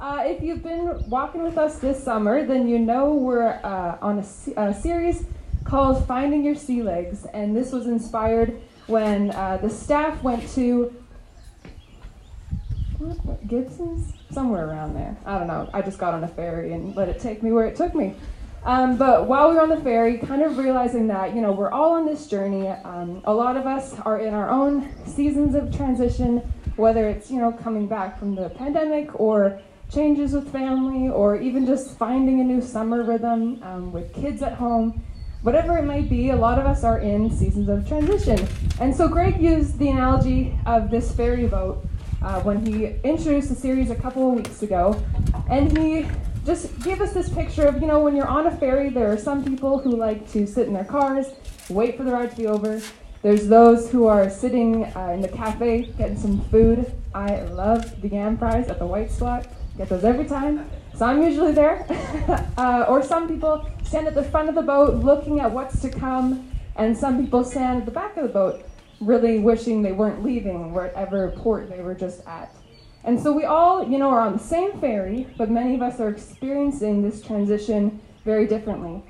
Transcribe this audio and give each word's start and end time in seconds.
Uh, 0.00 0.22
if 0.24 0.42
you've 0.42 0.62
been 0.62 0.98
walking 1.10 1.42
with 1.42 1.58
us 1.58 1.78
this 1.78 2.02
summer, 2.02 2.46
then 2.46 2.66
you 2.66 2.78
know 2.78 3.12
we're 3.12 3.60
uh, 3.62 3.98
on 4.00 4.18
a, 4.18 4.60
a, 4.60 4.72
series 4.72 5.26
called 5.64 6.06
Finding 6.06 6.42
Your 6.42 6.54
Sea 6.54 6.82
Legs, 6.82 7.26
and 7.34 7.54
this 7.54 7.70
was 7.70 7.86
inspired 7.86 8.58
when 8.86 9.30
uh, 9.32 9.58
the 9.58 9.68
staff 9.68 10.22
went 10.22 10.48
to 10.52 10.90
what, 12.98 13.46
Gibsons? 13.46 14.14
Somewhere 14.30 14.66
around 14.66 14.94
there. 14.94 15.14
I 15.26 15.38
don't 15.38 15.46
know. 15.46 15.68
I 15.74 15.82
just 15.82 15.98
got 15.98 16.14
on 16.14 16.24
a 16.24 16.28
ferry 16.28 16.72
and 16.72 16.96
let 16.96 17.10
it 17.10 17.20
take 17.20 17.42
me 17.42 17.52
where 17.52 17.66
it 17.66 17.76
took 17.76 17.94
me. 17.94 18.14
Um, 18.64 18.96
but 18.96 19.26
while 19.26 19.50
we 19.50 19.56
were 19.56 19.62
on 19.62 19.68
the 19.68 19.80
ferry, 19.82 20.16
kind 20.16 20.40
of 20.40 20.56
realizing 20.56 21.08
that, 21.08 21.34
you 21.34 21.42
know, 21.42 21.52
we're 21.52 21.70
all 21.70 21.92
on 21.92 22.06
this 22.06 22.26
journey. 22.26 22.68
Um, 22.68 23.20
a 23.24 23.34
lot 23.34 23.58
of 23.58 23.66
us 23.66 23.98
are 24.00 24.18
in 24.18 24.32
our 24.32 24.48
own 24.48 24.88
seasons 25.06 25.54
of 25.54 25.76
transition, 25.76 26.38
whether 26.76 27.06
it's, 27.06 27.30
you 27.30 27.38
know, 27.38 27.52
coming 27.52 27.86
back 27.86 28.18
from 28.18 28.34
the 28.34 28.48
pandemic 28.48 29.20
or 29.20 29.60
changes 29.92 30.32
with 30.32 30.50
family 30.52 31.08
or 31.08 31.36
even 31.36 31.66
just 31.66 31.98
finding 31.98 32.40
a 32.40 32.44
new 32.44 32.60
summer 32.60 33.02
rhythm 33.02 33.60
um, 33.62 33.92
with 33.92 34.12
kids 34.14 34.42
at 34.42 34.52
home. 34.52 35.02
Whatever 35.42 35.78
it 35.78 35.84
might 35.84 36.08
be, 36.10 36.30
a 36.30 36.36
lot 36.36 36.58
of 36.58 36.66
us 36.66 36.84
are 36.84 36.98
in 36.98 37.30
seasons 37.30 37.68
of 37.68 37.88
transition. 37.88 38.46
And 38.80 38.94
so 38.94 39.08
Greg 39.08 39.40
used 39.40 39.78
the 39.78 39.88
analogy 39.88 40.58
of 40.66 40.90
this 40.90 41.12
ferry 41.12 41.46
boat 41.46 41.84
uh, 42.22 42.40
when 42.42 42.64
he 42.64 42.94
introduced 43.04 43.48
the 43.48 43.54
series 43.54 43.90
a 43.90 43.94
couple 43.94 44.28
of 44.28 44.36
weeks 44.36 44.62
ago. 44.62 45.02
And 45.48 45.76
he 45.76 46.06
just 46.44 46.78
gave 46.82 47.00
us 47.00 47.12
this 47.12 47.28
picture 47.28 47.66
of, 47.66 47.80
you 47.80 47.86
know, 47.86 48.00
when 48.00 48.14
you're 48.14 48.28
on 48.28 48.46
a 48.46 48.56
ferry, 48.56 48.90
there 48.90 49.10
are 49.10 49.18
some 49.18 49.44
people 49.44 49.78
who 49.78 49.96
like 49.96 50.30
to 50.32 50.46
sit 50.46 50.66
in 50.66 50.74
their 50.74 50.84
cars, 50.84 51.28
wait 51.68 51.96
for 51.96 52.04
the 52.04 52.12
ride 52.12 52.30
to 52.30 52.36
be 52.36 52.46
over. 52.46 52.80
There's 53.22 53.48
those 53.48 53.90
who 53.90 54.06
are 54.06 54.30
sitting 54.30 54.84
uh, 54.96 55.12
in 55.14 55.20
the 55.20 55.28
cafe 55.28 55.92
getting 55.98 56.18
some 56.18 56.40
food. 56.46 56.92
I 57.14 57.40
love 57.42 58.00
the 58.00 58.08
yam 58.08 58.38
fries 58.38 58.68
at 58.68 58.78
the 58.78 58.86
White 58.86 59.10
Spot. 59.10 59.46
Get 59.80 59.88
those 59.88 60.04
every 60.04 60.26
time. 60.26 60.68
So 60.94 61.06
I'm 61.06 61.22
usually 61.22 61.52
there. 61.52 61.86
uh, 62.58 62.84
or 62.86 63.02
some 63.02 63.26
people 63.26 63.66
stand 63.82 64.06
at 64.06 64.14
the 64.14 64.22
front 64.22 64.50
of 64.50 64.54
the 64.54 64.60
boat 64.60 64.96
looking 64.96 65.40
at 65.40 65.50
what's 65.50 65.80
to 65.80 65.88
come, 65.88 66.50
and 66.76 66.94
some 66.94 67.18
people 67.18 67.42
stand 67.42 67.78
at 67.78 67.84
the 67.86 67.90
back 67.90 68.14
of 68.18 68.24
the 68.24 68.28
boat 68.28 68.62
really 69.00 69.38
wishing 69.38 69.80
they 69.80 69.92
weren't 69.92 70.22
leaving 70.22 70.74
whatever 70.74 71.30
port 71.30 71.70
they 71.70 71.80
were 71.80 71.94
just 71.94 72.20
at. 72.26 72.54
And 73.04 73.18
so 73.18 73.32
we 73.32 73.44
all, 73.44 73.88
you 73.90 73.96
know, 73.96 74.10
are 74.10 74.20
on 74.20 74.34
the 74.34 74.38
same 74.38 74.78
ferry, 74.82 75.26
but 75.38 75.50
many 75.50 75.76
of 75.76 75.80
us 75.80 75.98
are 75.98 76.10
experiencing 76.10 77.00
this 77.00 77.22
transition 77.22 78.02
very 78.26 78.46
differently. 78.46 79.02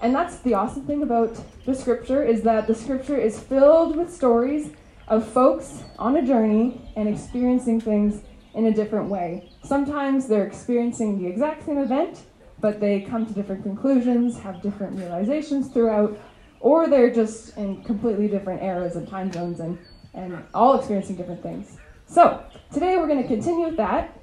And 0.00 0.14
that's 0.14 0.38
the 0.38 0.54
awesome 0.54 0.86
thing 0.86 1.02
about 1.02 1.38
the 1.66 1.74
scripture 1.74 2.24
is 2.24 2.40
that 2.44 2.66
the 2.66 2.74
scripture 2.74 3.18
is 3.18 3.38
filled 3.38 3.94
with 3.94 4.10
stories 4.10 4.70
of 5.06 5.28
folks 5.28 5.82
on 5.98 6.16
a 6.16 6.26
journey 6.26 6.80
and 6.96 7.10
experiencing 7.10 7.78
things 7.78 8.22
in 8.54 8.66
a 8.66 8.72
different 8.72 9.08
way. 9.08 9.50
Sometimes 9.64 10.26
they're 10.26 10.46
experiencing 10.46 11.20
the 11.20 11.26
exact 11.26 11.66
same 11.66 11.78
event, 11.78 12.22
but 12.60 12.80
they 12.80 13.00
come 13.00 13.26
to 13.26 13.32
different 13.32 13.62
conclusions, 13.62 14.38
have 14.38 14.62
different 14.62 14.96
realizations 14.98 15.68
throughout, 15.68 16.18
or 16.60 16.88
they're 16.88 17.12
just 17.12 17.56
in 17.58 17.82
completely 17.84 18.28
different 18.28 18.62
eras 18.62 18.96
and 18.96 19.06
time 19.08 19.30
zones 19.32 19.60
and, 19.60 19.78
and 20.14 20.42
all 20.54 20.78
experiencing 20.78 21.16
different 21.16 21.42
things. 21.42 21.76
So, 22.06 22.42
today 22.72 22.96
we're 22.96 23.08
going 23.08 23.22
to 23.22 23.28
continue 23.28 23.66
with 23.66 23.76
that 23.76 24.18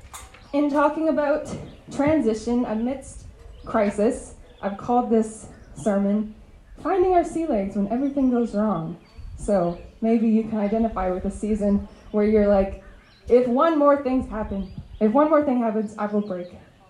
in 0.53 0.69
talking 0.69 1.09
about 1.09 1.53
transition 1.91 2.65
amidst 2.65 3.25
crisis. 3.65 4.35
I've 4.61 4.77
called 4.77 5.09
this 5.09 5.47
sermon 5.75 6.33
Finding 6.81 7.13
Our 7.13 7.23
Sea 7.23 7.45
Legs 7.45 7.75
When 7.75 7.87
Everything 7.89 8.31
Goes 8.31 8.55
Wrong. 8.55 8.97
So, 9.37 9.79
maybe 10.02 10.27
you 10.27 10.43
can 10.43 10.57
identify 10.57 11.09
with 11.11 11.25
a 11.25 11.31
season 11.31 11.87
where 12.11 12.25
you're 12.25 12.47
like, 12.47 12.83
if 13.27 13.47
one 13.47 13.77
more 13.77 14.02
thing 14.03 14.27
happens, 14.27 14.72
if 15.00 15.11
one 15.11 15.30
more 15.30 15.44
thing 15.44 15.59
happens, 15.59 15.95
I 15.97 16.05
will 16.08 16.22
break. 16.22 16.47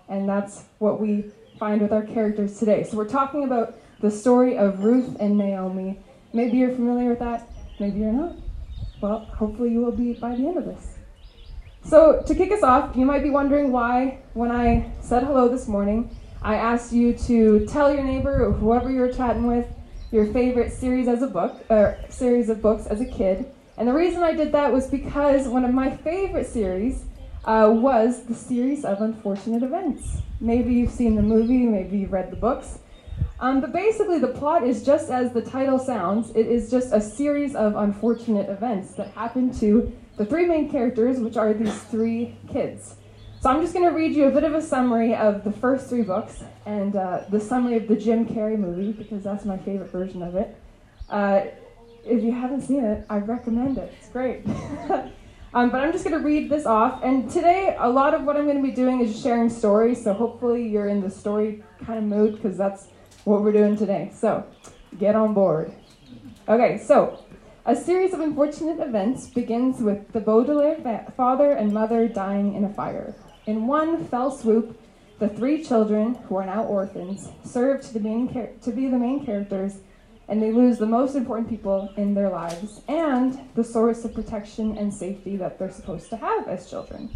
And 0.09 0.27
that's 0.27 0.65
what 0.79 0.99
we 0.99 1.31
find 1.59 1.81
with 1.81 1.93
our 1.93 2.03
characters 2.03 2.59
today. 2.59 2.83
So, 2.83 2.97
we're 2.97 3.07
talking 3.07 3.43
about 3.43 3.77
the 4.01 4.11
story 4.11 4.57
of 4.57 4.83
Ruth 4.83 5.15
and 5.19 5.37
Naomi. 5.37 5.99
Maybe 6.33 6.57
you're 6.57 6.73
familiar 6.73 7.09
with 7.09 7.19
that, 7.19 7.47
maybe 7.79 7.99
you're 7.99 8.11
not. 8.11 8.35
Well, 9.01 9.19
hopefully 9.25 9.71
you 9.71 9.81
will 9.81 9.91
be 9.91 10.13
by 10.13 10.35
the 10.35 10.47
end 10.47 10.57
of 10.57 10.65
this. 10.65 10.95
So, 11.83 12.21
to 12.25 12.35
kick 12.35 12.51
us 12.51 12.63
off, 12.63 12.95
you 12.95 13.05
might 13.05 13.23
be 13.23 13.29
wondering 13.29 13.71
why, 13.71 14.19
when 14.33 14.51
I 14.51 14.91
said 15.01 15.23
hello 15.23 15.47
this 15.47 15.67
morning, 15.67 16.15
I 16.41 16.55
asked 16.55 16.91
you 16.91 17.13
to 17.13 17.65
tell 17.67 17.93
your 17.93 18.03
neighbor 18.03 18.45
or 18.45 18.51
whoever 18.51 18.91
you're 18.91 19.11
chatting 19.11 19.47
with 19.47 19.67
your 20.11 20.25
favorite 20.27 20.71
series 20.73 21.07
as 21.07 21.21
a 21.21 21.27
book 21.27 21.63
or 21.69 21.97
series 22.09 22.49
of 22.49 22.61
books 22.61 22.85
as 22.87 23.01
a 23.01 23.05
kid. 23.05 23.45
And 23.77 23.87
the 23.87 23.93
reason 23.93 24.21
I 24.23 24.33
did 24.33 24.51
that 24.51 24.71
was 24.71 24.87
because 24.87 25.47
one 25.47 25.65
of 25.65 25.73
my 25.73 25.95
favorite 25.97 26.47
series 26.47 27.05
uh, 27.45 27.71
was 27.73 28.23
the 28.23 28.35
series 28.35 28.85
of 28.85 29.01
unfortunate 29.01 29.63
events. 29.63 30.21
Maybe 30.39 30.73
you've 30.73 30.91
seen 30.91 31.15
the 31.15 31.21
movie, 31.21 31.65
maybe 31.65 31.99
you've 31.99 32.11
read 32.11 32.31
the 32.31 32.35
books. 32.35 32.79
Um, 33.39 33.59
but 33.59 33.73
basically, 33.73 34.19
the 34.19 34.27
plot 34.27 34.63
is 34.63 34.83
just 34.83 35.09
as 35.09 35.33
the 35.33 35.41
title 35.41 35.79
sounds. 35.79 36.29
It 36.35 36.45
is 36.45 36.69
just 36.69 36.93
a 36.93 37.01
series 37.01 37.55
of 37.55 37.75
unfortunate 37.75 38.49
events 38.49 38.93
that 38.93 39.07
happen 39.09 39.51
to 39.59 39.91
the 40.17 40.25
three 40.25 40.45
main 40.45 40.69
characters, 40.69 41.19
which 41.19 41.37
are 41.37 41.51
these 41.53 41.81
three 41.85 42.37
kids. 42.51 42.95
So 43.41 43.49
I'm 43.49 43.59
just 43.59 43.73
going 43.73 43.89
to 43.89 43.95
read 43.95 44.15
you 44.15 44.25
a 44.25 44.31
bit 44.31 44.43
of 44.43 44.53
a 44.53 44.61
summary 44.61 45.15
of 45.15 45.43
the 45.43 45.51
first 45.51 45.89
three 45.89 46.03
books 46.03 46.43
and 46.67 46.95
uh, 46.95 47.23
the 47.31 47.39
summary 47.39 47.77
of 47.77 47.87
the 47.87 47.95
Jim 47.95 48.27
Carrey 48.27 48.55
movie 48.55 48.91
because 48.91 49.23
that's 49.23 49.45
my 49.45 49.57
favorite 49.57 49.89
version 49.89 50.21
of 50.21 50.35
it. 50.35 50.55
Uh, 51.09 51.45
if 52.03 52.23
you 52.23 52.31
haven't 52.31 52.61
seen 52.61 52.83
it, 52.83 53.05
I 53.09 53.17
recommend 53.17 53.77
it. 53.77 53.93
It's 53.99 54.09
great. 54.09 54.45
um, 55.53 55.69
but 55.69 55.81
I'm 55.81 55.91
just 55.91 56.03
going 56.03 56.17
to 56.17 56.25
read 56.25 56.49
this 56.49 56.65
off. 56.65 57.01
And 57.03 57.29
today, 57.29 57.75
a 57.79 57.89
lot 57.89 58.13
of 58.13 58.23
what 58.23 58.37
I'm 58.37 58.45
going 58.45 58.57
to 58.57 58.63
be 58.63 58.71
doing 58.71 59.01
is 59.01 59.21
sharing 59.21 59.49
stories. 59.49 60.03
So 60.03 60.13
hopefully, 60.13 60.67
you're 60.67 60.87
in 60.87 61.01
the 61.01 61.09
story 61.09 61.63
kind 61.85 61.97
of 61.97 62.05
mood 62.05 62.35
because 62.35 62.57
that's 62.57 62.87
what 63.23 63.41
we're 63.43 63.51
doing 63.51 63.77
today. 63.77 64.11
So, 64.13 64.45
get 64.97 65.15
on 65.15 65.33
board. 65.33 65.73
Okay, 66.47 66.79
so 66.79 67.23
a 67.65 67.75
series 67.75 68.13
of 68.13 68.19
unfortunate 68.19 68.79
events 68.79 69.27
begins 69.27 69.79
with 69.79 70.11
the 70.11 70.19
Baudelaire 70.19 71.05
father 71.15 71.51
and 71.51 71.71
mother 71.71 72.07
dying 72.07 72.55
in 72.55 72.63
a 72.63 72.73
fire. 72.73 73.15
In 73.45 73.67
one 73.67 74.05
fell 74.05 74.31
swoop, 74.31 74.79
the 75.19 75.29
three 75.29 75.63
children, 75.63 76.15
who 76.27 76.37
are 76.37 76.45
now 76.45 76.63
orphans, 76.63 77.29
serve 77.45 77.81
to, 77.83 77.93
the 77.93 77.99
main 77.99 78.27
to 78.61 78.71
be 78.71 78.87
the 78.87 78.97
main 78.97 79.23
characters, 79.23 79.81
and 80.31 80.41
they 80.41 80.53
lose 80.53 80.77
the 80.77 80.85
most 80.85 81.15
important 81.15 81.49
people 81.49 81.91
in 81.97 82.13
their 82.13 82.29
lives 82.29 82.79
and 82.87 83.37
the 83.53 83.63
source 83.63 84.05
of 84.05 84.13
protection 84.13 84.77
and 84.77 84.91
safety 84.91 85.35
that 85.35 85.59
they're 85.59 85.69
supposed 85.69 86.09
to 86.09 86.15
have 86.15 86.47
as 86.47 86.69
children. 86.69 87.09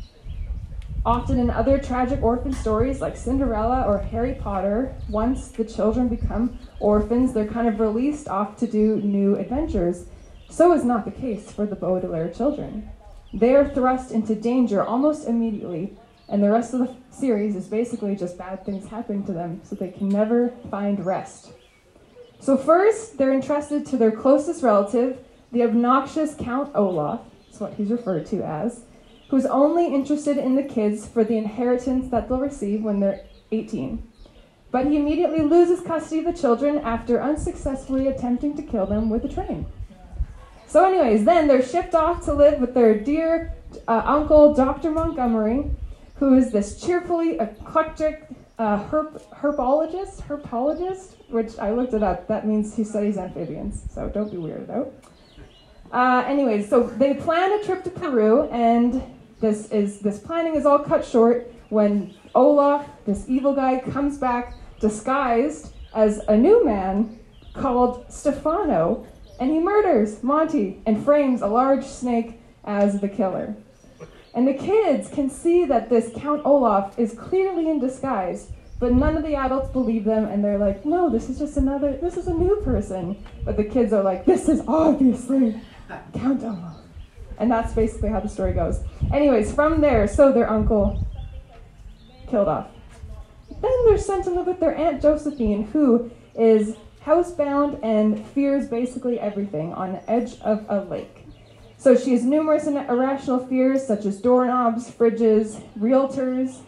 Often 1.06 1.40
in 1.40 1.50
other 1.50 1.78
tragic 1.78 2.22
orphan 2.22 2.52
stories 2.52 3.00
like 3.00 3.16
Cinderella 3.16 3.84
or 3.88 4.00
Harry 4.00 4.34
Potter, 4.34 4.94
once 5.08 5.48
the 5.48 5.64
children 5.64 6.10
become 6.10 6.60
orphans, 6.82 7.32
they're 7.32 7.48
kind 7.48 7.70
of 7.70 7.80
released 7.80 8.28
off 8.28 8.58
to 8.58 8.68
do 8.68 8.98
new 8.98 9.38
adventures. 9.38 10.08
So 10.50 10.74
is 10.74 10.84
not 10.84 11.06
the 11.06 11.12
case 11.12 11.50
for 11.54 11.66
the 11.66 11.76
Baudelaire 11.76 12.30
children. 12.30 12.90
They 13.34 13.56
are 13.56 13.70
thrust 13.70 14.12
into 14.12 14.36
danger 14.36 14.84
almost 14.84 15.26
immediately, 15.26 15.96
and 16.28 16.44
the 16.44 16.52
rest 16.52 16.74
of 16.74 16.82
the 16.82 16.96
series 17.12 17.56
is 17.56 17.68
basically 17.68 18.18
just 18.18 18.38
bad 18.38 18.66
things 18.66 18.90
happen 18.90 19.24
to 19.26 19.32
them 19.32 19.62
so 19.64 19.76
they 19.76 19.92
can 19.92 20.10
never 20.10 20.52
find 20.70 21.06
rest. 21.06 21.54
So, 22.46 22.58
first, 22.58 23.18
they're 23.18 23.34
entrusted 23.34 23.88
to 23.88 23.98
their 23.98 24.12
closest 24.12 24.62
relative, 24.62 25.18
the 25.52 25.64
obnoxious 25.64 26.36
Count 26.36 26.72
Olaf, 26.76 27.22
that's 27.48 27.60
what 27.60 27.74
he's 27.74 27.90
referred 27.90 28.28
to 28.28 28.44
as 28.44 28.84
who's 29.30 29.48
only 29.48 29.88
interested 29.88 30.38
in 30.38 30.54
the 30.54 30.62
kids 30.62 31.08
for 31.08 31.24
the 31.24 31.40
inheritance 31.40 32.12
that 32.12 32.30
they'll 32.30 32.38
receive 32.38 32.84
when 32.84 33.00
they're 33.00 33.22
18. 33.52 34.08
But 34.70 34.86
he 34.86 34.96
immediately 34.96 35.42
loses 35.42 35.82
custody 35.82 36.20
of 36.20 36.26
the 36.26 36.40
children 36.40 36.78
after 36.78 37.20
unsuccessfully 37.20 38.10
attempting 38.10 38.56
to 38.58 38.62
kill 38.62 38.86
them 38.86 39.10
with 39.10 39.26
a 39.26 39.28
train. 39.28 39.66
So, 40.68 40.86
anyways, 40.86 41.26
then 41.26 41.48
they're 41.48 41.66
shipped 41.66 41.96
off 41.96 42.26
to 42.26 42.34
live 42.36 42.60
with 42.60 42.76
their 42.76 42.94
dear 42.94 43.56
uh, 43.88 44.04
uncle, 44.06 44.54
Dr. 44.54 44.92
Montgomery, 44.92 45.72
who 46.18 46.38
is 46.38 46.52
this 46.52 46.80
cheerfully 46.80 47.40
eclectic 47.40 48.30
uh, 48.58 48.84
herp- 48.90 49.22
herpologist, 49.34 50.22
herpologist, 50.22 51.18
which 51.30 51.58
I 51.60 51.72
looked 51.72 51.94
it 51.94 52.04
up. 52.04 52.28
That 52.28 52.48
means 52.48 52.76
he 52.76 52.84
studies 52.84 53.18
amphibians, 53.18 53.84
so 53.94 54.10
don't 54.10 54.32
be 54.32 54.38
weirded 54.38 54.70
out. 54.70 54.94
Uh, 55.92 56.24
anyways, 56.28 56.70
so 56.70 56.84
they 56.84 57.14
plan 57.14 57.52
a 57.60 57.64
trip 57.64 57.84
to 57.84 57.90
Peru, 57.90 58.44
and 58.50 59.04
this 59.40 59.72
is 59.72 60.00
this 60.00 60.20
planning 60.20 60.56
is 60.56 60.66
all 60.66 60.80
cut 60.80 61.06
short 61.06 61.52
when 61.70 62.14
Olaf, 62.34 62.88
this 63.06 63.26
evil 63.28 63.54
guy, 63.54 63.80
comes 63.80 64.18
back 64.18 64.56
disguised 64.80 65.74
as 65.94 66.20
a 66.28 66.36
new 66.36 66.66
man 66.66 67.20
called 67.54 68.06
Stephano, 68.10 69.06
and 69.40 69.52
he 69.52 69.60
murders 69.60 70.22
Monty 70.24 70.82
and 70.86 71.04
frames 71.04 71.42
a 71.42 71.48
large 71.48 71.86
snake 71.86 72.40
as 72.64 73.00
the 73.00 73.08
killer. 73.08 73.56
And 74.36 74.46
the 74.46 74.54
kids 74.54 75.08
can 75.08 75.30
see 75.30 75.64
that 75.66 75.90
this 75.90 76.12
Count 76.16 76.42
Olaf 76.44 77.00
is 77.00 77.14
clearly 77.14 77.70
in 77.70 77.80
disguise, 77.80 78.52
but 78.80 78.92
none 78.92 79.16
of 79.16 79.24
the 79.24 79.36
adults 79.36 79.70
believe 79.70 80.04
them, 80.04 80.26
and 80.26 80.44
they're 80.44 80.58
like, 80.58 80.86
no, 80.86 81.10
this 81.10 81.30
is 81.30 81.40
just 81.40 81.56
another, 81.56 81.96
this 81.96 82.18
is 82.18 82.28
a 82.28 82.34
new 82.34 82.58
person. 82.58 83.24
But 83.46 83.56
the 83.56 83.64
kids 83.64 83.94
are 83.94 84.04
like, 84.04 84.26
this 84.26 84.50
is 84.50 84.62
obviously 84.68 85.60
Count 86.14 86.44
Olaf. 86.44 86.76
And 87.38 87.50
that's 87.50 87.74
basically 87.74 88.10
how 88.10 88.20
the 88.20 88.28
story 88.28 88.54
goes. 88.54 88.82
Anyways, 89.14 89.54
from 89.54 89.80
there, 89.80 90.06
so 90.06 90.34
their 90.34 90.50
uncle 90.50 91.02
killed 92.28 92.50
off. 92.50 92.68
Then 93.62 93.72
they're 93.86 93.98
sent 93.98 94.26
to 94.26 94.32
live 94.32 94.48
with 94.48 94.60
their 94.60 94.76
Aunt 94.76 95.02
Josephine, 95.02 95.68
who 95.68 96.12
is 96.38 96.76
housebound 97.06 97.80
and 97.84 98.26
fears 98.28 98.68
basically 98.68 99.18
everything 99.18 99.74
on 99.74 99.94
the 99.94 100.12
edge 100.12 100.40
of 100.42 100.66
a 100.68 100.82
lake. 100.82 101.15
So 101.86 101.96
she 101.96 102.14
has 102.14 102.24
numerous 102.24 102.66
irrational 102.66 103.46
fears 103.46 103.86
such 103.86 104.08
as 104.08 104.20
doorknobs, 104.20 104.90
fridges, 104.90 105.62
realtors. 105.78 106.62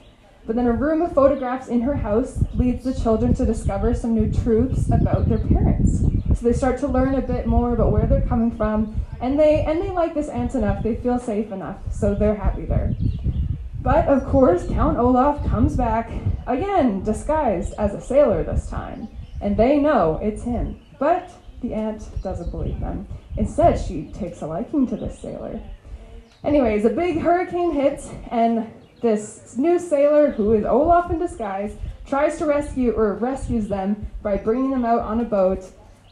But 0.45 0.55
then 0.55 0.67
a 0.67 0.71
room 0.71 1.01
of 1.01 1.11
photographs 1.13 1.69
in 1.69 1.81
her 1.81 1.95
house 1.95 2.43
leads 2.53 2.83
the 2.83 2.93
children 2.93 3.33
to 3.33 3.43
discover 3.43 3.95
some 3.95 4.13
new 4.13 4.31
truths 4.31 4.91
about 4.91 5.27
their 5.27 5.39
parents. 5.39 6.01
So 6.35 6.45
they 6.45 6.53
start 6.53 6.77
to 6.81 6.87
learn 6.87 7.15
a 7.15 7.21
bit 7.23 7.47
more 7.47 7.73
about 7.73 7.91
where 7.91 8.05
they're 8.05 8.27
coming 8.27 8.55
from, 8.55 9.03
and 9.19 9.39
they 9.39 9.63
and 9.63 9.81
they 9.81 9.89
like 9.89 10.13
this 10.13 10.29
aunt 10.29 10.53
enough. 10.53 10.83
They 10.83 10.97
feel 10.97 11.17
safe 11.17 11.51
enough, 11.51 11.77
so 11.91 12.13
they're 12.13 12.35
happy 12.35 12.65
there. 12.65 12.93
But 13.81 14.07
of 14.07 14.23
course, 14.27 14.67
Count 14.67 14.99
Olaf 14.99 15.43
comes 15.47 15.75
back 15.75 16.11
again, 16.45 17.03
disguised 17.03 17.73
as 17.79 17.95
a 17.95 18.01
sailor 18.01 18.43
this 18.43 18.69
time, 18.69 19.07
and 19.41 19.57
they 19.57 19.79
know 19.79 20.19
it's 20.21 20.43
him. 20.43 20.79
But 20.99 21.31
the 21.61 21.73
aunt 21.73 22.07
doesn't 22.21 22.51
believe 22.51 22.79
them. 22.79 23.07
Instead, 23.37 23.79
she 23.79 24.11
takes 24.13 24.41
a 24.41 24.47
liking 24.47 24.87
to 24.87 24.97
this 24.97 25.19
sailor. 25.19 25.61
Anyways, 26.43 26.85
a 26.85 26.89
big 26.89 27.19
hurricane 27.19 27.71
hits, 27.71 28.09
and 28.31 28.71
this 29.01 29.55
new 29.57 29.77
sailor, 29.77 30.31
who 30.31 30.53
is 30.53 30.65
Olaf 30.65 31.11
in 31.11 31.19
disguise, 31.19 31.75
tries 32.05 32.37
to 32.39 32.45
rescue 32.45 32.91
or 32.93 33.13
rescues 33.15 33.67
them 33.67 34.07
by 34.23 34.37
bringing 34.37 34.71
them 34.71 34.85
out 34.85 35.01
on 35.01 35.19
a 35.19 35.23
boat. 35.23 35.63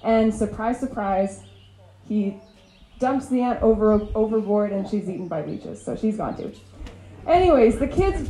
And 0.03 0.33
surprise, 0.33 0.79
surprise, 0.79 1.41
he 2.07 2.39
dumps 2.99 3.27
the 3.27 3.41
aunt 3.41 3.61
over 3.61 3.93
overboard, 4.13 4.71
and 4.71 4.87
she's 4.87 5.09
eaten 5.09 5.27
by 5.27 5.43
leeches, 5.45 5.83
so 5.83 5.95
she's 5.95 6.17
gone 6.17 6.37
too. 6.37 6.53
Anyways, 7.27 7.79
the 7.79 7.87
kids 7.87 8.29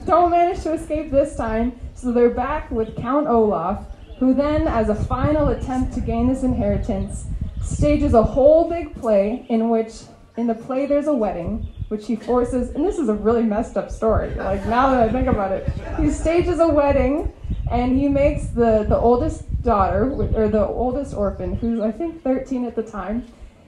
don't 0.04 0.30
manage 0.30 0.62
to 0.62 0.72
escape 0.72 1.10
this 1.10 1.36
time, 1.36 1.78
so 1.94 2.10
they're 2.10 2.30
back 2.30 2.70
with 2.70 2.96
Count 2.96 3.28
Olaf, 3.28 3.86
who 4.18 4.34
then, 4.34 4.66
as 4.66 4.88
a 4.88 4.94
final 4.94 5.48
attempt 5.48 5.94
to 5.94 6.00
gain 6.00 6.26
this 6.26 6.42
inheritance, 6.42 7.26
stages 7.62 8.14
a 8.14 8.22
whole 8.22 8.68
big 8.68 8.94
play 9.00 9.46
in 9.48 9.70
which, 9.70 10.02
in 10.36 10.46
the 10.46 10.54
play, 10.54 10.86
there's 10.86 11.06
a 11.06 11.14
wedding, 11.14 11.68
which 11.88 12.06
he 12.06 12.16
forces, 12.16 12.70
and 12.70 12.86
this 12.86 12.98
is 12.98 13.08
a 13.08 13.14
really 13.14 13.42
messed 13.42 13.76
up 13.76 13.90
story. 13.90 14.34
Like, 14.34 14.64
now 14.66 14.90
that 14.90 15.02
I 15.02 15.12
think 15.12 15.28
about 15.28 15.52
it, 15.52 15.68
he 15.98 16.10
stages 16.10 16.58
a 16.58 16.68
wedding 16.68 17.32
and 17.70 17.98
he 17.98 18.08
makes 18.08 18.46
the, 18.46 18.84
the 18.88 18.96
oldest 18.96 19.44
daughter, 19.62 20.10
or 20.12 20.48
the 20.48 20.66
oldest 20.66 21.14
orphan, 21.14 21.54
who's 21.54 21.80
I 21.80 21.92
think 21.92 22.22
13 22.22 22.64
at 22.64 22.76
the 22.76 22.82
time, 22.82 23.26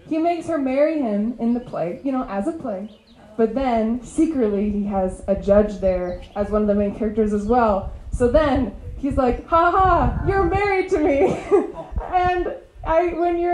he 0.08 0.18
makes 0.18 0.46
her 0.46 0.58
marry 0.58 1.00
him 1.00 1.36
in 1.38 1.54
the 1.54 1.60
play, 1.60 2.00
you 2.04 2.12
know, 2.12 2.24
as 2.28 2.46
a 2.46 2.52
play. 2.52 2.90
But 3.36 3.54
then, 3.54 4.02
secretly, 4.02 4.70
he 4.70 4.84
has 4.84 5.22
a 5.26 5.34
judge 5.34 5.80
there 5.80 6.22
as 6.36 6.50
one 6.50 6.62
of 6.62 6.68
the 6.68 6.74
main 6.74 6.94
characters 6.94 7.32
as 7.32 7.46
well. 7.46 7.92
So 8.12 8.28
then, 8.28 8.74
he's 8.98 9.16
like, 9.16 9.46
ha 9.46 9.70
ha, 9.70 10.24
you're 10.26 10.44
married 10.44 10.88
to 10.90 10.98
me. 10.98 11.36
and 12.12 12.54
I 12.86 13.14
win 13.14 13.38
your 13.38 13.53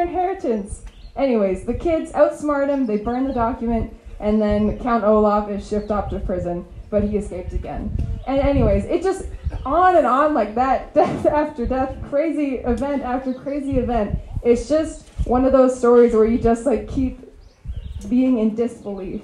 Anyways, 1.17 1.65
the 1.65 1.75
kids 1.75 2.13
outsmart 2.13 2.69
him, 2.69 2.87
they 2.87 2.97
burn 2.97 3.27
the 3.27 3.35
document, 3.35 3.95
and 4.21 4.41
then 4.41 4.79
Count 4.79 5.05
Olaf 5.05 5.51
is 5.51 5.67
shipped 5.69 5.91
off 5.91 6.11
to 6.11 6.21
prison, 6.21 6.65
but 6.89 7.03
he 7.03 7.17
escaped 7.17 7.53
again. 7.53 7.97
And 8.27 8.41
anyways, 8.41 8.85
it 8.85 9.03
just 9.03 9.27
on 9.65 9.97
and 9.97 10.07
on 10.07 10.35
like 10.35 10.55
that, 10.55 10.95
death 10.95 11.27
after 11.27 11.67
death, 11.67 11.97
crazy 12.09 12.57
event 12.57 13.03
after 13.03 13.35
crazy 13.35 13.79
event. 13.79 14.19
It's 14.43 14.69
just 14.69 15.07
one 15.25 15.45
of 15.45 15.53
those 15.53 15.77
stories 15.77 16.15
where 16.15 16.27
you 16.27 16.39
just 16.39 16.65
like 16.65 16.89
keep 16.89 17.21
being 18.09 18.39
in 18.39 18.55
disbelief. 18.55 19.23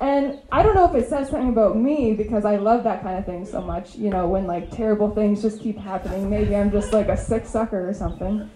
And 0.00 0.38
I 0.52 0.62
don't 0.62 0.76
know 0.76 0.84
if 0.84 0.94
it 0.94 1.08
says 1.08 1.28
something 1.28 1.48
about 1.48 1.76
me 1.76 2.14
because 2.14 2.44
I 2.44 2.56
love 2.56 2.84
that 2.84 3.02
kind 3.02 3.18
of 3.18 3.26
thing 3.26 3.44
so 3.44 3.60
much. 3.60 3.96
You 3.96 4.10
know, 4.10 4.28
when 4.28 4.46
like 4.46 4.70
terrible 4.70 5.12
things 5.12 5.42
just 5.42 5.60
keep 5.60 5.76
happening. 5.76 6.30
Maybe 6.30 6.54
I'm 6.54 6.70
just 6.70 6.92
like 6.92 7.08
a 7.08 7.16
sick 7.16 7.46
sucker 7.46 7.88
or 7.88 7.92
something. 7.92 8.48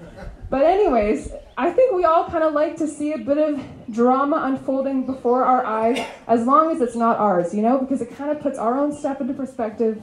But, 0.51 0.67
anyways, 0.67 1.33
I 1.57 1.71
think 1.71 1.95
we 1.95 2.05
all 2.05 2.29
kind 2.29 2.45
of 2.45 2.55
like 2.55 2.77
to 2.77 2.87
see 2.87 3.13
a 3.13 3.19
bit 3.19 3.39
of 3.39 3.61
drama 3.91 4.43
unfolding 4.45 5.05
before 5.05 5.45
our 5.45 5.65
eyes 5.65 6.05
as 6.27 6.47
long 6.47 6.71
as 6.71 6.81
it's 6.81 6.97
not 6.97 7.19
ours, 7.19 7.55
you 7.55 7.63
know, 7.63 7.79
because 7.79 8.01
it 8.01 8.17
kind 8.17 8.31
of 8.31 8.41
puts 8.41 8.59
our 8.59 8.79
own 8.79 8.93
stuff 8.93 9.21
into 9.21 9.35
perspective. 9.35 10.01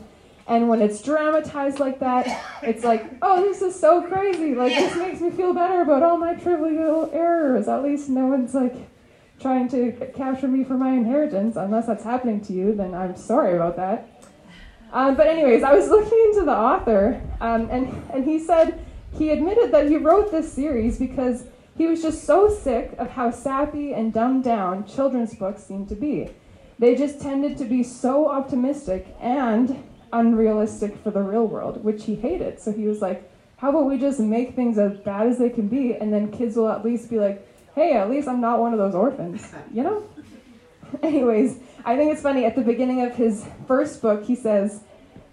And 0.48 0.68
when 0.68 0.82
it's 0.82 1.02
dramatized 1.02 1.80
like 1.80 2.00
that, 2.00 2.28
it's 2.64 2.84
like, 2.84 3.06
oh, 3.22 3.42
this 3.42 3.62
is 3.62 3.80
so 3.80 4.02
crazy. 4.02 4.56
Like, 4.56 4.74
this 4.74 4.96
makes 4.96 5.22
me 5.22 5.30
feel 5.30 5.54
better 5.54 5.82
about 5.82 6.02
all 6.02 6.18
my 6.18 6.34
trivial 6.34 7.10
errors. 7.14 7.68
At 7.68 7.84
least 7.84 8.10
no 8.10 8.26
one's 8.28 8.54
like 8.54 8.76
trying 9.40 9.70
to 9.70 9.92
capture 10.16 10.48
me 10.48 10.64
for 10.64 10.74
my 10.74 10.92
inheritance. 10.92 11.56
Unless 11.56 11.88
that's 11.88 12.04
happening 12.04 12.42
to 12.42 12.54
you, 12.54 12.74
then 12.74 12.94
I'm 12.94 13.16
sorry 13.16 13.56
about 13.56 13.76
that. 13.76 14.08
Um, 14.92 15.16
but 15.16 15.28
anyways, 15.28 15.62
I 15.62 15.74
was 15.74 15.88
looking 15.88 16.18
into 16.30 16.46
the 16.46 16.56
author, 16.56 17.22
um, 17.42 17.70
and 17.70 17.88
and 18.12 18.26
he 18.26 18.40
said 18.40 18.84
he 19.14 19.30
admitted 19.30 19.72
that 19.72 19.88
he 19.88 19.98
wrote 19.98 20.32
this 20.32 20.52
series 20.52 20.98
because 20.98 21.46
he 21.78 21.88
was 21.88 22.02
just 22.02 22.26
so 22.26 22.50
sick 22.50 22.94
of 22.98 23.12
how 23.12 23.32
sappy 23.32 23.94
and 23.94 24.14
dumbed 24.14 24.44
down 24.44 24.86
children's 24.86 25.34
books 25.34 25.64
seemed 25.64 25.90
to 25.90 25.96
be. 25.96 26.30
They 26.78 26.96
just 26.96 27.22
tended 27.22 27.58
to 27.58 27.66
be 27.66 27.84
so 27.84 28.30
optimistic 28.30 29.16
and 29.20 29.84
unrealistic 30.14 30.98
for 31.04 31.12
the 31.12 31.22
real 31.22 31.48
world, 31.48 31.84
which 31.84 32.06
he 32.06 32.16
hated. 32.16 32.60
So 32.60 32.72
he 32.72 32.86
was 32.86 33.02
like, 33.02 33.30
how 33.58 33.70
about 33.70 33.86
we 33.86 33.98
just 33.98 34.20
make 34.20 34.56
things 34.56 34.78
as 34.78 34.98
bad 34.98 35.28
as 35.28 35.38
they 35.38 35.50
can 35.50 35.68
be, 35.68 35.94
and 35.94 36.14
then 36.14 36.32
kids 36.32 36.56
will 36.56 36.70
at 36.70 36.86
least 36.86 37.10
be 37.10 37.20
like, 37.20 37.46
hey, 37.76 37.94
at 37.94 38.10
least 38.10 38.28
I'm 38.28 38.42
not 38.42 38.60
one 38.60 38.74
of 38.74 38.80
those 38.80 38.96
orphans, 38.96 39.54
you 39.74 39.84
know? 39.84 40.04
Anyways, 41.04 41.60
I 41.86 41.96
think 41.96 42.12
it's 42.12 42.22
funny. 42.22 42.46
At 42.46 42.56
the 42.56 42.62
beginning 42.62 43.02
of 43.02 43.16
his 43.16 43.46
first 43.68 44.02
book, 44.02 44.24
he 44.24 44.36
says, 44.36 44.82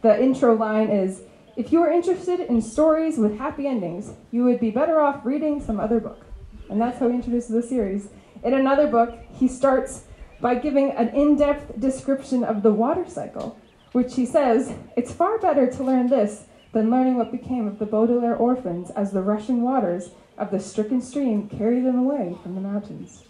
the 0.02 0.20
intro 0.20 0.54
line 0.54 0.90
is, 0.90 1.22
if 1.56 1.72
you 1.72 1.82
are 1.82 1.90
interested 1.90 2.40
in 2.40 2.60
stories 2.60 3.16
with 3.16 3.38
happy 3.38 3.66
endings, 3.66 4.12
you 4.30 4.44
would 4.44 4.60
be 4.60 4.70
better 4.70 5.00
off 5.00 5.24
reading 5.24 5.60
some 5.60 5.80
other 5.80 6.00
book. 6.00 6.26
And 6.68 6.80
that's 6.80 6.98
how 6.98 7.08
he 7.08 7.14
introduces 7.14 7.50
the 7.50 7.62
series. 7.62 8.08
In 8.44 8.52
another 8.52 8.86
book, 8.86 9.18
he 9.32 9.48
starts 9.48 10.04
by 10.40 10.56
giving 10.56 10.90
an 10.90 11.08
in 11.08 11.36
depth 11.36 11.80
description 11.80 12.44
of 12.44 12.62
the 12.62 12.72
water 12.72 13.08
cycle, 13.08 13.58
which 13.92 14.16
he 14.16 14.26
says, 14.26 14.74
It's 14.96 15.12
far 15.12 15.38
better 15.38 15.66
to 15.66 15.82
learn 15.82 16.08
this 16.08 16.44
than 16.72 16.90
learning 16.90 17.16
what 17.16 17.32
became 17.32 17.66
of 17.66 17.78
the 17.78 17.86
Baudelaire 17.86 18.36
orphans 18.36 18.90
as 18.90 19.12
the 19.12 19.22
rushing 19.22 19.62
waters 19.62 20.10
of 20.36 20.50
the 20.50 20.60
stricken 20.60 21.00
stream 21.00 21.48
carry 21.48 21.80
them 21.80 21.98
away 21.98 22.36
from 22.42 22.54
the 22.54 22.60
mountains. 22.60 23.24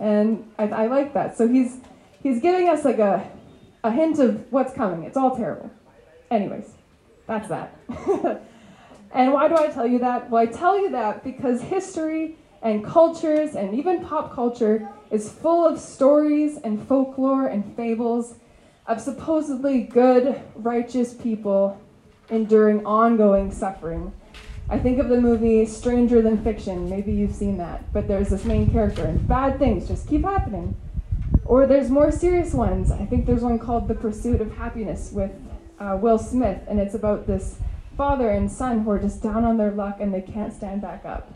And 0.00 0.50
I, 0.58 0.64
I 0.64 0.86
like 0.86 1.14
that. 1.14 1.36
So 1.36 1.46
he's 1.46 1.78
he's 2.22 2.40
giving 2.40 2.68
us 2.68 2.84
like 2.84 2.98
a 2.98 3.30
a 3.84 3.92
hint 3.92 4.18
of 4.18 4.50
what's 4.50 4.72
coming. 4.74 5.04
It's 5.04 5.16
all 5.16 5.36
terrible. 5.36 5.70
Anyways, 6.30 6.73
that's 7.26 7.48
that. 7.48 7.78
and 9.12 9.32
why 9.32 9.48
do 9.48 9.56
I 9.56 9.68
tell 9.68 9.86
you 9.86 9.98
that? 10.00 10.30
Well, 10.30 10.42
I 10.42 10.46
tell 10.46 10.78
you 10.78 10.90
that 10.90 11.24
because 11.24 11.62
history 11.62 12.36
and 12.62 12.84
cultures 12.84 13.54
and 13.54 13.74
even 13.74 14.04
pop 14.04 14.34
culture 14.34 14.88
is 15.10 15.30
full 15.30 15.66
of 15.66 15.78
stories 15.78 16.58
and 16.58 16.86
folklore 16.86 17.46
and 17.46 17.76
fables 17.76 18.34
of 18.86 19.00
supposedly 19.00 19.82
good, 19.82 20.40
righteous 20.54 21.14
people 21.14 21.80
enduring 22.30 22.84
ongoing 22.86 23.52
suffering 23.52 24.12
I 24.68 24.78
think 24.78 24.98
of 24.98 25.10
the 25.10 25.20
movie 25.20 25.66
Stranger 25.66 26.22
Than 26.22 26.42
Fiction. 26.42 26.88
Maybe 26.88 27.12
you've 27.12 27.34
seen 27.34 27.58
that. 27.58 27.92
But 27.92 28.08
there's 28.08 28.30
this 28.30 28.44
main 28.46 28.70
character, 28.70 29.04
and 29.04 29.26
bad 29.28 29.58
things 29.58 29.86
just 29.86 30.08
keep 30.08 30.22
happening. 30.22 30.74
Or 31.44 31.66
there's 31.66 31.90
more 31.90 32.10
serious 32.10 32.54
ones. 32.54 32.90
I 32.90 33.04
think 33.04 33.26
there's 33.26 33.42
one 33.42 33.58
called 33.58 33.88
The 33.88 33.94
Pursuit 33.94 34.40
of 34.40 34.56
Happiness 34.56 35.10
with 35.12 35.32
uh, 35.78 35.98
Will 36.00 36.18
Smith, 36.18 36.60
and 36.68 36.80
it's 36.80 36.94
about 36.94 37.26
this 37.26 37.58
father 37.96 38.30
and 38.30 38.50
son 38.50 38.80
who 38.80 38.90
are 38.90 38.98
just 38.98 39.22
down 39.22 39.44
on 39.44 39.56
their 39.56 39.70
luck 39.70 39.98
and 40.00 40.12
they 40.12 40.20
can't 40.20 40.52
stand 40.52 40.82
back 40.82 41.04
up. 41.04 41.32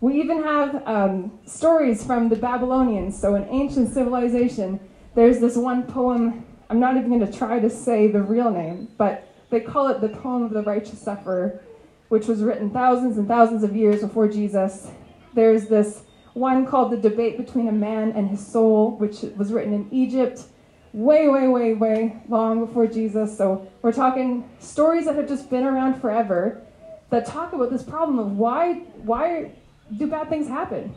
We 0.00 0.20
even 0.20 0.42
have 0.42 0.82
um, 0.86 1.38
stories 1.44 2.04
from 2.04 2.28
the 2.28 2.36
Babylonians, 2.36 3.18
so 3.18 3.34
an 3.34 3.46
ancient 3.50 3.92
civilization. 3.92 4.80
There's 5.14 5.40
this 5.40 5.56
one 5.56 5.84
poem, 5.84 6.44
I'm 6.70 6.80
not 6.80 6.96
even 6.96 7.08
going 7.08 7.26
to 7.26 7.36
try 7.36 7.58
to 7.58 7.70
say 7.70 8.06
the 8.06 8.22
real 8.22 8.50
name, 8.50 8.88
but 8.96 9.26
they 9.50 9.60
call 9.60 9.88
it 9.88 10.00
the 10.00 10.08
Poem 10.08 10.44
of 10.44 10.52
the 10.52 10.62
Righteous 10.62 11.00
Sufferer 11.00 11.60
which 12.08 12.26
was 12.26 12.42
written 12.42 12.70
thousands 12.70 13.18
and 13.18 13.28
thousands 13.28 13.62
of 13.62 13.76
years 13.76 14.00
before 14.00 14.28
Jesus. 14.28 14.90
There's 15.34 15.68
this 15.68 16.02
one 16.32 16.66
called 16.66 16.90
The 16.90 16.96
Debate 16.96 17.36
Between 17.36 17.68
a 17.68 17.72
Man 17.72 18.12
and 18.12 18.28
His 18.28 18.44
Soul, 18.44 18.96
which 18.96 19.22
was 19.36 19.52
written 19.52 19.74
in 19.74 19.88
Egypt 19.90 20.44
way, 20.92 21.28
way, 21.28 21.48
way, 21.48 21.74
way 21.74 22.16
long 22.28 22.64
before 22.64 22.86
Jesus. 22.86 23.36
So 23.36 23.70
we're 23.82 23.92
talking 23.92 24.48
stories 24.58 25.04
that 25.06 25.16
have 25.16 25.28
just 25.28 25.50
been 25.50 25.64
around 25.64 26.00
forever 26.00 26.62
that 27.10 27.26
talk 27.26 27.52
about 27.52 27.70
this 27.70 27.82
problem 27.82 28.18
of 28.18 28.36
why, 28.36 28.74
why 29.02 29.52
do 29.96 30.06
bad 30.06 30.28
things 30.28 30.48
happen? 30.48 30.94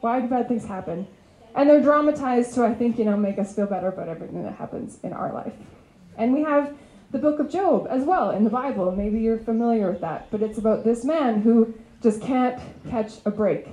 Why 0.00 0.20
do 0.20 0.28
bad 0.28 0.48
things 0.48 0.64
happen? 0.66 1.06
And 1.54 1.70
they're 1.70 1.80
dramatized 1.80 2.54
to, 2.54 2.64
I 2.64 2.74
think, 2.74 2.98
you 2.98 3.04
know, 3.04 3.16
make 3.16 3.38
us 3.38 3.54
feel 3.54 3.66
better 3.66 3.88
about 3.88 4.08
everything 4.08 4.42
that 4.42 4.54
happens 4.54 4.98
in 5.02 5.12
our 5.12 5.32
life. 5.32 5.54
And 6.18 6.32
we 6.32 6.42
have 6.42 6.76
the 7.12 7.18
book 7.18 7.38
of 7.38 7.48
Job 7.48 7.86
as 7.88 8.02
well 8.04 8.30
in 8.30 8.44
the 8.44 8.50
Bible. 8.50 8.90
Maybe 8.90 9.20
you're 9.20 9.38
familiar 9.38 9.90
with 9.90 10.00
that, 10.00 10.30
but 10.30 10.42
it's 10.42 10.58
about 10.58 10.84
this 10.84 11.04
man 11.04 11.42
who 11.42 11.72
just 12.02 12.20
can't 12.20 12.60
catch 12.90 13.14
a 13.24 13.30
break. 13.30 13.68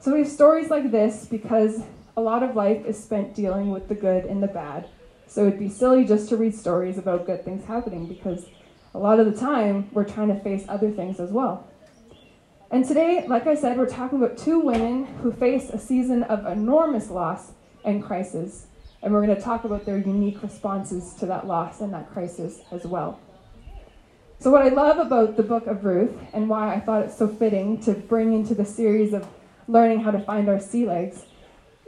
So 0.00 0.12
we 0.12 0.20
have 0.20 0.28
stories 0.28 0.68
like 0.68 0.90
this 0.90 1.26
because 1.26 1.82
a 2.16 2.20
lot 2.20 2.42
of 2.42 2.56
life 2.56 2.84
is 2.84 3.02
spent 3.02 3.34
dealing 3.34 3.70
with 3.70 3.88
the 3.88 3.94
good 3.94 4.24
and 4.24 4.42
the 4.42 4.48
bad, 4.48 4.88
So 5.26 5.46
it'd 5.46 5.60
be 5.60 5.68
silly 5.68 6.04
just 6.04 6.28
to 6.30 6.36
read 6.36 6.54
stories 6.54 6.98
about 6.98 7.24
good 7.24 7.44
things 7.44 7.64
happening 7.64 8.06
because 8.06 8.46
a 8.94 8.98
lot 8.98 9.20
of 9.20 9.26
the 9.26 9.38
time 9.38 9.88
we're 9.92 10.08
trying 10.08 10.28
to 10.28 10.40
face 10.40 10.64
other 10.68 10.90
things 10.90 11.20
as 11.20 11.30
well. 11.30 11.68
And 12.72 12.84
today, 12.84 13.24
like 13.28 13.46
I 13.46 13.54
said, 13.54 13.78
we're 13.78 13.88
talking 13.88 14.22
about 14.22 14.36
two 14.36 14.58
women 14.58 15.06
who 15.22 15.32
face 15.32 15.70
a 15.70 15.78
season 15.78 16.24
of 16.24 16.46
enormous 16.46 17.10
loss 17.10 17.52
and 17.84 18.02
crisis. 18.02 18.66
And 19.02 19.12
we're 19.12 19.24
going 19.24 19.36
to 19.36 19.42
talk 19.42 19.64
about 19.64 19.86
their 19.86 19.98
unique 19.98 20.42
responses 20.42 21.14
to 21.14 21.26
that 21.26 21.46
loss 21.46 21.80
and 21.80 21.92
that 21.94 22.12
crisis 22.12 22.60
as 22.70 22.84
well. 22.84 23.18
So, 24.38 24.50
what 24.50 24.62
I 24.62 24.68
love 24.68 24.98
about 24.98 25.36
the 25.36 25.42
book 25.42 25.66
of 25.66 25.84
Ruth 25.84 26.16
and 26.32 26.48
why 26.48 26.74
I 26.74 26.80
thought 26.80 27.02
it's 27.02 27.18
so 27.18 27.28
fitting 27.28 27.80
to 27.82 27.92
bring 27.92 28.32
into 28.32 28.54
the 28.54 28.64
series 28.64 29.12
of 29.12 29.26
learning 29.68 30.00
how 30.00 30.10
to 30.10 30.20
find 30.20 30.48
our 30.48 30.60
sea 30.60 30.86
legs 30.86 31.24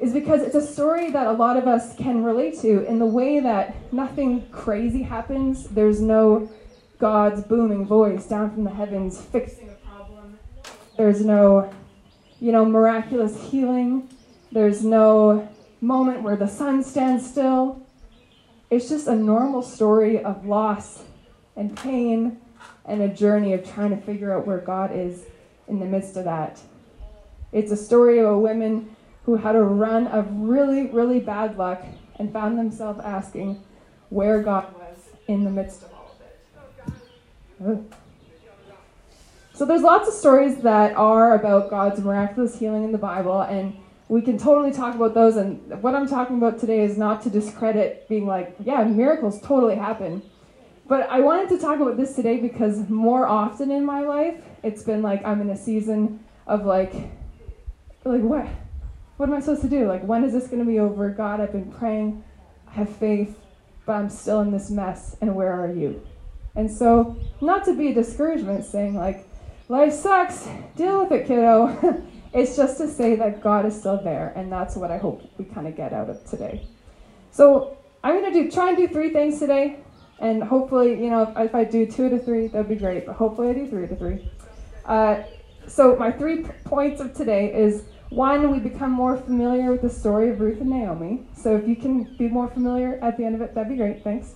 is 0.02 0.12
because 0.12 0.42
it's 0.42 0.56
a 0.56 0.66
story 0.66 1.12
that 1.12 1.28
a 1.28 1.32
lot 1.32 1.56
of 1.56 1.68
us 1.68 1.94
can 1.94 2.24
relate 2.24 2.58
to 2.58 2.84
in 2.86 2.98
the 2.98 3.06
way 3.06 3.38
that 3.38 3.92
nothing 3.92 4.44
crazy 4.50 5.04
happens. 5.04 5.68
There's 5.68 6.00
no 6.00 6.50
God's 6.98 7.44
booming 7.44 7.86
voice 7.86 8.26
down 8.26 8.50
from 8.50 8.64
the 8.64 8.70
heavens 8.70 9.20
fixing 9.20 9.68
a 9.68 9.74
problem. 9.86 10.40
There's 10.96 11.24
no, 11.24 11.72
you 12.40 12.50
know, 12.50 12.64
miraculous 12.64 13.40
healing. 13.48 14.08
There's 14.50 14.84
no 14.84 15.48
moment 15.80 16.22
where 16.22 16.36
the 16.36 16.48
sun 16.48 16.82
stands 16.82 17.24
still. 17.24 17.80
It's 18.70 18.88
just 18.88 19.06
a 19.06 19.14
normal 19.14 19.62
story 19.62 20.20
of 20.24 20.44
loss 20.44 21.04
and 21.54 21.76
pain 21.76 22.40
and 22.86 23.02
a 23.02 23.08
journey 23.08 23.52
of 23.52 23.72
trying 23.72 23.90
to 23.90 24.02
figure 24.04 24.36
out 24.36 24.48
where 24.48 24.58
God 24.58 24.90
is 24.92 25.26
in 25.68 25.78
the 25.78 25.86
midst 25.86 26.16
of 26.16 26.24
that. 26.24 26.60
It's 27.52 27.70
a 27.70 27.76
story 27.76 28.18
of 28.18 28.26
a 28.26 28.38
woman 28.38 28.96
who 29.24 29.36
had 29.36 29.54
a 29.54 29.62
run 29.62 30.06
of 30.08 30.26
really, 30.30 30.86
really 30.86 31.20
bad 31.20 31.56
luck 31.56 31.82
and 32.16 32.32
found 32.32 32.58
themselves 32.58 33.00
asking 33.04 33.62
where 34.10 34.42
God 34.42 34.72
was 34.74 34.96
in 35.28 35.44
the 35.44 35.50
midst 35.50 35.82
of 35.82 35.92
all 35.92 36.16
of 37.60 37.78
it. 37.78 37.92
So 39.54 39.64
there's 39.64 39.82
lots 39.82 40.08
of 40.08 40.14
stories 40.14 40.58
that 40.58 40.96
are 40.96 41.34
about 41.34 41.70
God's 41.70 42.00
miraculous 42.00 42.58
healing 42.58 42.84
in 42.84 42.92
the 42.92 42.98
Bible, 42.98 43.42
and 43.42 43.76
we 44.08 44.20
can 44.20 44.36
totally 44.36 44.72
talk 44.72 44.94
about 44.94 45.14
those. 45.14 45.36
And 45.36 45.82
what 45.82 45.94
I'm 45.94 46.08
talking 46.08 46.36
about 46.36 46.58
today 46.58 46.80
is 46.80 46.98
not 46.98 47.22
to 47.22 47.30
discredit 47.30 48.08
being 48.08 48.26
like, 48.26 48.56
yeah, 48.62 48.82
miracles 48.84 49.40
totally 49.40 49.76
happen. 49.76 50.22
But 50.88 51.08
I 51.08 51.20
wanted 51.20 51.48
to 51.50 51.58
talk 51.58 51.80
about 51.80 51.96
this 51.96 52.14
today 52.14 52.38
because 52.38 52.88
more 52.88 53.26
often 53.26 53.70
in 53.70 53.84
my 53.84 54.00
life, 54.00 54.42
it's 54.62 54.82
been 54.82 55.00
like 55.00 55.24
I'm 55.24 55.40
in 55.40 55.50
a 55.50 55.56
season 55.56 56.24
of 56.46 56.66
like, 56.66 56.92
like 58.04 58.20
what? 58.20 58.48
What 59.22 59.28
am 59.28 59.36
I 59.36 59.40
supposed 59.40 59.62
to 59.62 59.68
do? 59.68 59.86
Like, 59.86 60.02
when 60.02 60.24
is 60.24 60.32
this 60.32 60.48
going 60.48 60.58
to 60.58 60.64
be 60.64 60.80
over? 60.80 61.08
God, 61.08 61.40
I've 61.40 61.52
been 61.52 61.70
praying, 61.70 62.24
I 62.66 62.72
have 62.72 62.88
faith, 62.88 63.38
but 63.86 63.92
I'm 63.92 64.10
still 64.10 64.40
in 64.40 64.50
this 64.50 64.68
mess, 64.68 65.16
and 65.20 65.36
where 65.36 65.52
are 65.52 65.72
you? 65.72 66.04
And 66.56 66.68
so, 66.68 67.16
not 67.40 67.64
to 67.66 67.76
be 67.78 67.92
a 67.92 67.94
discouragement, 67.94 68.64
saying 68.64 68.96
like, 68.96 69.28
life 69.68 69.92
sucks, 69.92 70.48
deal 70.74 71.04
with 71.04 71.12
it, 71.12 71.28
kiddo. 71.28 72.02
it's 72.34 72.56
just 72.56 72.78
to 72.78 72.88
say 72.88 73.14
that 73.14 73.40
God 73.40 73.64
is 73.64 73.78
still 73.78 74.02
there, 74.02 74.32
and 74.34 74.50
that's 74.50 74.74
what 74.74 74.90
I 74.90 74.98
hope 74.98 75.22
we 75.38 75.44
kind 75.44 75.68
of 75.68 75.76
get 75.76 75.92
out 75.92 76.10
of 76.10 76.28
today. 76.28 76.66
So, 77.30 77.76
I'm 78.02 78.20
going 78.20 78.32
to 78.32 78.42
do 78.42 78.50
try 78.50 78.70
and 78.70 78.76
do 78.76 78.88
three 78.88 79.10
things 79.10 79.38
today. 79.38 79.76
And 80.18 80.42
hopefully, 80.42 81.00
you 81.00 81.10
know, 81.10 81.22
if, 81.22 81.50
if 81.50 81.54
I 81.54 81.62
do 81.62 81.86
two 81.86 82.08
to 82.08 82.18
three, 82.18 82.48
that'd 82.48 82.68
be 82.68 82.74
great. 82.74 83.06
But 83.06 83.14
hopefully, 83.14 83.50
I 83.50 83.52
do 83.52 83.68
three 83.68 83.86
to 83.86 83.94
three. 83.94 84.28
Uh, 84.84 85.22
so 85.68 85.94
my 85.94 86.10
three 86.10 86.42
points 86.64 87.00
of 87.00 87.14
today 87.14 87.54
is 87.54 87.84
one, 88.12 88.50
we 88.50 88.58
become 88.58 88.90
more 88.90 89.16
familiar 89.16 89.72
with 89.72 89.82
the 89.82 89.90
story 89.90 90.28
of 90.28 90.40
Ruth 90.40 90.60
and 90.60 90.70
Naomi. 90.70 91.26
So 91.34 91.56
if 91.56 91.66
you 91.66 91.76
can 91.76 92.14
be 92.16 92.28
more 92.28 92.48
familiar 92.48 92.98
at 93.02 93.16
the 93.16 93.24
end 93.24 93.34
of 93.34 93.40
it, 93.40 93.54
that'd 93.54 93.70
be 93.70 93.76
great. 93.76 94.04
Thanks. 94.04 94.34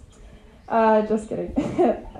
Uh, 0.68 1.02
just 1.02 1.28
kidding. 1.28 1.54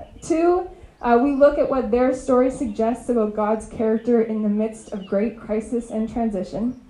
Two, 0.23 0.69
uh, 1.01 1.19
we 1.23 1.33
look 1.33 1.59
at 1.59 1.69
what 1.69 1.91
their 1.91 2.15
story 2.15 2.51
suggests 2.51 3.09
about 3.09 3.35
God's 3.35 3.67
character 3.69 4.23
in 4.23 4.43
the 4.43 4.49
midst 4.49 4.93
of 4.93 5.07
great 5.07 5.39
crisis 5.39 5.91
and 5.91 6.13
transition. 6.13 6.81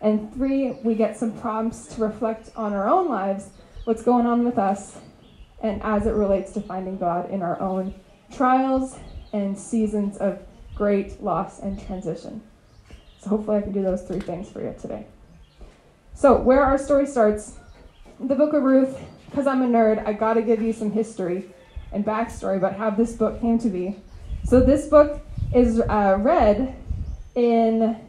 And 0.00 0.32
three, 0.34 0.72
we 0.82 0.94
get 0.94 1.16
some 1.16 1.38
prompts 1.38 1.86
to 1.94 2.02
reflect 2.02 2.50
on 2.56 2.72
our 2.72 2.88
own 2.88 3.08
lives, 3.08 3.50
what's 3.84 4.02
going 4.02 4.26
on 4.26 4.44
with 4.44 4.58
us, 4.58 4.98
and 5.62 5.82
as 5.82 6.06
it 6.06 6.12
relates 6.12 6.52
to 6.52 6.60
finding 6.60 6.98
God 6.98 7.30
in 7.30 7.42
our 7.42 7.60
own 7.60 7.94
trials 8.32 8.98
and 9.32 9.58
seasons 9.58 10.16
of 10.18 10.38
great 10.74 11.22
loss 11.22 11.60
and 11.60 11.84
transition. 11.86 12.42
Hopefully 13.26 13.58
I 13.58 13.62
can 13.62 13.72
do 13.72 13.82
those 13.82 14.02
three 14.02 14.20
things 14.20 14.50
for 14.50 14.62
you 14.62 14.74
today. 14.80 15.06
So 16.14 16.40
where 16.40 16.62
our 16.62 16.78
story 16.78 17.06
starts, 17.06 17.58
the 18.18 18.34
book 18.34 18.54
of 18.54 18.62
Ruth, 18.62 18.98
because 19.28 19.46
I'm 19.46 19.62
a 19.62 19.66
nerd, 19.66 20.06
I 20.06 20.12
got 20.12 20.34
to 20.34 20.42
give 20.42 20.62
you 20.62 20.72
some 20.72 20.90
history 20.90 21.44
and 21.92 22.04
backstory 22.04 22.56
about 22.56 22.76
how 22.76 22.90
this 22.90 23.12
book 23.12 23.40
came 23.40 23.58
to 23.58 23.68
be. 23.68 23.96
So 24.44 24.60
this 24.60 24.86
book 24.86 25.20
is 25.54 25.80
uh, 25.80 26.16
read 26.20 26.74
in 27.34 28.00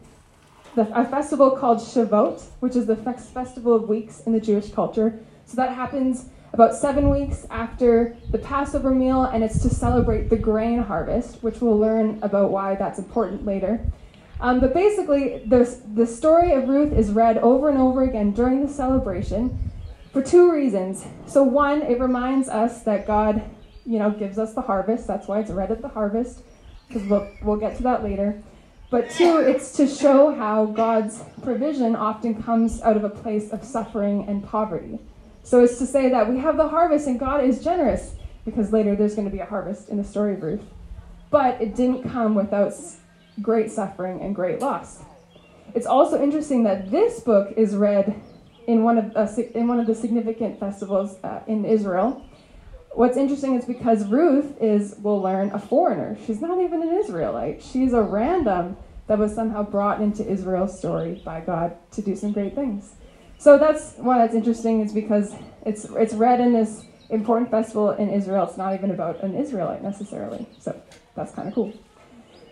the, 0.75 0.99
a 0.99 1.03
festival 1.05 1.51
called 1.51 1.79
Shavuot, 1.79 2.43
which 2.59 2.75
is 2.75 2.85
the 2.85 2.95
festival 2.95 3.73
of 3.73 3.89
weeks 3.89 4.21
in 4.21 4.33
the 4.33 4.39
Jewish 4.39 4.71
culture. 4.71 5.19
So 5.45 5.55
that 5.55 5.73
happens 5.73 6.29
about 6.53 6.75
seven 6.75 7.09
weeks 7.09 7.45
after 7.49 8.15
the 8.31 8.37
Passover 8.37 8.91
meal, 8.91 9.23
and 9.23 9.43
it's 9.43 9.61
to 9.63 9.69
celebrate 9.69 10.29
the 10.29 10.37
grain 10.37 10.79
harvest, 10.79 11.43
which 11.43 11.61
we'll 11.61 11.77
learn 11.77 12.19
about 12.21 12.51
why 12.51 12.75
that's 12.75 12.99
important 12.99 13.45
later. 13.45 13.79
Um, 14.39 14.59
but 14.59 14.73
basically, 14.73 15.43
the 15.47 16.05
story 16.05 16.53
of 16.53 16.67
Ruth 16.67 16.93
is 16.93 17.11
read 17.11 17.37
over 17.39 17.69
and 17.69 17.77
over 17.77 18.03
again 18.03 18.31
during 18.31 18.65
the 18.65 18.71
celebration 18.71 19.71
for 20.13 20.21
two 20.21 20.51
reasons. 20.51 21.05
So, 21.25 21.43
one, 21.43 21.81
it 21.81 21.99
reminds 21.99 22.47
us 22.49 22.83
that 22.83 23.07
God, 23.07 23.41
you 23.85 23.99
know, 23.99 24.11
gives 24.11 24.37
us 24.37 24.53
the 24.53 24.61
harvest. 24.61 25.07
That's 25.07 25.27
why 25.27 25.39
it's 25.39 25.51
read 25.51 25.71
at 25.71 25.81
the 25.81 25.87
harvest, 25.87 26.41
because 26.87 27.07
we'll, 27.09 27.27
we'll 27.41 27.57
get 27.57 27.77
to 27.77 27.83
that 27.83 28.03
later. 28.03 28.41
But 28.89 29.09
two, 29.09 29.39
it's 29.39 29.73
to 29.73 29.87
show 29.87 30.33
how 30.33 30.65
God's 30.65 31.21
provision 31.41 31.95
often 31.95 32.41
comes 32.41 32.81
out 32.81 32.95
of 32.95 33.03
a 33.03 33.09
place 33.09 33.51
of 33.51 33.63
suffering 33.63 34.25
and 34.27 34.43
poverty. 34.43 34.99
So 35.43 35.63
it's 35.63 35.77
to 35.79 35.85
say 35.85 36.09
that 36.09 36.29
we 36.29 36.39
have 36.39 36.57
the 36.57 36.69
harvest 36.69 37.07
and 37.07 37.19
God 37.19 37.43
is 37.43 37.63
generous 37.63 38.15
because 38.45 38.71
later 38.71 38.95
there's 38.95 39.13
going 39.13 39.27
to 39.27 39.31
be 39.31 39.39
a 39.39 39.45
harvest 39.45 39.89
in 39.89 39.97
the 39.97 40.03
story 40.05 40.35
of 40.35 40.43
Ruth. 40.43 40.61
But 41.29 41.61
it 41.61 41.75
didn't 41.75 42.09
come 42.09 42.33
without 42.33 42.73
great 43.41 43.71
suffering 43.71 44.21
and 44.21 44.35
great 44.35 44.59
loss. 44.59 45.03
It's 45.75 45.85
also 45.85 46.21
interesting 46.21 46.63
that 46.63 46.91
this 46.91 47.19
book 47.19 47.53
is 47.57 47.75
read 47.75 48.21
in 48.67 48.83
one 48.83 48.97
of, 48.97 49.15
uh, 49.15 49.27
in 49.55 49.67
one 49.67 49.79
of 49.79 49.87
the 49.87 49.95
significant 49.95 50.59
festivals 50.59 51.17
uh, 51.23 51.41
in 51.47 51.65
Israel. 51.65 52.23
What's 52.93 53.17
interesting 53.17 53.55
is 53.55 53.65
because 53.65 54.07
Ruth 54.07 54.59
is, 54.59 54.95
we'll 54.99 55.21
learn, 55.21 55.51
a 55.51 55.59
foreigner. 55.59 56.17
She's 56.25 56.41
not 56.41 56.59
even 56.59 56.81
an 56.81 56.97
Israelite. 56.97 57.61
She's 57.61 57.93
a 57.93 58.01
random 58.01 58.75
that 59.07 59.17
was 59.17 59.33
somehow 59.33 59.63
brought 59.63 60.01
into 60.01 60.27
Israel's 60.27 60.77
story 60.77 61.21
by 61.23 61.41
God 61.41 61.77
to 61.91 62.01
do 62.01 62.15
some 62.15 62.31
great 62.31 62.55
things. 62.55 62.95
So 63.37 63.57
that's 63.57 63.93
why 63.97 64.17
that's 64.17 64.33
interesting 64.33 64.81
is 64.81 64.93
because 64.93 65.35
it's 65.65 65.85
it's 65.91 66.13
read 66.13 66.39
in 66.39 66.53
this 66.53 66.83
important 67.09 67.51
festival 67.51 67.91
in 67.91 68.09
Israel. 68.09 68.45
It's 68.45 68.57
not 68.57 68.73
even 68.73 68.91
about 68.91 69.23
an 69.23 69.35
Israelite 69.35 69.83
necessarily. 69.83 70.47
So 70.59 70.79
that's 71.15 71.31
kind 71.33 71.47
of 71.47 71.53
cool. 71.53 71.73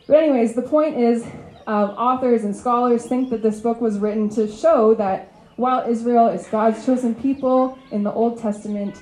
But 0.08 0.18
anyways, 0.18 0.54
the 0.54 0.62
point 0.62 0.98
is, 0.98 1.26
uh, 1.68 1.96
authors 1.98 2.44
and 2.44 2.56
scholars 2.56 3.06
think 3.06 3.30
that 3.32 3.42
this 3.42 3.60
book 3.60 3.82
was 3.82 3.98
written 3.98 4.30
to 4.30 4.52
show 4.52 4.94
that 4.96 5.32
while 5.56 5.90
Israel 5.90 6.28
is 6.28 6.48
God's 6.48 6.86
chosen 6.86 7.16
people 7.16 7.80
in 7.92 8.04
the 8.04 8.12
Old 8.12 8.40
Testament, 8.40 9.02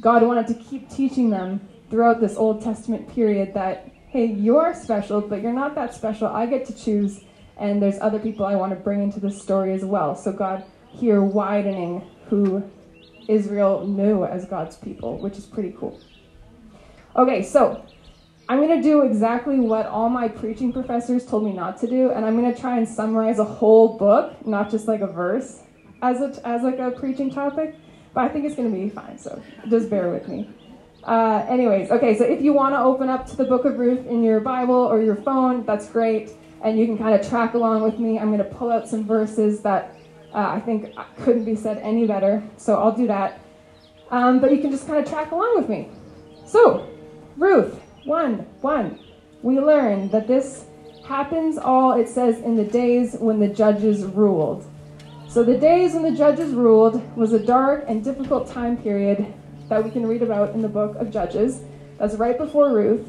God 0.00 0.22
wanted 0.22 0.46
to 0.48 0.54
keep 0.54 0.90
teaching 0.90 1.30
them 1.30 1.60
throughout 1.88 2.20
this 2.20 2.36
Old 2.36 2.62
Testament 2.62 3.08
period 3.08 3.54
that 3.54 3.90
hey, 4.08 4.26
you're 4.26 4.72
special, 4.74 5.20
but 5.20 5.42
you're 5.42 5.52
not 5.52 5.74
that 5.74 5.92
special. 5.92 6.28
I 6.28 6.46
get 6.46 6.64
to 6.66 6.72
choose, 6.72 7.24
and 7.56 7.82
there's 7.82 7.98
other 8.00 8.20
people 8.20 8.46
I 8.46 8.54
want 8.54 8.72
to 8.72 8.78
bring 8.78 9.02
into 9.02 9.18
this 9.18 9.42
story 9.42 9.72
as 9.72 9.84
well. 9.84 10.14
So 10.14 10.30
God 10.30 10.64
here 10.92 11.20
widening 11.20 12.08
who 12.28 12.62
Israel 13.28 13.84
knew 13.84 14.24
as 14.24 14.44
God's 14.44 14.76
people, 14.76 15.18
which 15.18 15.36
is 15.36 15.46
pretty 15.46 15.74
cool. 15.76 16.00
Okay, 17.16 17.42
so 17.42 17.84
I'm 18.48 18.58
going 18.58 18.76
to 18.76 18.82
do 18.82 19.02
exactly 19.02 19.58
what 19.58 19.86
all 19.86 20.10
my 20.10 20.28
preaching 20.28 20.72
professors 20.72 21.24
told 21.24 21.44
me 21.44 21.52
not 21.52 21.80
to 21.80 21.86
do, 21.86 22.10
and 22.10 22.26
I'm 22.26 22.38
going 22.38 22.52
to 22.52 22.60
try 22.60 22.76
and 22.76 22.86
summarize 22.86 23.38
a 23.38 23.44
whole 23.44 23.96
book, 23.96 24.46
not 24.46 24.70
just 24.70 24.86
like 24.86 25.00
a 25.00 25.06
verse, 25.06 25.62
as 26.02 26.20
a, 26.20 26.46
as 26.46 26.62
like 26.62 26.78
a 26.78 26.90
preaching 26.90 27.30
topic. 27.30 27.74
But 28.12 28.24
I 28.24 28.28
think 28.28 28.44
it's 28.44 28.54
going 28.54 28.70
to 28.70 28.78
be 28.78 28.90
fine, 28.90 29.18
so 29.18 29.42
just 29.68 29.88
bear 29.88 30.10
with 30.10 30.28
me. 30.28 30.50
Uh, 31.04 31.44
anyways, 31.48 31.90
okay, 31.90 32.16
so 32.16 32.24
if 32.24 32.42
you 32.42 32.52
want 32.52 32.74
to 32.74 32.78
open 32.78 33.08
up 33.08 33.26
to 33.30 33.36
the 33.36 33.44
book 33.44 33.64
of 33.64 33.78
Ruth 33.78 34.06
in 34.06 34.22
your 34.22 34.40
Bible 34.40 34.74
or 34.74 35.00
your 35.00 35.16
phone, 35.16 35.64
that's 35.64 35.88
great, 35.88 36.30
and 36.62 36.78
you 36.78 36.84
can 36.84 36.98
kind 36.98 37.18
of 37.18 37.26
track 37.26 37.54
along 37.54 37.82
with 37.82 37.98
me. 37.98 38.18
I'm 38.18 38.26
going 38.26 38.38
to 38.38 38.56
pull 38.56 38.70
out 38.70 38.86
some 38.86 39.06
verses 39.06 39.62
that 39.62 39.96
uh, 40.34 40.48
I 40.48 40.60
think 40.60 40.94
couldn't 41.22 41.44
be 41.44 41.56
said 41.56 41.78
any 41.78 42.06
better, 42.06 42.42
so 42.58 42.78
I'll 42.78 42.94
do 42.94 43.06
that. 43.06 43.40
Um, 44.10 44.38
but 44.38 44.52
you 44.52 44.58
can 44.58 44.70
just 44.70 44.86
kind 44.86 45.02
of 45.02 45.10
track 45.10 45.32
along 45.32 45.56
with 45.56 45.68
me. 45.68 45.88
So, 46.46 46.88
Ruth 47.36 47.80
1 48.04 48.46
1. 48.60 48.98
We 49.42 49.60
learn 49.60 50.08
that 50.10 50.26
this 50.26 50.66
happens 51.06 51.58
all, 51.58 51.92
it 51.92 52.08
says, 52.08 52.40
in 52.40 52.56
the 52.56 52.64
days 52.64 53.16
when 53.18 53.40
the 53.40 53.48
judges 53.48 54.04
ruled. 54.04 54.66
So 55.28 55.42
the 55.42 55.58
days 55.58 55.94
when 55.94 56.02
the 56.02 56.16
judges 56.16 56.52
ruled 56.52 57.02
was 57.16 57.32
a 57.32 57.38
dark 57.38 57.84
and 57.88 58.04
difficult 58.04 58.48
time 58.48 58.76
period 58.76 59.32
that 59.68 59.82
we 59.82 59.90
can 59.90 60.06
read 60.06 60.22
about 60.22 60.54
in 60.54 60.62
the 60.62 60.68
book 60.68 60.96
of 60.96 61.10
Judges. 61.10 61.62
That's 61.98 62.14
right 62.14 62.38
before 62.38 62.72
Ruth. 62.72 63.08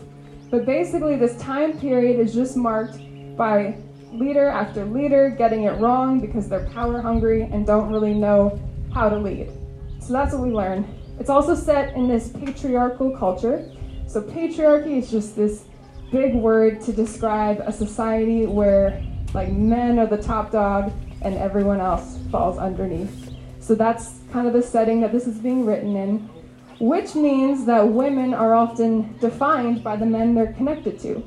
But 0.50 0.66
basically, 0.66 1.18
this 1.18 1.38
time 1.38 1.78
period 1.80 2.20
is 2.20 2.34
just 2.34 2.56
marked 2.56 2.98
by 3.36 3.78
leader 4.12 4.48
after 4.48 4.86
leader 4.86 5.30
getting 5.30 5.64
it 5.64 5.78
wrong 5.80 6.20
because 6.20 6.48
they're 6.48 6.68
power 6.70 7.02
hungry 7.02 7.44
and 7.44 7.66
don't 7.66 7.92
really 7.92 8.14
know 8.14 8.60
how 8.94 9.10
to 9.10 9.18
lead. 9.18 9.52
So 10.00 10.14
that's 10.14 10.34
what 10.34 10.42
we 10.42 10.52
learn. 10.52 10.88
It's 11.20 11.30
also 11.30 11.56
set 11.56 11.96
in 11.96 12.08
this 12.08 12.30
patriarchal 12.30 13.18
culture. 13.18 13.70
So, 14.08 14.22
patriarchy 14.22 14.98
is 14.98 15.12
just 15.12 15.36
this 15.36 15.66
big 16.12 16.36
word 16.36 16.82
to 16.82 16.94
describe 16.94 17.62
a 17.66 17.72
society 17.72 18.46
where, 18.46 19.04
like, 19.34 19.52
men 19.52 20.00
are 20.00 20.08
the 20.08 20.22
top 20.22 20.52
dog 20.52 20.94
and 21.22 21.36
everyone 21.36 21.80
else 21.80 22.20
falls 22.32 22.58
underneath. 22.58 23.32
So, 23.60 23.76
that's 23.76 24.20
kind 24.32 24.48
of 24.48 24.54
the 24.54 24.62
setting 24.62 25.02
that 25.02 25.12
this 25.12 25.28
is 25.28 25.38
being 25.40 25.66
written 25.66 25.96
in, 25.96 26.30
which 26.80 27.16
means 27.16 27.66
that 27.66 27.88
women 27.88 28.34
are 28.34 28.54
often 28.54 29.18
defined 29.20 29.84
by 29.84 29.96
the 29.96 30.06
men 30.06 30.36
they're 30.36 30.54
connected 30.54 31.00
to. 31.00 31.24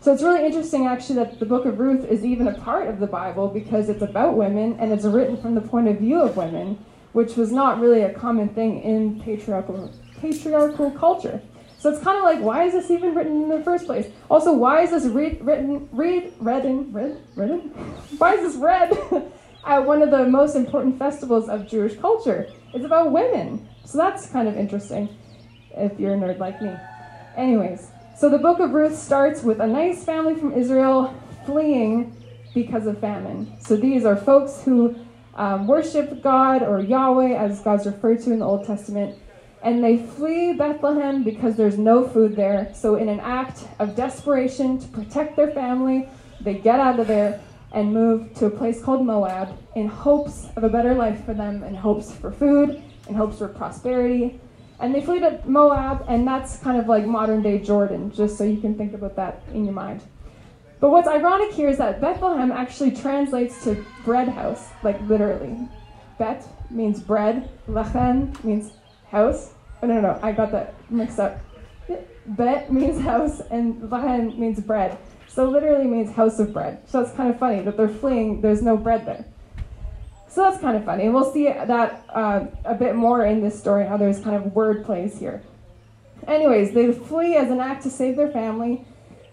So 0.00 0.12
it's 0.12 0.22
really 0.22 0.46
interesting, 0.46 0.86
actually, 0.86 1.16
that 1.16 1.40
the 1.40 1.46
book 1.46 1.66
of 1.66 1.80
Ruth 1.80 2.04
is 2.04 2.24
even 2.24 2.46
a 2.46 2.54
part 2.60 2.86
of 2.86 3.00
the 3.00 3.06
Bible 3.06 3.48
because 3.48 3.88
it's 3.88 4.02
about 4.02 4.36
women 4.36 4.76
and 4.78 4.92
it's 4.92 5.04
written 5.04 5.36
from 5.36 5.54
the 5.54 5.60
point 5.60 5.88
of 5.88 5.98
view 5.98 6.20
of 6.20 6.36
women, 6.36 6.78
which 7.12 7.36
was 7.36 7.50
not 7.50 7.80
really 7.80 8.02
a 8.02 8.14
common 8.14 8.48
thing 8.48 8.80
in 8.82 9.20
patriarchal, 9.20 9.92
patriarchal 10.20 10.92
culture. 10.92 11.42
So 11.78 11.90
it's 11.90 12.02
kind 12.02 12.18
of 12.18 12.24
like, 12.24 12.40
why 12.40 12.64
is 12.64 12.72
this 12.72 12.90
even 12.90 13.14
written 13.14 13.44
in 13.44 13.48
the 13.48 13.62
first 13.62 13.86
place? 13.86 14.10
Also, 14.28 14.52
why 14.52 14.82
is 14.82 14.90
this 14.90 15.04
read, 15.04 15.40
written, 15.42 15.88
read, 15.92 16.32
read, 16.40 16.64
read, 16.92 17.20
written? 17.36 17.58
Why 18.18 18.34
is 18.34 18.52
this 18.52 18.56
read 18.56 18.98
at 19.64 19.86
one 19.86 20.02
of 20.02 20.10
the 20.10 20.26
most 20.26 20.56
important 20.56 20.98
festivals 20.98 21.48
of 21.48 21.68
Jewish 21.68 21.96
culture? 21.96 22.48
It's 22.74 22.84
about 22.84 23.12
women. 23.12 23.68
So 23.84 23.96
that's 23.96 24.28
kind 24.28 24.48
of 24.48 24.56
interesting 24.56 25.08
if 25.76 25.98
you're 26.00 26.14
a 26.14 26.16
nerd 26.16 26.38
like 26.38 26.60
me. 26.60 26.74
Anyways, 27.36 27.90
so 28.16 28.28
the 28.28 28.38
book 28.38 28.58
of 28.58 28.72
Ruth 28.72 28.98
starts 28.98 29.44
with 29.44 29.60
a 29.60 29.66
nice 29.66 30.04
family 30.04 30.34
from 30.34 30.52
Israel 30.52 31.14
fleeing 31.46 32.12
because 32.54 32.86
of 32.88 32.98
famine. 32.98 33.56
So 33.60 33.76
these 33.76 34.04
are 34.04 34.16
folks 34.16 34.62
who 34.62 34.96
um, 35.36 35.68
worship 35.68 36.20
God 36.20 36.64
or 36.64 36.80
Yahweh, 36.80 37.36
as 37.36 37.60
God's 37.60 37.86
referred 37.86 38.20
to 38.22 38.32
in 38.32 38.40
the 38.40 38.44
Old 38.44 38.66
Testament, 38.66 39.16
and 39.62 39.82
they 39.82 39.98
flee 39.98 40.52
Bethlehem 40.52 41.24
because 41.24 41.56
there's 41.56 41.78
no 41.78 42.06
food 42.06 42.36
there. 42.36 42.72
So, 42.74 42.96
in 42.96 43.08
an 43.08 43.20
act 43.20 43.64
of 43.78 43.96
desperation 43.96 44.78
to 44.78 44.88
protect 44.88 45.36
their 45.36 45.50
family, 45.50 46.08
they 46.40 46.54
get 46.54 46.80
out 46.80 47.00
of 47.00 47.06
there 47.06 47.40
and 47.72 47.92
move 47.92 48.32
to 48.34 48.46
a 48.46 48.50
place 48.50 48.82
called 48.82 49.04
Moab 49.04 49.56
in 49.74 49.88
hopes 49.88 50.46
of 50.56 50.64
a 50.64 50.68
better 50.68 50.94
life 50.94 51.24
for 51.24 51.34
them, 51.34 51.62
in 51.64 51.74
hopes 51.74 52.12
for 52.12 52.30
food, 52.30 52.82
in 53.08 53.14
hopes 53.14 53.38
for 53.38 53.48
prosperity. 53.48 54.40
And 54.80 54.94
they 54.94 55.00
flee 55.00 55.18
to 55.20 55.40
Moab, 55.44 56.04
and 56.08 56.26
that's 56.26 56.58
kind 56.60 56.78
of 56.78 56.86
like 56.86 57.04
modern 57.04 57.42
day 57.42 57.58
Jordan, 57.58 58.12
just 58.12 58.38
so 58.38 58.44
you 58.44 58.60
can 58.60 58.76
think 58.76 58.94
about 58.94 59.16
that 59.16 59.42
in 59.52 59.64
your 59.64 59.74
mind. 59.74 60.02
But 60.80 60.90
what's 60.90 61.08
ironic 61.08 61.52
here 61.52 61.68
is 61.68 61.78
that 61.78 62.00
Bethlehem 62.00 62.52
actually 62.52 62.92
translates 62.92 63.64
to 63.64 63.84
bread 64.04 64.28
house, 64.28 64.68
like 64.84 65.00
literally. 65.08 65.68
Bet 66.18 66.46
means 66.70 67.00
bread, 67.00 67.50
lechem 67.68 68.42
means 68.44 68.72
house. 69.10 69.52
Oh, 69.82 69.86
no, 69.86 69.94
no, 69.94 70.00
no, 70.00 70.20
I 70.22 70.32
got 70.32 70.52
that 70.52 70.74
mixed 70.90 71.18
up. 71.18 71.40
Bet 72.26 72.72
means 72.72 73.00
house, 73.00 73.40
and 73.50 73.76
lechem 73.82 74.36
means 74.36 74.60
bread. 74.60 74.98
So 75.28 75.48
literally 75.48 75.86
means 75.86 76.14
house 76.14 76.38
of 76.38 76.52
bread. 76.52 76.82
So 76.88 77.02
that's 77.02 77.14
kind 77.16 77.30
of 77.30 77.38
funny 77.38 77.60
that 77.62 77.76
they're 77.76 77.88
fleeing, 77.88 78.40
there's 78.40 78.62
no 78.62 78.76
bread 78.76 79.06
there. 79.06 79.24
So 80.28 80.42
that's 80.42 80.60
kind 80.60 80.76
of 80.76 80.84
funny. 80.84 81.04
And 81.04 81.14
we'll 81.14 81.32
see 81.32 81.44
that 81.44 82.04
uh, 82.10 82.46
a 82.64 82.74
bit 82.74 82.94
more 82.94 83.24
in 83.24 83.40
this 83.40 83.58
story, 83.58 83.86
how 83.86 83.96
there's 83.96 84.20
kind 84.20 84.36
of 84.36 84.54
word 84.54 84.84
plays 84.84 85.18
here. 85.18 85.42
Anyways, 86.26 86.74
they 86.74 86.92
flee 86.92 87.36
as 87.36 87.50
an 87.50 87.60
act 87.60 87.82
to 87.84 87.90
save 87.90 88.16
their 88.16 88.30
family. 88.30 88.84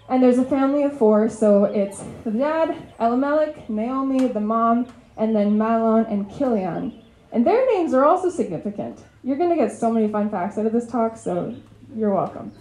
And 0.08 0.22
there's 0.22 0.38
a 0.38 0.46
family 0.46 0.84
of 0.84 0.98
four, 0.98 1.28
so 1.30 1.66
it's 1.66 2.04
the 2.24 2.32
dad, 2.32 2.94
Elimelech, 3.00 3.68
Naomi, 3.70 4.28
the 4.28 4.40
mom, 4.40 4.88
and 5.18 5.36
then 5.36 5.58
Mahlon 5.58 6.10
and 6.12 6.32
Chilion. 6.38 7.02
And 7.32 7.46
their 7.46 7.66
names 7.74 7.94
are 7.94 8.06
also 8.06 8.30
significant. 8.30 9.04
You're 9.26 9.38
going 9.38 9.50
to 9.50 9.56
get 9.56 9.72
so 9.72 9.92
many 9.92 10.08
fun 10.08 10.30
facts 10.30 10.60
out 10.60 10.68
of 10.68 10.72
this 10.72 10.86
talk, 10.86 11.18
so 11.18 11.56
you're 11.96 12.14
welcome. 12.14 12.52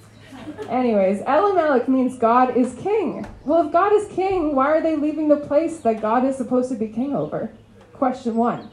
Anyways, 0.70 1.20
Elimelech 1.20 1.88
means 1.90 2.16
God 2.16 2.56
is 2.56 2.74
king. 2.76 3.26
Well, 3.44 3.66
if 3.66 3.72
God 3.72 3.92
is 3.92 4.08
king, 4.08 4.54
why 4.54 4.68
are 4.68 4.80
they 4.80 4.96
leaving 4.96 5.28
the 5.28 5.36
place 5.36 5.80
that 5.80 6.00
God 6.00 6.24
is 6.24 6.36
supposed 6.36 6.70
to 6.70 6.74
be 6.74 6.88
king 6.88 7.14
over? 7.14 7.52
Question 7.92 8.36
one. 8.36 8.70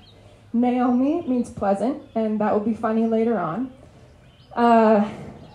Naomi 0.53 1.27
means 1.27 1.49
pleasant, 1.49 2.01
and 2.15 2.39
that 2.39 2.53
will 2.53 2.65
be 2.65 2.73
funny 2.73 3.07
later 3.07 3.37
on. 3.37 3.73
Uh, 4.55 5.09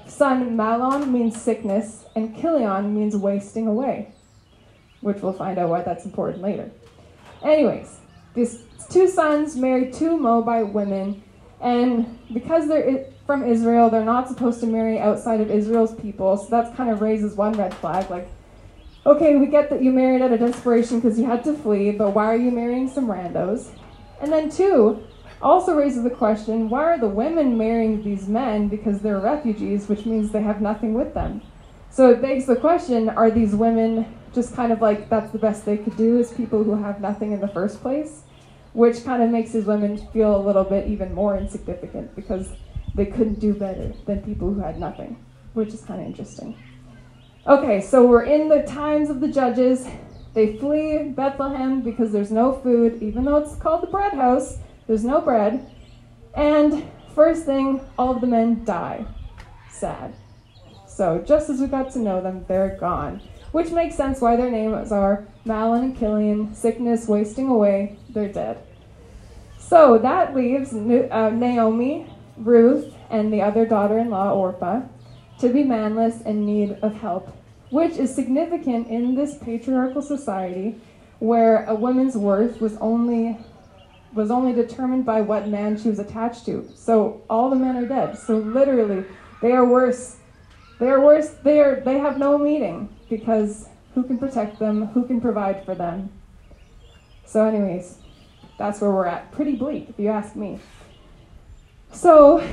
son 0.07 0.59
Mahlon 0.59 1.11
means 1.11 1.40
sickness, 1.40 2.05
and 2.16 2.38
Chilion 2.38 2.94
means 2.94 3.16
wasting 3.16 3.66
away, 3.66 4.12
which 5.01 5.22
we'll 5.22 5.33
find 5.33 5.59
out 5.59 5.70
why 5.70 5.81
that's 5.81 6.05
important 6.05 6.42
later. 6.42 6.70
Anyways, 7.42 8.01
these 8.35 8.62
two 8.90 9.09
sons 9.09 9.57
married 9.57 9.94
two 9.94 10.18
Moabite 10.18 10.70
women, 10.75 11.22
and 11.61 12.19
because 12.33 12.69
they're 12.69 13.07
from 13.27 13.45
Israel, 13.45 13.90
they're 13.90 14.05
not 14.05 14.29
supposed 14.29 14.61
to 14.61 14.66
marry 14.66 14.99
outside 14.99 15.40
of 15.40 15.51
Israel's 15.51 15.95
people, 15.95 16.37
so 16.37 16.49
that 16.51 16.77
kind 16.77 16.90
of 16.90 17.01
raises 17.01 17.35
one 17.35 17.53
red 17.55 17.75
flag. 17.75 18.09
Like, 18.09 18.29
okay, 19.05 19.37
we 19.37 19.47
get 19.47 19.69
that 19.71 19.83
you 19.83 19.90
married 19.90 20.23
out 20.23 20.33
of 20.33 20.40
desperation 20.40 21.01
because 21.01 21.19
you 21.19 21.27
had 21.27 21.42
to 21.45 21.55
flee, 21.55 21.90
but 21.90 22.11
why 22.11 22.27
are 22.27 22.37
you 22.37 22.51
marrying 22.51 22.88
some 22.88 23.07
randos? 23.07 23.71
And 24.21 24.33
then, 24.33 24.49
two, 24.49 25.03
also 25.42 25.75
raises 25.75 26.03
the 26.03 26.11
question 26.11 26.71
why 26.71 26.83
are 26.83 26.99
the 26.99 27.09
women 27.09 27.59
marrying 27.59 28.03
these 28.03 28.27
men 28.29 28.69
because 28.69 29.01
they're 29.01 29.19
refugees, 29.19 29.88
which 29.88 30.07
means 30.07 30.31
they 30.31 30.42
have 30.42 30.61
nothing 30.61 30.95
with 30.95 31.14
them? 31.14 31.42
So 31.90 32.11
it 32.11 32.21
begs 32.21 32.47
the 32.47 32.57
question 32.57 33.09
are 33.09 33.31
these 33.31 33.55
women 33.55 34.14
just 34.33 34.55
kind 34.55 34.73
of 34.73 34.81
like 34.81 35.09
that's 35.09 35.33
the 35.33 35.38
best 35.38 35.64
they 35.64 35.79
could 35.79 35.97
do 35.97 36.19
as 36.19 36.33
people 36.33 36.62
who 36.62 36.77
have 36.83 37.01
nothing 37.01 37.33
in 37.33 37.40
the 37.40 37.49
first 37.49 37.81
place? 37.81 38.23
Which 38.77 39.05
kind 39.05 39.23
of 39.23 39.31
makes 39.31 39.53
these 39.53 39.65
women 39.65 39.97
feel 40.12 40.37
a 40.37 40.45
little 40.47 40.62
bit 40.62 40.87
even 40.87 41.15
more 41.15 41.39
insignificant 41.39 42.15
because 42.15 42.51
they 42.95 43.07
couldn't 43.07 43.41
do 43.41 43.55
better 43.55 43.95
than 44.05 44.21
people 44.21 44.53
who 44.53 44.61
had 44.61 44.79
nothing, 44.79 45.17
which 45.55 45.73
is 45.73 45.81
kind 45.81 46.03
of 46.03 46.07
interesting. 46.07 46.59
Okay, 47.47 47.81
so 47.81 48.07
we're 48.07 48.25
in 48.25 48.51
the 48.51 48.65
times 48.65 49.09
of 49.09 49.23
the 49.23 49.29
judges. 49.29 49.87
They 50.35 50.59
flee 50.59 51.05
Bethlehem 51.09 51.81
because 51.81 52.12
there's 52.12 52.31
no 52.31 52.53
food, 52.53 53.03
even 53.03 53.25
though 53.25 53.39
it's 53.39 53.57
called 53.57 53.83
the 53.83 53.87
bread 53.87 54.12
house, 54.12 54.59
there's 54.87 55.05
no 55.05 55.23
bread. 55.23 55.71
And 56.35 56.87
first 57.15 57.47
thing, 57.47 57.81
all 57.97 58.15
of 58.15 58.21
the 58.21 58.27
men 58.27 58.62
die. 58.67 59.07
Sad. 59.71 60.12
So 60.87 61.25
just 61.27 61.49
as 61.49 61.61
we 61.61 61.67
got 61.67 61.93
to 61.93 61.99
know 61.99 62.21
them, 62.21 62.45
they're 62.47 62.77
gone. 62.79 63.23
Which 63.57 63.71
makes 63.71 63.95
sense 63.95 64.21
why 64.21 64.37
their 64.37 64.51
names 64.51 64.92
are 64.92 65.27
Mahlon 65.47 65.83
and 65.83 65.99
Chilion, 65.99 66.55
sickness, 66.55 67.09
wasting 67.09 67.49
away, 67.49 67.97
they're 68.11 68.29
dead. 68.29 68.59
So 69.59 69.97
that 69.97 70.37
leaves 70.37 70.75
uh, 70.75 71.31
Naomi, 71.31 72.07
Ruth, 72.37 72.92
and 73.09 73.33
the 73.33 73.40
other 73.40 73.64
daughter 73.64 73.99
in 73.99 74.11
law, 74.11 74.35
Orpah, 74.35 74.83
to 75.40 75.49
be 75.49 75.64
manless 75.64 76.21
and 76.27 76.45
need 76.45 76.73
of 76.83 76.97
help, 76.97 77.35
which 77.71 77.97
is 77.97 78.14
significant 78.14 78.88
in 78.88 79.14
this 79.14 79.38
patriarchal 79.38 80.03
society 80.03 80.79
where 81.21 81.64
a 81.64 81.75
woman's 81.75 82.14
worth 82.14 82.61
was 82.61 82.77
only 82.77 83.38
was 84.12 84.31
only 84.31 84.53
determined 84.53 85.07
by 85.07 85.23
what 85.23 85.49
man 85.49 85.79
she 85.79 85.88
was 85.88 85.99
attached 85.99 86.45
to. 86.45 86.69
So 86.75 87.23
all 87.31 87.49
the 87.49 87.57
men 87.57 87.75
are 87.77 87.87
dead. 87.87 88.19
So 88.19 88.37
literally, 88.37 89.07
they 89.40 89.53
are 89.53 89.64
worse. 89.64 90.19
They 90.79 90.90
are 90.90 91.01
worse. 91.01 91.31
They 91.42 91.61
are 91.61 91.81
they 91.81 91.99
have 91.99 92.19
no 92.19 92.37
meaning 92.37 92.90
because 93.09 93.69
who 93.95 94.03
can 94.03 94.19
protect 94.19 94.59
them? 94.59 94.87
Who 94.88 95.07
can 95.07 95.21
provide 95.21 95.64
for 95.64 95.75
them? 95.75 96.11
So 97.25 97.45
anyways, 97.45 97.99
that's 98.59 98.81
where 98.81 98.90
we're 98.90 99.07
at. 99.07 99.33
Pretty 99.33 99.57
bleak 99.57 99.88
if 99.88 99.99
you 99.99 100.09
ask 100.09 100.37
me. 100.37 100.61
So 101.92 102.47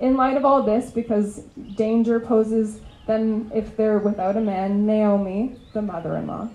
in 0.00 0.16
light 0.16 0.36
of 0.36 0.44
all 0.44 0.62
this, 0.62 0.90
because 0.90 1.44
danger 1.76 2.20
poses 2.20 2.80
then 3.10 3.50
if 3.52 3.76
they're 3.76 3.98
without 3.98 4.36
a 4.36 4.40
man, 4.40 4.86
Naomi, 4.86 5.56
the 5.72 5.82
mother 5.82 6.16
in 6.16 6.28
law, 6.28 6.48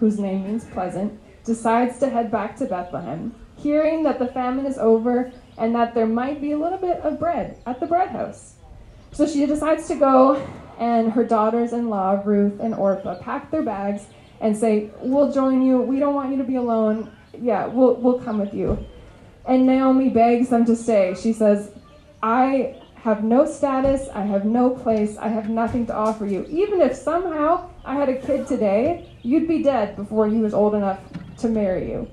whose 0.00 0.18
name 0.18 0.44
means 0.44 0.64
pleasant, 0.64 1.16
decides 1.44 1.98
to 2.00 2.08
head 2.08 2.30
back 2.30 2.56
to 2.56 2.66
Bethlehem, 2.66 3.32
hearing 3.56 4.02
that 4.02 4.18
the 4.18 4.26
famine 4.26 4.66
is 4.66 4.78
over 4.78 5.32
and 5.58 5.72
that 5.74 5.94
there 5.94 6.06
might 6.06 6.40
be 6.40 6.52
a 6.52 6.58
little 6.58 6.78
bit 6.78 6.98
of 7.00 7.20
bread 7.20 7.56
at 7.66 7.78
the 7.78 7.86
bread 7.86 8.08
house. 8.08 8.54
So 9.12 9.26
she 9.26 9.46
decides 9.46 9.86
to 9.88 9.94
go, 9.94 10.44
and 10.80 11.12
her 11.12 11.22
daughters 11.22 11.72
in 11.72 11.90
law, 11.90 12.20
Ruth 12.24 12.58
and 12.58 12.74
Orpah, 12.74 13.18
pack 13.20 13.50
their 13.50 13.62
bags 13.62 14.06
and 14.40 14.56
say, 14.56 14.90
We'll 15.00 15.30
join 15.30 15.62
you. 15.62 15.80
We 15.80 16.00
don't 16.00 16.14
want 16.14 16.32
you 16.32 16.38
to 16.38 16.44
be 16.44 16.56
alone. 16.56 17.12
Yeah, 17.38 17.66
we'll, 17.66 17.94
we'll 17.96 18.18
come 18.18 18.38
with 18.38 18.54
you. 18.54 18.84
And 19.46 19.66
Naomi 19.66 20.08
begs 20.08 20.48
them 20.48 20.64
to 20.64 20.74
stay. 20.74 21.14
She 21.20 21.32
says, 21.32 21.70
I 22.22 22.80
have 22.96 23.22
no 23.24 23.46
status, 23.46 24.08
I 24.14 24.22
have 24.22 24.44
no 24.44 24.70
place, 24.70 25.16
I 25.16 25.28
have 25.28 25.48
nothing 25.48 25.86
to 25.86 25.94
offer 25.94 26.26
you. 26.26 26.44
Even 26.50 26.80
if 26.80 26.94
somehow 26.94 27.70
I 27.84 27.94
had 27.94 28.08
a 28.08 28.20
kid 28.20 28.46
today, 28.46 29.14
you'd 29.22 29.48
be 29.48 29.62
dead 29.62 29.96
before 29.96 30.28
he 30.28 30.38
was 30.38 30.52
old 30.52 30.74
enough 30.74 31.00
to 31.38 31.48
marry 31.48 31.90
you. 31.90 32.10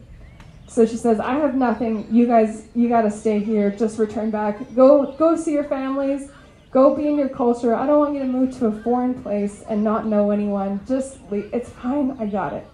So 0.68 0.86
she 0.86 0.96
says, 0.96 1.20
I 1.20 1.36
have 1.36 1.56
nothing. 1.56 2.08
You 2.12 2.28
guys, 2.28 2.68
you 2.76 2.90
got 2.90 3.02
to 3.04 3.12
stay 3.12 3.40
here. 3.40 3.72
Just 3.72 3.98
return 3.98 4.30
back. 4.32 4.76
Go, 4.76 5.14
go 5.14 5.36
see 5.36 5.54
your 5.54 5.64
families. 5.64 6.30
Go 6.72 6.96
be 6.96 7.08
in 7.08 7.18
your 7.18 7.30
culture. 7.30 7.74
I 7.74 7.88
don't 7.88 8.00
want 8.00 8.14
you 8.14 8.20
to 8.20 8.26
move 8.26 8.58
to 8.58 8.68
a 8.68 8.72
foreign 8.84 9.22
place 9.22 9.64
and 9.70 9.84
not 9.84 10.06
know 10.06 10.32
anyone. 10.32 10.82
Just 10.88 11.20
leave. 11.32 11.50
It's 11.54 11.70
fine. 11.70 12.18
I 12.20 12.26
got 12.26 12.54
it. 12.54 12.68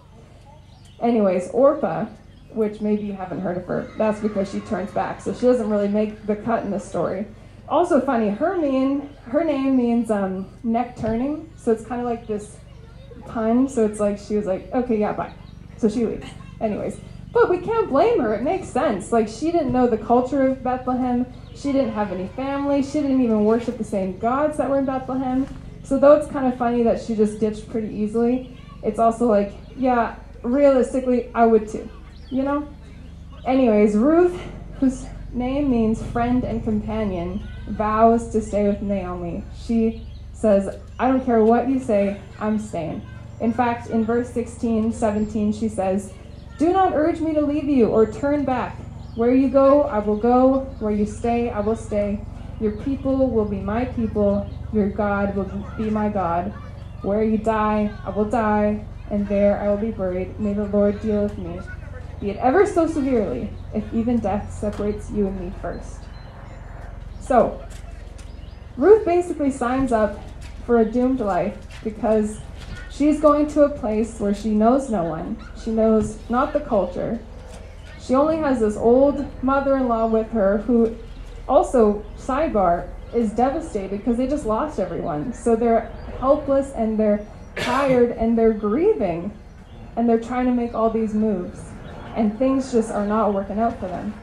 Anyways, 1.00 1.50
Orpah, 1.52 2.06
which 2.52 2.82
maybe 2.82 3.04
you 3.04 3.14
haven't 3.14 3.42
heard 3.42 3.58
of 3.58 3.66
her, 3.66 3.92
that's 3.98 4.20
because 4.20 4.52
she 4.52 4.60
turns 4.62 4.92
back. 4.92 5.22
So 5.22 5.34
she 5.34 5.42
doesn't 5.42 5.70
really 5.70 5.88
make 5.88 6.26
the 6.26 6.36
cut 6.36 6.64
in 6.64 6.72
the 6.72 6.80
story. 6.80 7.28
Also 7.70 8.02
funny, 8.02 8.30
her 8.30 8.58
mean, 8.58 9.10
her 9.26 9.44
name 9.44 9.78
means 9.78 10.12
um, 10.12 10.50
neck 10.64 10.98
turning. 10.98 11.52
So 11.56 11.72
it's 11.72 11.86
kind 11.86 12.02
of 12.02 12.08
like 12.08 12.28
this 12.28 12.58
pun. 13.28 13.70
So 13.70 13.86
it's 13.86 14.00
like 14.00 14.18
she 14.18 14.36
was 14.36 14.46
like, 14.46 14.72
okay, 14.74 14.98
yeah, 14.98 15.14
bye. 15.14 15.34
So 15.78 15.88
she 15.88 16.06
leaves. 16.06 16.28
Anyways, 16.60 17.00
but 17.34 17.50
we 17.50 17.58
can't 17.58 17.90
blame 17.90 18.20
her. 18.20 18.34
It 18.36 18.44
makes 18.44 18.68
sense. 18.68 19.12
Like, 19.12 19.28
she 19.28 19.52
didn't 19.52 19.72
know 19.72 19.88
the 19.88 19.98
culture 19.98 20.48
of 20.48 20.64
Bethlehem. 20.64 21.26
She 21.56 21.72
didn't 21.72 21.92
have 21.92 22.12
any 22.12 22.28
family. 22.30 22.84
She 22.84 23.02
didn't 23.02 23.22
even 23.22 23.46
worship 23.46 23.78
the 23.78 23.84
same 23.84 24.18
gods 24.18 24.58
that 24.58 24.70
were 24.70 24.80
in 24.80 24.86
Bethlehem. 24.86 25.48
So, 25.84 26.00
though 26.00 26.16
it's 26.16 26.32
kind 26.32 26.52
of 26.52 26.58
funny 26.58 26.84
that 26.84 27.02
she 27.02 27.16
just 27.16 27.40
ditched 27.40 27.70
pretty 27.70 27.94
easily, 27.94 28.58
it's 28.82 29.00
also 29.00 29.28
like, 29.28 29.54
yeah, 29.76 30.16
realistically, 30.42 31.30
I 31.34 31.46
would 31.46 31.68
too. 31.68 31.90
You 32.30 32.44
know? 32.44 32.68
Anyways, 33.46 33.96
Ruth, 33.96 34.40
whose 34.80 35.06
name 35.34 35.70
means 35.70 36.02
friend 36.02 36.44
and 36.44 36.64
companion, 36.64 37.46
vows 37.70 38.30
to 38.30 38.42
stay 38.42 38.68
with 38.68 38.82
Naomi. 38.82 39.44
She 39.66 40.08
says, 40.34 40.78
I 41.00 41.08
don't 41.08 41.26
care 41.26 41.44
what 41.44 41.70
you 41.70 41.80
say, 41.80 42.20
I'm 42.40 42.60
staying. 42.60 43.02
In 43.40 43.52
fact, 43.52 43.90
in 43.90 44.06
verse 44.06 44.30
16, 44.30 44.94
17, 44.94 45.54
she 45.54 45.68
says, 45.68 46.14
do 46.58 46.72
not 46.72 46.94
urge 46.94 47.20
me 47.20 47.34
to 47.34 47.42
leave 47.42 47.66
you 47.66 47.88
or 47.88 48.10
turn 48.10 48.46
back. 48.46 48.78
Where 49.16 49.34
you 49.34 49.50
go, 49.50 49.84
I 49.84 50.00
will 50.00 50.18
go. 50.18 50.62
Where 50.80 50.92
you 50.92 51.06
stay, 51.06 51.50
I 51.50 51.60
will 51.60 51.76
stay. 51.76 52.20
Your 52.60 52.72
people 52.84 53.30
will 53.30 53.46
be 53.46 53.60
my 53.60 53.86
people. 53.86 54.50
Your 54.72 54.90
God 54.90 55.36
will 55.36 55.46
be 55.78 55.90
my 55.90 56.10
God. 56.10 56.52
Where 57.02 57.24
you 57.24 57.38
die, 57.38 57.94
I 58.06 58.10
will 58.10 58.26
die, 58.26 58.86
and 59.10 59.28
there 59.28 59.60
I 59.60 59.70
will 59.70 59.78
be 59.78 59.92
buried. 59.92 60.40
May 60.40 60.54
the 60.54 60.66
Lord 60.66 61.02
deal 61.02 61.24
with 61.24 61.38
me, 61.38 61.60
be 62.20 62.30
it 62.30 62.38
ever 62.38 62.66
so 62.66 62.88
severely, 62.88 63.50
if 63.74 63.84
even 63.94 64.20
death 64.20 64.54
separates 64.54 65.12
you 65.12 65.28
and 65.28 65.40
me 65.40 65.54
first. 65.62 66.00
So, 67.20 67.62
Ruth 68.78 69.06
basically 69.06 69.52
signs 69.52 69.92
up 69.92 70.20
for 70.66 70.80
a 70.80 70.86
doomed 70.86 71.20
life 71.20 71.58
because 71.84 72.40
She's 72.94 73.20
going 73.20 73.48
to 73.48 73.64
a 73.64 73.70
place 73.70 74.20
where 74.20 74.36
she 74.36 74.52
knows 74.52 74.92
no 74.92 75.04
one. 75.04 75.38
She 75.64 75.72
knows 75.72 76.20
not 76.30 76.54
the 76.54 76.60
culture. 76.60 77.20
She 78.06 78.16
only 78.16 78.38
has 78.38 78.60
this 78.60 78.76
old 78.76 79.26
mother 79.42 79.78
in 79.78 79.88
law 79.88 80.08
with 80.08 80.30
her 80.32 80.58
who 80.60 80.96
also, 81.48 82.04
sidebar, 82.18 82.90
is 83.14 83.32
devastated 83.32 83.98
because 83.98 84.18
they 84.18 84.28
just 84.28 84.46
lost 84.46 84.80
everyone. 84.80 85.32
So 85.34 85.56
they're 85.56 85.92
helpless 86.20 86.72
and 86.72 87.00
they're 87.00 87.26
tired 87.56 88.12
and 88.12 88.38
they're 88.38 88.54
grieving 88.54 89.32
and 89.96 90.10
they're 90.10 90.20
trying 90.20 90.48
to 90.48 90.52
make 90.52 90.74
all 90.74 90.90
these 90.90 91.14
moves. 91.14 91.62
And 92.16 92.38
things 92.38 92.72
just 92.72 92.92
are 92.92 93.06
not 93.06 93.34
working 93.34 93.60
out 93.60 93.80
for 93.80 93.88
them. 93.88 94.14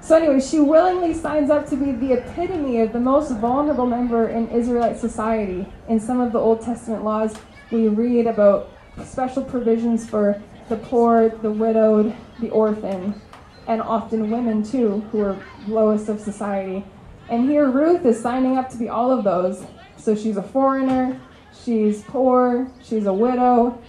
So, 0.00 0.16
anyway, 0.16 0.40
she 0.40 0.60
willingly 0.60 1.14
signs 1.14 1.48
up 1.48 1.66
to 1.70 1.76
be 1.76 1.92
the 1.92 2.12
epitome 2.12 2.80
of 2.80 2.92
the 2.92 3.00
most 3.00 3.32
vulnerable 3.32 3.86
member 3.86 4.28
in 4.28 4.48
Israelite 4.50 4.98
society. 4.98 5.66
In 5.88 5.98
some 5.98 6.20
of 6.20 6.32
the 6.32 6.38
Old 6.38 6.60
Testament 6.60 7.04
laws, 7.04 7.34
we 7.70 7.88
read 7.88 8.26
about 8.26 8.70
special 9.02 9.42
provisions 9.42 10.06
for 10.06 10.42
the 10.68 10.76
poor, 10.76 11.28
the 11.28 11.50
widowed, 11.50 12.14
the 12.40 12.50
orphan, 12.50 13.20
and 13.66 13.80
often 13.80 14.30
women 14.30 14.62
too, 14.62 15.00
who 15.10 15.20
are 15.20 15.38
lowest 15.66 16.08
of 16.08 16.20
society. 16.20 16.84
And 17.28 17.48
here 17.48 17.70
Ruth 17.70 18.04
is 18.04 18.20
signing 18.20 18.56
up 18.56 18.68
to 18.70 18.76
be 18.76 18.88
all 18.88 19.10
of 19.10 19.24
those. 19.24 19.64
So 19.96 20.14
she's 20.14 20.36
a 20.36 20.42
foreigner, 20.42 21.20
she's 21.64 22.02
poor, 22.02 22.70
she's 22.82 23.06
a 23.06 23.12
widow, 23.12 23.80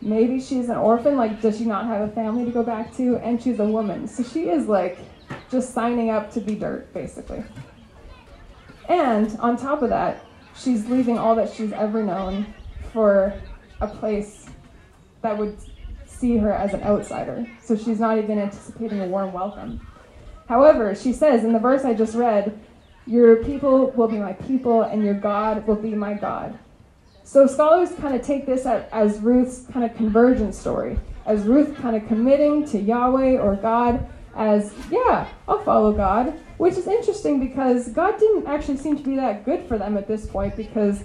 maybe 0.00 0.40
she's 0.40 0.68
an 0.68 0.76
orphan, 0.76 1.16
like 1.16 1.40
does 1.40 1.56
she 1.58 1.64
not 1.64 1.86
have 1.86 2.08
a 2.08 2.12
family 2.12 2.44
to 2.44 2.50
go 2.50 2.62
back 2.62 2.94
to? 2.96 3.16
And 3.16 3.42
she's 3.42 3.58
a 3.60 3.64
woman. 3.64 4.06
So 4.06 4.22
she 4.22 4.48
is 4.50 4.66
like 4.66 4.98
just 5.50 5.72
signing 5.72 6.10
up 6.10 6.32
to 6.32 6.40
be 6.40 6.54
dirt, 6.54 6.92
basically. 6.92 7.42
And 8.88 9.34
on 9.40 9.56
top 9.56 9.82
of 9.82 9.88
that, 9.88 10.24
she's 10.54 10.86
leaving 10.88 11.18
all 11.18 11.34
that 11.36 11.52
she's 11.52 11.72
ever 11.72 12.02
known 12.02 12.52
for 12.92 13.34
a 13.80 13.88
place 13.88 14.46
that 15.22 15.36
would 15.36 15.56
see 16.24 16.38
her 16.38 16.52
as 16.52 16.72
an 16.72 16.82
outsider. 16.82 17.46
So 17.62 17.76
she's 17.76 18.00
not 18.00 18.16
even 18.16 18.38
anticipating 18.38 19.00
a 19.02 19.06
warm 19.06 19.34
welcome. 19.34 19.86
However, 20.48 20.94
she 20.94 21.12
says 21.12 21.44
in 21.44 21.52
the 21.52 21.58
verse 21.58 21.84
I 21.84 21.92
just 21.92 22.14
read, 22.14 22.58
Your 23.06 23.44
people 23.44 23.90
will 23.90 24.08
be 24.08 24.16
my 24.16 24.32
people, 24.32 24.82
and 24.82 25.04
your 25.04 25.12
God 25.12 25.66
will 25.66 25.76
be 25.76 25.94
my 25.94 26.14
God. 26.14 26.58
So 27.24 27.46
scholars 27.46 27.92
kind 27.98 28.14
of 28.14 28.22
take 28.22 28.46
this 28.46 28.64
as 28.64 29.18
Ruth's 29.18 29.66
kind 29.70 29.84
of 29.84 29.94
conversion 29.98 30.50
story, 30.52 30.98
as 31.26 31.42
Ruth 31.42 31.76
kind 31.76 31.94
of 31.94 32.06
committing 32.08 32.64
to 32.68 32.78
Yahweh 32.78 33.36
or 33.38 33.56
God 33.56 34.06
as, 34.34 34.74
yeah, 34.90 35.28
I'll 35.46 35.62
follow 35.62 35.92
God, 35.92 36.32
which 36.56 36.74
is 36.74 36.86
interesting 36.86 37.38
because 37.38 37.88
God 37.88 38.18
didn't 38.18 38.46
actually 38.46 38.78
seem 38.78 38.96
to 38.96 39.02
be 39.02 39.16
that 39.16 39.44
good 39.44 39.68
for 39.68 39.76
them 39.76 39.98
at 39.98 40.08
this 40.08 40.26
point 40.26 40.56
because 40.56 41.04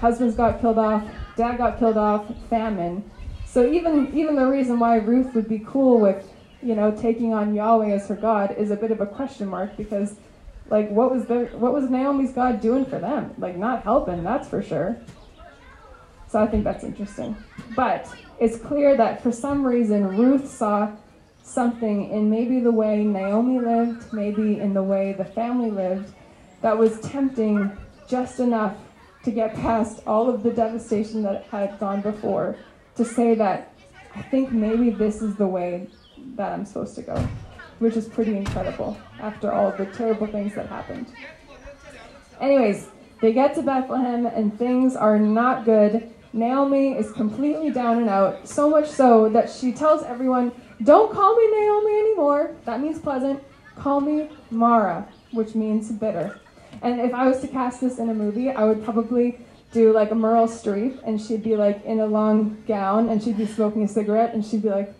husbands 0.00 0.34
got 0.34 0.60
killed 0.60 0.78
off, 0.78 1.04
dad 1.36 1.56
got 1.56 1.78
killed 1.78 1.96
off, 1.96 2.26
famine. 2.50 3.08
So 3.56 3.64
even 3.64 4.14
even 4.14 4.36
the 4.36 4.44
reason 4.44 4.78
why 4.78 4.96
Ruth 4.96 5.34
would 5.34 5.48
be 5.48 5.60
cool 5.60 5.98
with, 5.98 6.30
you 6.62 6.74
know, 6.74 6.90
taking 6.90 7.32
on 7.32 7.54
Yahweh 7.54 7.88
as 7.88 8.06
her 8.08 8.14
God 8.14 8.54
is 8.58 8.70
a 8.70 8.76
bit 8.76 8.90
of 8.90 9.00
a 9.00 9.06
question 9.06 9.48
mark 9.48 9.78
because 9.78 10.16
like 10.68 10.90
what 10.90 11.10
was 11.10 11.24
the 11.24 11.46
what 11.54 11.72
was 11.72 11.88
Naomi's 11.88 12.34
God 12.34 12.60
doing 12.60 12.84
for 12.84 12.98
them? 12.98 13.32
Like 13.38 13.56
not 13.56 13.82
helping, 13.82 14.22
that's 14.22 14.46
for 14.46 14.62
sure. 14.62 14.98
So 16.28 16.38
I 16.38 16.46
think 16.48 16.64
that's 16.64 16.84
interesting. 16.84 17.34
But 17.74 18.06
it's 18.38 18.58
clear 18.58 18.94
that 18.94 19.22
for 19.22 19.32
some 19.32 19.66
reason 19.66 20.18
Ruth 20.18 20.46
saw 20.50 20.92
something 21.42 22.10
in 22.10 22.28
maybe 22.28 22.60
the 22.60 22.72
way 22.72 23.04
Naomi 23.04 23.58
lived, 23.58 24.12
maybe 24.12 24.60
in 24.60 24.74
the 24.74 24.82
way 24.82 25.14
the 25.14 25.24
family 25.24 25.70
lived, 25.70 26.12
that 26.60 26.76
was 26.76 27.00
tempting 27.00 27.74
just 28.06 28.38
enough 28.38 28.76
to 29.24 29.30
get 29.30 29.54
past 29.54 30.02
all 30.06 30.28
of 30.28 30.42
the 30.42 30.50
devastation 30.50 31.22
that 31.22 31.44
had 31.44 31.80
gone 31.80 32.02
before 32.02 32.58
to 32.96 33.04
say 33.04 33.34
that 33.34 33.72
I 34.14 34.22
think 34.22 34.50
maybe 34.50 34.90
this 34.90 35.22
is 35.22 35.36
the 35.36 35.46
way 35.46 35.88
that 36.36 36.52
I'm 36.52 36.64
supposed 36.64 36.94
to 36.96 37.02
go, 37.02 37.28
which 37.78 37.96
is 37.96 38.08
pretty 38.08 38.36
incredible 38.36 38.96
after 39.20 39.52
all 39.52 39.70
the 39.72 39.86
terrible 39.86 40.26
things 40.26 40.54
that 40.54 40.68
happened. 40.68 41.06
Anyways, 42.40 42.88
they 43.20 43.32
get 43.32 43.54
to 43.54 43.62
Bethlehem 43.62 44.26
and 44.26 44.56
things 44.58 44.96
are 44.96 45.18
not 45.18 45.64
good. 45.64 46.10
Naomi 46.32 46.92
is 46.92 47.12
completely 47.12 47.70
down 47.70 47.98
and 47.98 48.08
out, 48.08 48.46
so 48.46 48.68
much 48.68 48.88
so 48.88 49.28
that 49.30 49.50
she 49.50 49.72
tells 49.72 50.02
everyone, 50.02 50.52
Don't 50.82 51.12
call 51.12 51.34
me 51.34 51.50
Naomi 51.50 51.98
anymore. 51.98 52.54
That 52.64 52.80
means 52.80 52.98
pleasant. 52.98 53.42
Call 53.76 54.00
me 54.00 54.30
Mara, 54.50 55.08
which 55.32 55.54
means 55.54 55.90
bitter. 55.92 56.40
And 56.82 57.00
if 57.00 57.14
I 57.14 57.26
was 57.26 57.40
to 57.40 57.48
cast 57.48 57.80
this 57.80 57.98
in 57.98 58.10
a 58.10 58.14
movie, 58.14 58.50
I 58.50 58.64
would 58.64 58.84
probably 58.84 59.38
do 59.72 59.92
like 59.92 60.10
a 60.10 60.14
Meryl 60.14 60.48
Streep, 60.48 61.00
and 61.04 61.20
she'd 61.20 61.42
be 61.42 61.56
like 61.56 61.84
in 61.84 62.00
a 62.00 62.06
long 62.06 62.62
gown, 62.66 63.08
and 63.08 63.22
she'd 63.22 63.36
be 63.36 63.46
smoking 63.46 63.82
a 63.84 63.88
cigarette, 63.88 64.34
and 64.34 64.44
she'd 64.44 64.62
be 64.62 64.70
like, 64.70 64.94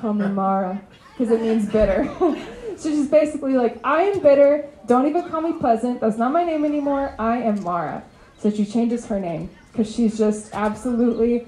"Call 0.00 0.14
me 0.14 0.26
Mara," 0.28 0.80
because 1.12 1.30
it 1.30 1.40
means 1.40 1.70
bitter. 1.70 2.04
so 2.76 2.90
she's 2.90 3.08
basically 3.08 3.54
like, 3.54 3.78
"I 3.84 4.02
am 4.02 4.20
bitter. 4.20 4.68
Don't 4.86 5.06
even 5.06 5.28
call 5.28 5.40
me 5.40 5.52
Pleasant. 5.54 6.00
That's 6.00 6.18
not 6.18 6.32
my 6.32 6.44
name 6.44 6.64
anymore. 6.64 7.14
I 7.18 7.38
am 7.38 7.62
Mara." 7.62 8.04
So 8.38 8.50
she 8.50 8.64
changes 8.64 9.06
her 9.06 9.18
name 9.18 9.50
because 9.72 9.92
she's 9.92 10.16
just 10.16 10.54
absolutely 10.54 11.46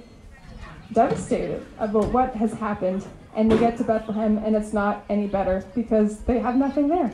devastated 0.92 1.64
about 1.78 2.08
what 2.12 2.34
has 2.34 2.52
happened. 2.52 3.06
And 3.34 3.50
they 3.52 3.58
get 3.58 3.76
to 3.78 3.84
Bethlehem, 3.84 4.38
and 4.38 4.56
it's 4.56 4.72
not 4.72 5.04
any 5.08 5.26
better 5.26 5.64
because 5.74 6.20
they 6.20 6.40
have 6.40 6.56
nothing 6.56 6.88
there. 6.88 7.12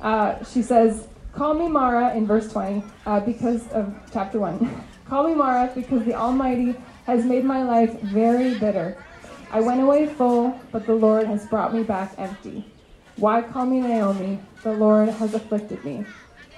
Uh, 0.00 0.42
she 0.44 0.62
says, 0.62 1.06
Call 1.32 1.54
me 1.54 1.66
Mara 1.66 2.14
in 2.14 2.26
verse 2.26 2.52
20 2.52 2.84
uh, 3.06 3.20
because 3.20 3.66
of 3.68 3.94
chapter 4.12 4.38
1. 4.38 4.84
Call 5.08 5.26
me 5.28 5.34
Mara 5.34 5.72
because 5.74 6.04
the 6.04 6.14
Almighty 6.14 6.76
has 7.06 7.24
made 7.24 7.44
my 7.44 7.62
life 7.62 7.98
very 8.00 8.58
bitter. 8.58 9.02
I 9.50 9.60
went 9.60 9.80
away 9.80 10.06
full, 10.06 10.58
but 10.70 10.86
the 10.86 10.94
Lord 10.94 11.26
has 11.26 11.46
brought 11.46 11.74
me 11.74 11.82
back 11.82 12.14
empty. 12.18 12.64
Why 13.16 13.42
call 13.42 13.66
me 13.66 13.80
Naomi? 13.80 14.40
The 14.62 14.72
Lord 14.72 15.10
has 15.10 15.34
afflicted 15.34 15.84
me 15.84 16.06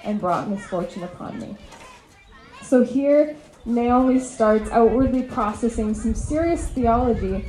and 0.03 0.19
brought 0.19 0.49
misfortune 0.49 1.03
upon 1.03 1.39
me. 1.39 1.57
So 2.61 2.83
here, 2.83 3.35
Naomi 3.65 4.19
starts 4.19 4.69
outwardly 4.71 5.23
processing 5.23 5.93
some 5.93 6.15
serious 6.15 6.67
theology 6.69 7.45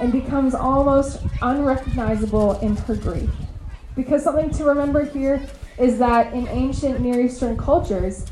and 0.00 0.12
becomes 0.12 0.54
almost 0.54 1.20
unrecognizable 1.42 2.60
in 2.60 2.76
her 2.76 2.94
grief. 2.94 3.30
Because 3.96 4.22
something 4.22 4.50
to 4.50 4.64
remember 4.64 5.04
here 5.04 5.42
is 5.78 5.98
that 5.98 6.32
in 6.32 6.48
ancient 6.48 7.00
Near 7.00 7.20
Eastern 7.20 7.56
cultures, 7.56 8.26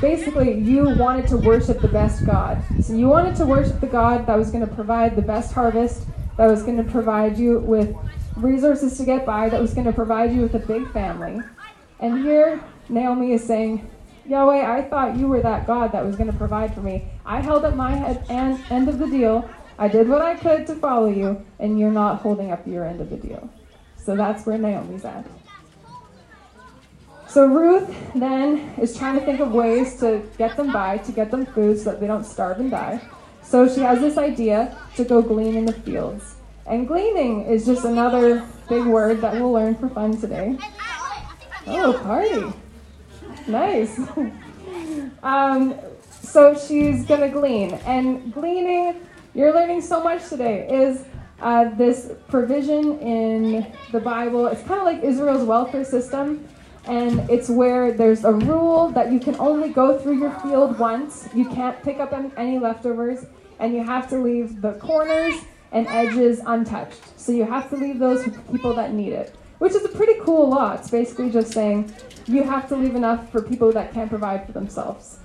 basically 0.00 0.58
you 0.58 0.96
wanted 0.96 1.26
to 1.28 1.36
worship 1.36 1.80
the 1.80 1.88
best 1.88 2.26
God. 2.26 2.62
So 2.82 2.94
you 2.94 3.08
wanted 3.08 3.36
to 3.36 3.46
worship 3.46 3.80
the 3.80 3.86
God 3.86 4.26
that 4.26 4.36
was 4.36 4.50
going 4.50 4.66
to 4.66 4.74
provide 4.74 5.16
the 5.16 5.22
best 5.22 5.52
harvest, 5.52 6.04
that 6.36 6.46
was 6.46 6.62
going 6.62 6.76
to 6.76 6.90
provide 6.90 7.38
you 7.38 7.60
with 7.60 7.96
resources 8.36 8.96
to 8.98 9.04
get 9.04 9.26
by, 9.26 9.48
that 9.48 9.60
was 9.60 9.74
going 9.74 9.86
to 9.86 9.92
provide 9.92 10.32
you 10.32 10.42
with 10.42 10.54
a 10.54 10.60
big 10.60 10.90
family. 10.92 11.42
And 12.00 12.24
here, 12.24 12.62
Naomi 12.88 13.32
is 13.32 13.44
saying, 13.44 13.88
Yahweh, 14.24 14.70
I 14.70 14.82
thought 14.82 15.16
you 15.16 15.26
were 15.26 15.40
that 15.40 15.66
God 15.66 15.92
that 15.92 16.04
was 16.04 16.16
going 16.16 16.30
to 16.30 16.36
provide 16.36 16.74
for 16.74 16.80
me. 16.80 17.08
I 17.24 17.40
held 17.40 17.64
up 17.64 17.74
my 17.74 17.92
head 17.92 18.24
and 18.28 18.60
end 18.70 18.88
of 18.88 18.98
the 18.98 19.06
deal. 19.06 19.48
I 19.78 19.88
did 19.88 20.08
what 20.08 20.22
I 20.22 20.34
could 20.34 20.66
to 20.66 20.74
follow 20.74 21.08
you, 21.08 21.44
and 21.58 21.78
you're 21.78 21.90
not 21.90 22.20
holding 22.20 22.52
up 22.52 22.66
your 22.66 22.84
end 22.84 23.00
of 23.00 23.10
the 23.10 23.16
deal. 23.16 23.48
So 23.96 24.16
that's 24.16 24.44
where 24.44 24.58
Naomi's 24.58 25.04
at. 25.04 25.24
So 27.28 27.46
Ruth 27.46 27.94
then 28.14 28.74
is 28.80 28.96
trying 28.96 29.18
to 29.18 29.24
think 29.24 29.40
of 29.40 29.52
ways 29.52 29.96
to 30.00 30.26
get 30.38 30.56
them 30.56 30.72
by, 30.72 30.96
to 30.98 31.12
get 31.12 31.30
them 31.30 31.44
food 31.44 31.78
so 31.78 31.90
that 31.90 32.00
they 32.00 32.06
don't 32.06 32.24
starve 32.24 32.58
and 32.58 32.70
die. 32.70 33.00
So 33.42 33.68
she 33.68 33.80
has 33.80 34.00
this 34.00 34.16
idea 34.16 34.76
to 34.96 35.04
go 35.04 35.20
glean 35.20 35.54
in 35.54 35.66
the 35.66 35.74
fields. 35.74 36.36
And 36.66 36.88
gleaning 36.88 37.44
is 37.44 37.66
just 37.66 37.84
another 37.84 38.46
big 38.68 38.84
word 38.84 39.20
that 39.20 39.34
we'll 39.34 39.52
learn 39.52 39.74
for 39.74 39.90
fun 39.90 40.18
today. 40.18 40.58
Oh, 41.66 41.98
party. 42.02 42.52
Nice. 43.46 43.98
um, 45.22 45.74
so 46.22 46.54
she's 46.58 47.04
going 47.04 47.20
to 47.20 47.28
glean. 47.28 47.72
And 47.86 48.32
gleaning, 48.32 49.00
you're 49.34 49.52
learning 49.52 49.82
so 49.82 50.02
much 50.02 50.28
today, 50.28 50.66
is 50.68 51.04
uh, 51.40 51.74
this 51.76 52.12
provision 52.28 52.98
in 53.00 53.72
the 53.92 54.00
Bible. 54.00 54.46
It's 54.46 54.62
kind 54.62 54.80
of 54.80 54.86
like 54.86 55.02
Israel's 55.02 55.44
welfare 55.44 55.84
system. 55.84 56.46
And 56.88 57.28
it's 57.30 57.48
where 57.50 57.92
there's 57.92 58.24
a 58.24 58.32
rule 58.32 58.88
that 58.90 59.12
you 59.12 59.20
can 59.20 59.36
only 59.38 59.68
go 59.68 59.98
through 59.98 60.18
your 60.18 60.30
field 60.40 60.78
once. 60.78 61.28
You 61.34 61.44
can't 61.44 61.80
pick 61.82 62.00
up 62.00 62.12
any 62.36 62.58
leftovers. 62.58 63.26
And 63.60 63.74
you 63.74 63.82
have 63.82 64.08
to 64.10 64.18
leave 64.18 64.60
the 64.62 64.74
corners 64.74 65.34
and 65.72 65.86
edges 65.88 66.40
untouched. 66.46 67.18
So 67.18 67.32
you 67.32 67.44
have 67.44 67.68
to 67.70 67.76
leave 67.76 67.98
those 67.98 68.24
for 68.24 68.30
people 68.52 68.74
that 68.74 68.94
need 68.94 69.12
it, 69.12 69.34
which 69.58 69.74
is 69.74 69.84
a 69.84 69.88
pretty 69.88 70.14
cool 70.22 70.48
law. 70.48 70.74
It's 70.74 70.90
basically 70.90 71.30
just 71.30 71.52
saying 71.52 71.92
you 72.26 72.42
have 72.42 72.68
to 72.68 72.76
leave 72.76 72.94
enough 72.94 73.30
for 73.30 73.42
people 73.42 73.72
that 73.72 73.92
can't 73.92 74.08
provide 74.08 74.46
for 74.46 74.52
themselves. 74.52 75.18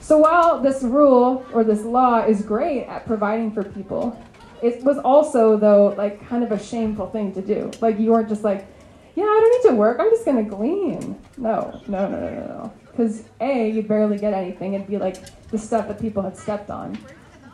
So 0.00 0.18
while 0.18 0.60
this 0.60 0.82
rule 0.82 1.44
or 1.52 1.64
this 1.64 1.82
law 1.82 2.24
is 2.24 2.42
great 2.42 2.84
at 2.84 3.06
providing 3.06 3.50
for 3.50 3.64
people, 3.64 4.22
it 4.62 4.84
was 4.84 4.98
also 4.98 5.56
though 5.56 5.94
like 5.96 6.26
kind 6.28 6.44
of 6.44 6.52
a 6.52 6.58
shameful 6.62 7.08
thing 7.08 7.32
to 7.32 7.40
do. 7.40 7.70
Like 7.80 7.98
you 7.98 8.12
weren't 8.12 8.28
just 8.28 8.44
like, 8.44 8.66
yeah, 9.14 9.24
I 9.24 9.26
don't 9.26 9.64
need 9.64 9.70
to 9.70 9.76
work. 9.76 9.98
I'm 10.00 10.10
just 10.10 10.24
gonna 10.24 10.44
glean. 10.44 11.18
No, 11.36 11.80
no, 11.86 12.08
no, 12.08 12.20
no, 12.20 12.30
no, 12.30 12.46
no. 12.46 12.72
Because 12.90 13.24
a, 13.40 13.70
you'd 13.70 13.88
barely 13.88 14.18
get 14.18 14.34
anything. 14.34 14.74
It'd 14.74 14.86
be 14.86 14.98
like 14.98 15.48
the 15.50 15.58
stuff 15.58 15.88
that 15.88 16.00
people 16.00 16.22
had 16.22 16.36
stepped 16.36 16.70
on. 16.70 16.98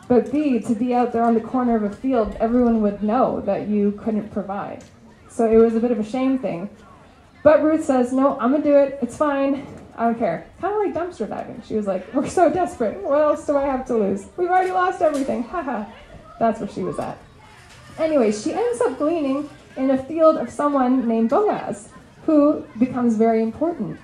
But 0.07 0.31
B, 0.31 0.59
to 0.59 0.75
be 0.75 0.93
out 0.93 1.13
there 1.13 1.23
on 1.23 1.33
the 1.33 1.39
corner 1.39 1.75
of 1.75 1.83
a 1.83 1.89
field, 1.89 2.35
everyone 2.39 2.81
would 2.81 3.01
know 3.01 3.41
that 3.41 3.67
you 3.67 3.93
couldn't 3.93 4.29
provide. 4.29 4.83
So 5.29 5.49
it 5.49 5.55
was 5.55 5.75
a 5.75 5.79
bit 5.79 5.91
of 5.91 5.99
a 5.99 6.03
shame 6.03 6.37
thing. 6.37 6.69
But 7.43 7.63
Ruth 7.63 7.85
says, 7.85 8.11
No, 8.11 8.37
I'm 8.39 8.51
going 8.51 8.61
to 8.61 8.69
do 8.69 8.75
it. 8.75 8.99
It's 9.01 9.15
fine. 9.15 9.65
I 9.95 10.05
don't 10.05 10.19
care. 10.19 10.47
Kind 10.59 10.73
of 10.75 10.95
like 10.95 11.09
dumpster 11.09 11.29
diving. 11.29 11.61
She 11.65 11.75
was 11.75 11.87
like, 11.87 12.13
We're 12.13 12.27
so 12.27 12.51
desperate. 12.51 13.01
What 13.01 13.21
else 13.21 13.45
do 13.45 13.57
I 13.57 13.65
have 13.65 13.85
to 13.87 13.95
lose? 13.95 14.27
We've 14.37 14.49
already 14.49 14.71
lost 14.71 15.01
everything. 15.01 15.43
Haha. 15.43 15.85
That's 16.39 16.59
where 16.59 16.69
she 16.69 16.83
was 16.83 16.99
at. 16.99 17.17
Anyway, 17.97 18.31
she 18.31 18.53
ends 18.53 18.81
up 18.81 18.97
gleaning 18.97 19.49
in 19.77 19.91
a 19.91 20.03
field 20.03 20.37
of 20.37 20.49
someone 20.49 21.07
named 21.07 21.29
Boaz, 21.29 21.89
who 22.25 22.63
becomes 22.77 23.15
very 23.15 23.41
important. 23.41 23.99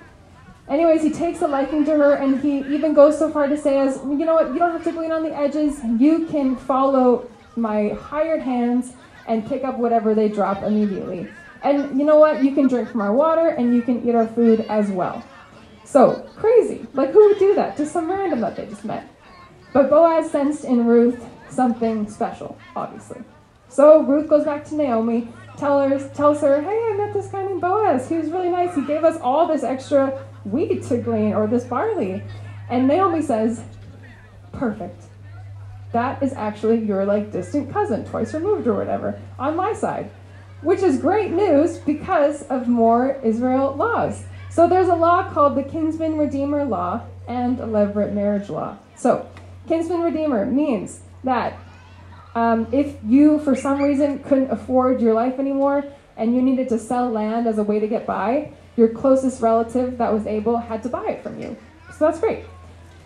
Anyways, 0.68 1.02
he 1.02 1.10
takes 1.10 1.40
a 1.40 1.48
liking 1.48 1.84
to 1.86 1.92
her, 1.92 2.14
and 2.14 2.40
he 2.40 2.58
even 2.74 2.92
goes 2.92 3.18
so 3.18 3.30
far 3.30 3.48
to 3.48 3.56
say, 3.56 3.78
"As 3.78 3.96
you 4.04 4.24
know 4.24 4.34
what, 4.34 4.52
you 4.52 4.58
don't 4.58 4.72
have 4.72 4.84
to 4.84 4.92
glean 4.92 5.12
on 5.12 5.22
the 5.22 5.34
edges. 5.34 5.80
You 5.98 6.26
can 6.26 6.56
follow 6.56 7.26
my 7.56 7.88
hired 7.88 8.42
hands 8.42 8.92
and 9.26 9.46
pick 9.46 9.64
up 9.64 9.78
whatever 9.78 10.14
they 10.14 10.28
drop 10.28 10.62
immediately. 10.62 11.28
And 11.62 11.98
you 11.98 12.04
know 12.04 12.18
what? 12.18 12.44
You 12.44 12.52
can 12.52 12.68
drink 12.68 12.88
from 12.90 13.00
our 13.00 13.12
water, 13.12 13.48
and 13.48 13.74
you 13.74 13.82
can 13.82 14.06
eat 14.06 14.14
our 14.14 14.26
food 14.26 14.66
as 14.68 14.90
well." 14.90 15.22
So 15.84 16.22
crazy! 16.36 16.86
Like 16.92 17.12
who 17.12 17.28
would 17.28 17.38
do 17.38 17.54
that 17.54 17.76
to 17.78 17.86
some 17.86 18.10
random 18.10 18.40
that 18.42 18.56
they 18.56 18.66
just 18.66 18.84
met? 18.84 19.08
But 19.72 19.88
Boaz 19.88 20.30
sensed 20.30 20.64
in 20.64 20.86
Ruth 20.86 21.24
something 21.48 22.08
special, 22.10 22.58
obviously. 22.76 23.22
So 23.68 24.02
Ruth 24.02 24.28
goes 24.28 24.44
back 24.44 24.64
to 24.66 24.74
Naomi, 24.74 25.28
tell 25.58 25.86
her, 25.86 25.98
tells 26.14 26.40
her, 26.40 26.62
"Hey, 26.62 26.68
I 26.68 26.96
met 26.96 27.12
this 27.12 27.26
guy 27.28 27.44
named 27.44 27.60
Boaz. 27.60 28.08
He 28.08 28.16
was 28.16 28.30
really 28.30 28.48
nice. 28.48 28.74
He 28.74 28.82
gave 28.82 29.04
us 29.04 29.18
all 29.20 29.46
this 29.46 29.62
extra." 29.62 30.18
wheat 30.50 30.82
to 30.84 30.98
glean 30.98 31.34
or 31.34 31.46
this 31.46 31.64
barley. 31.64 32.22
And 32.68 32.88
Naomi 32.88 33.22
says, 33.22 33.62
Perfect. 34.52 35.04
That 35.92 36.22
is 36.22 36.32
actually 36.34 36.84
your 36.84 37.04
like 37.04 37.32
distant 37.32 37.72
cousin, 37.72 38.04
twice 38.04 38.34
removed 38.34 38.66
or 38.66 38.74
whatever, 38.74 39.20
on 39.38 39.56
my 39.56 39.72
side. 39.72 40.10
Which 40.60 40.82
is 40.82 40.98
great 40.98 41.30
news 41.30 41.78
because 41.78 42.42
of 42.44 42.68
more 42.68 43.20
Israel 43.22 43.74
laws. 43.74 44.24
So 44.50 44.68
there's 44.68 44.88
a 44.88 44.94
law 44.94 45.30
called 45.30 45.56
the 45.56 45.62
Kinsman 45.62 46.18
Redeemer 46.18 46.64
Law 46.64 47.02
and 47.28 47.60
a 47.60 47.66
Levirate 47.66 48.12
Marriage 48.12 48.48
Law. 48.48 48.76
So, 48.96 49.28
Kinsman 49.68 50.00
Redeemer 50.00 50.46
means 50.46 51.02
that 51.22 51.56
um, 52.34 52.66
if 52.72 52.96
you, 53.04 53.38
for 53.40 53.56
some 53.56 53.82
reason, 53.82 54.20
couldn't 54.20 54.50
afford 54.50 55.00
your 55.00 55.14
life 55.14 55.38
anymore 55.38 55.84
and 56.16 56.34
you 56.34 56.42
needed 56.42 56.68
to 56.68 56.78
sell 56.78 57.08
land 57.08 57.46
as 57.46 57.58
a 57.58 57.62
way 57.62 57.78
to 57.80 57.86
get 57.86 58.04
by, 58.04 58.52
your 58.76 58.88
closest 58.88 59.40
relative 59.40 59.98
that 59.98 60.12
was 60.12 60.26
able 60.26 60.58
had 60.58 60.82
to 60.82 60.88
buy 60.88 61.06
it 61.06 61.22
from 61.22 61.40
you. 61.40 61.56
So 61.96 62.06
that's 62.06 62.20
great. 62.20 62.44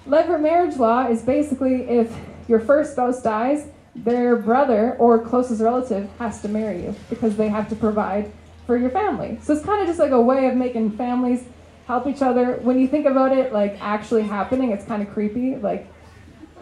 Levirate 0.07 0.43
marriage 0.43 0.77
law 0.77 1.07
is 1.07 1.23
basically 1.23 1.83
if 1.83 2.15
your 2.49 2.59
first 2.59 2.93
spouse 2.93 3.23
dies, 3.23 3.69
their 3.95 4.37
brother 4.37 4.97
or 4.99 5.19
closest 5.19 5.61
relative 5.61 6.09
has 6.19 6.41
to 6.43 6.49
marry 6.49 6.83
you 6.83 6.95
because 7.11 7.37
they 7.37 7.49
have 7.49 7.69
to 7.69 7.77
provide 7.77 8.33
for 8.67 8.77
your 8.77 8.91
family. 8.91 9.39
So 9.43 9.55
it's 9.55 9.65
kind 9.65 9.83
of 9.83 9.87
just 9.87 9.99
like 9.99 10.11
a 10.11 10.21
way 10.21 10.47
of 10.47 10.55
making 10.57 10.97
families 10.97 11.45
help 11.87 12.07
each 12.07 12.23
other. 12.23 12.55
When 12.63 12.79
you 12.79 12.89
think 12.89 13.07
about 13.07 13.37
it, 13.37 13.53
like 13.53 13.77
actually 13.81 14.23
happening, 14.23 14.73
it's 14.73 14.85
kind 14.85 15.03
of 15.03 15.13
creepy. 15.13 15.57
Like, 15.57 15.87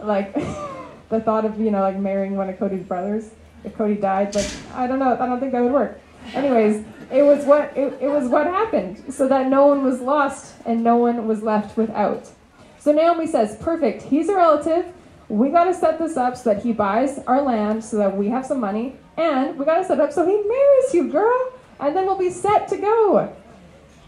like 0.01 0.35
the 1.11 1.19
thought 1.19 1.45
of 1.45 1.59
you 1.59 1.69
know 1.69 1.81
like 1.81 1.97
marrying 1.97 2.35
one 2.35 2.49
of 2.49 2.57
Cody's 2.57 2.83
brothers 2.83 3.29
if 3.63 3.75
Cody 3.77 3.95
died. 3.95 4.33
Like 4.33 4.49
I 4.73 4.87
don't 4.87 4.99
know. 4.99 5.13
I 5.19 5.25
don't 5.27 5.39
think 5.39 5.51
that 5.51 5.61
would 5.61 5.71
work. 5.71 5.99
Anyways, 6.33 6.83
it 7.11 7.23
was 7.23 7.45
what 7.45 7.75
it, 7.75 7.93
it 8.01 8.09
was 8.09 8.27
what 8.27 8.47
happened, 8.47 9.13
so 9.13 9.27
that 9.27 9.47
no 9.47 9.67
one 9.67 9.83
was 9.83 10.01
lost 10.01 10.55
and 10.65 10.83
no 10.83 10.95
one 10.97 11.27
was 11.27 11.43
left 11.43 11.77
without. 11.77 12.29
So 12.79 12.91
Naomi 12.91 13.27
says, 13.27 13.57
"Perfect. 13.57 14.03
He's 14.03 14.29
a 14.29 14.35
relative. 14.35 14.85
We 15.27 15.49
got 15.49 15.65
to 15.65 15.73
set 15.73 15.97
this 15.99 16.17
up 16.17 16.35
so 16.35 16.53
that 16.53 16.63
he 16.63 16.73
buys 16.73 17.19
our 17.19 17.41
land, 17.41 17.83
so 17.83 17.97
that 17.97 18.17
we 18.17 18.27
have 18.29 18.45
some 18.45 18.59
money, 18.59 18.97
and 19.17 19.57
we 19.57 19.65
got 19.65 19.77
to 19.77 19.85
set 19.85 19.99
up 19.99 20.11
so 20.11 20.25
he 20.25 20.35
marries 20.35 20.93
you, 20.93 21.09
girl, 21.09 21.53
and 21.79 21.95
then 21.95 22.05
we'll 22.05 22.17
be 22.17 22.31
set 22.31 22.67
to 22.69 22.77
go." 22.77 23.33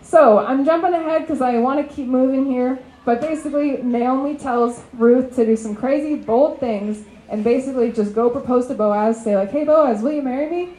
So 0.02 0.40
I'm 0.40 0.66
jumping 0.66 0.94
ahead 0.94 1.22
because 1.22 1.42
I 1.42 1.58
want 1.60 1.88
to 1.88 1.96
keep 1.96 2.08
moving 2.08 2.46
here. 2.46 2.80
But 3.06 3.22
basically, 3.22 3.82
Naomi 3.82 4.38
tells 4.38 4.82
Ruth 4.94 5.36
to 5.36 5.46
do 5.46 5.56
some 5.56 5.76
crazy, 5.76 6.16
bold 6.16 6.60
things 6.60 7.06
and 7.30 7.44
basically 7.44 7.92
just 7.92 8.14
go 8.14 8.30
propose 8.30 8.68
to 8.68 8.76
Boaz, 8.76 9.24
say, 9.24 9.36
like, 9.36 9.52
hey, 9.52 9.64
Boaz, 9.64 10.02
will 10.02 10.12
you 10.12 10.22
marry 10.22 10.50
me? 10.50 10.78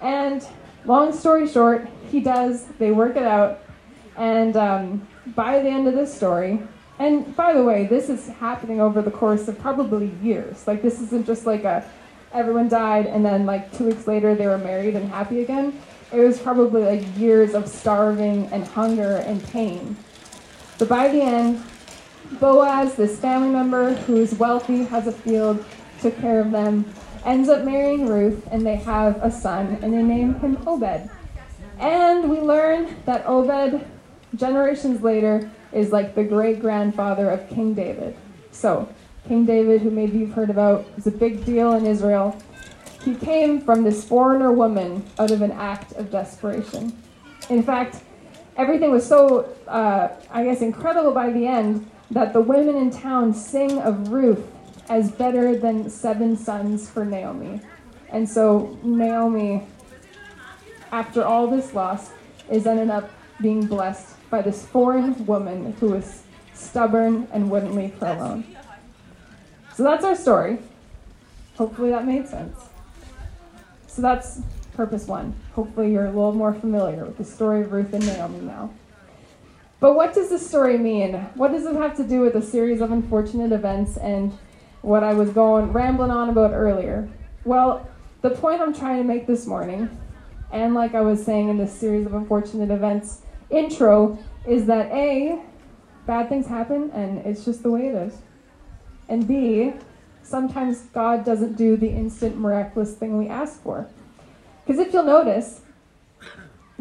And 0.00 0.46
long 0.84 1.12
story 1.12 1.48
short, 1.48 1.88
he 2.10 2.20
does. 2.20 2.66
They 2.78 2.92
work 2.92 3.16
it 3.16 3.24
out. 3.24 3.60
And 4.16 4.56
um, 4.56 5.08
by 5.34 5.60
the 5.60 5.68
end 5.68 5.88
of 5.88 5.94
this 5.94 6.14
story, 6.14 6.60
and 6.98 7.36
by 7.36 7.52
the 7.52 7.62
way, 7.62 7.86
this 7.86 8.08
is 8.08 8.28
happening 8.28 8.80
over 8.80 9.02
the 9.02 9.10
course 9.10 9.48
of 9.48 9.58
probably 9.58 10.12
years. 10.22 10.66
Like, 10.66 10.80
this 10.80 11.00
isn't 11.00 11.26
just 11.26 11.44
like 11.44 11.64
a 11.64 11.84
everyone 12.36 12.68
died 12.68 13.06
and 13.06 13.24
then 13.24 13.46
like 13.46 13.76
two 13.76 13.86
weeks 13.86 14.06
later 14.06 14.34
they 14.34 14.46
were 14.46 14.58
married 14.58 14.94
and 14.94 15.08
happy 15.08 15.40
again. 15.40 15.78
It 16.12 16.20
was 16.20 16.38
probably 16.38 16.82
like 16.82 17.18
years 17.18 17.54
of 17.54 17.66
starving 17.66 18.46
and 18.52 18.64
hunger 18.64 19.16
and 19.16 19.42
pain. 19.48 19.96
But 20.78 20.88
by 20.88 21.08
the 21.08 21.22
end, 21.22 21.62
Boaz, 22.40 22.96
this 22.96 23.18
family 23.18 23.50
member 23.50 23.94
who 23.94 24.16
is 24.16 24.34
wealthy, 24.34 24.84
has 24.84 25.06
a 25.06 25.12
field, 25.12 25.64
took 26.00 26.18
care 26.18 26.40
of 26.40 26.50
them, 26.50 26.84
ends 27.24 27.48
up 27.48 27.64
marrying 27.64 28.06
Ruth, 28.06 28.46
and 28.50 28.66
they 28.66 28.76
have 28.76 29.22
a 29.22 29.30
son, 29.30 29.78
and 29.82 29.92
they 29.92 30.02
name 30.02 30.34
him 30.34 30.58
Obed. 30.66 31.08
And 31.78 32.30
we 32.30 32.40
learn 32.40 32.96
that 33.04 33.24
Obed, 33.26 33.86
generations 34.34 35.02
later, 35.02 35.50
is 35.72 35.92
like 35.92 36.14
the 36.14 36.24
great 36.24 36.60
grandfather 36.60 37.30
of 37.30 37.48
King 37.48 37.74
David. 37.74 38.16
So, 38.50 38.88
King 39.28 39.44
David, 39.44 39.82
who 39.82 39.90
maybe 39.90 40.18
you've 40.18 40.32
heard 40.32 40.50
about, 40.50 40.86
is 40.96 41.06
a 41.06 41.10
big 41.10 41.44
deal 41.44 41.74
in 41.74 41.86
Israel. 41.86 42.40
He 43.04 43.14
came 43.14 43.60
from 43.60 43.82
this 43.82 44.04
foreigner 44.04 44.52
woman 44.52 45.04
out 45.18 45.30
of 45.30 45.42
an 45.42 45.52
act 45.52 45.92
of 45.92 46.10
desperation. 46.10 46.96
In 47.50 47.62
fact, 47.62 48.02
everything 48.56 48.90
was 48.90 49.06
so, 49.06 49.48
uh, 49.68 50.08
I 50.30 50.44
guess, 50.44 50.62
incredible 50.62 51.12
by 51.12 51.30
the 51.30 51.46
end 51.46 51.90
that 52.10 52.32
the 52.32 52.40
women 52.40 52.76
in 52.76 52.90
town 52.90 53.34
sing 53.34 53.78
of 53.78 54.08
Ruth 54.08 54.44
as 54.88 55.10
better 55.10 55.56
than 55.56 55.90
seven 55.90 56.36
sons 56.36 56.88
for 56.88 57.04
Naomi. 57.04 57.60
And 58.10 58.28
so 58.28 58.78
Naomi, 58.82 59.66
after 60.92 61.24
all 61.24 61.48
this 61.48 61.74
loss, 61.74 62.10
is 62.50 62.66
ended 62.66 62.90
up 62.90 63.10
being 63.40 63.66
blessed 63.66 64.14
by 64.30 64.42
this 64.42 64.64
foreign 64.64 65.26
woman 65.26 65.72
who 65.80 65.90
was 65.90 66.22
stubborn 66.54 67.28
and 67.32 67.50
wouldn't 67.50 67.74
leave 67.74 67.94
her 67.98 68.06
alone. 68.06 68.44
So 69.74 69.82
that's 69.82 70.04
our 70.04 70.14
story. 70.14 70.58
Hopefully 71.56 71.90
that 71.90 72.06
made 72.06 72.28
sense. 72.28 72.56
So 73.88 74.02
that's 74.02 74.40
purpose 74.76 75.06
one. 75.06 75.34
Hopefully, 75.54 75.92
you're 75.92 76.06
a 76.06 76.10
little 76.10 76.32
more 76.32 76.54
familiar 76.54 77.04
with 77.04 77.18
the 77.18 77.24
story 77.24 77.62
of 77.62 77.72
Ruth 77.72 77.92
and 77.92 78.06
Naomi 78.06 78.40
now. 78.40 78.70
But 79.80 79.94
what 79.94 80.14
does 80.14 80.30
this 80.30 80.46
story 80.46 80.78
mean? 80.78 81.14
What 81.34 81.52
does 81.52 81.66
it 81.66 81.76
have 81.76 81.96
to 81.96 82.04
do 82.04 82.20
with 82.20 82.34
a 82.34 82.42
series 82.42 82.80
of 82.80 82.92
unfortunate 82.92 83.52
events 83.52 83.96
and 83.96 84.36
what 84.82 85.02
I 85.02 85.12
was 85.12 85.30
going 85.30 85.72
rambling 85.72 86.10
on 86.10 86.28
about 86.28 86.52
earlier? 86.52 87.08
Well, 87.44 87.88
the 88.22 88.30
point 88.30 88.60
I'm 88.60 88.74
trying 88.74 88.98
to 88.98 89.04
make 89.04 89.26
this 89.26 89.46
morning, 89.46 89.90
and 90.50 90.74
like 90.74 90.94
I 90.94 91.02
was 91.02 91.24
saying 91.24 91.48
in 91.48 91.58
this 91.58 91.72
series 91.72 92.06
of 92.06 92.14
unfortunate 92.14 92.70
events 92.70 93.22
intro, 93.50 94.18
is 94.46 94.66
that 94.66 94.90
A, 94.92 95.42
bad 96.06 96.28
things 96.28 96.46
happen 96.46 96.90
and 96.92 97.18
it's 97.26 97.44
just 97.44 97.62
the 97.62 97.70
way 97.70 97.88
it 97.88 97.94
is. 97.94 98.18
And 99.08 99.28
B, 99.28 99.74
sometimes 100.22 100.82
God 100.92 101.24
doesn't 101.24 101.56
do 101.56 101.76
the 101.76 101.88
instant 101.88 102.38
miraculous 102.38 102.94
thing 102.94 103.18
we 103.18 103.28
ask 103.28 103.62
for. 103.62 103.88
Because 104.66 104.80
if 104.80 104.92
you'll 104.92 105.04
notice, 105.04 105.60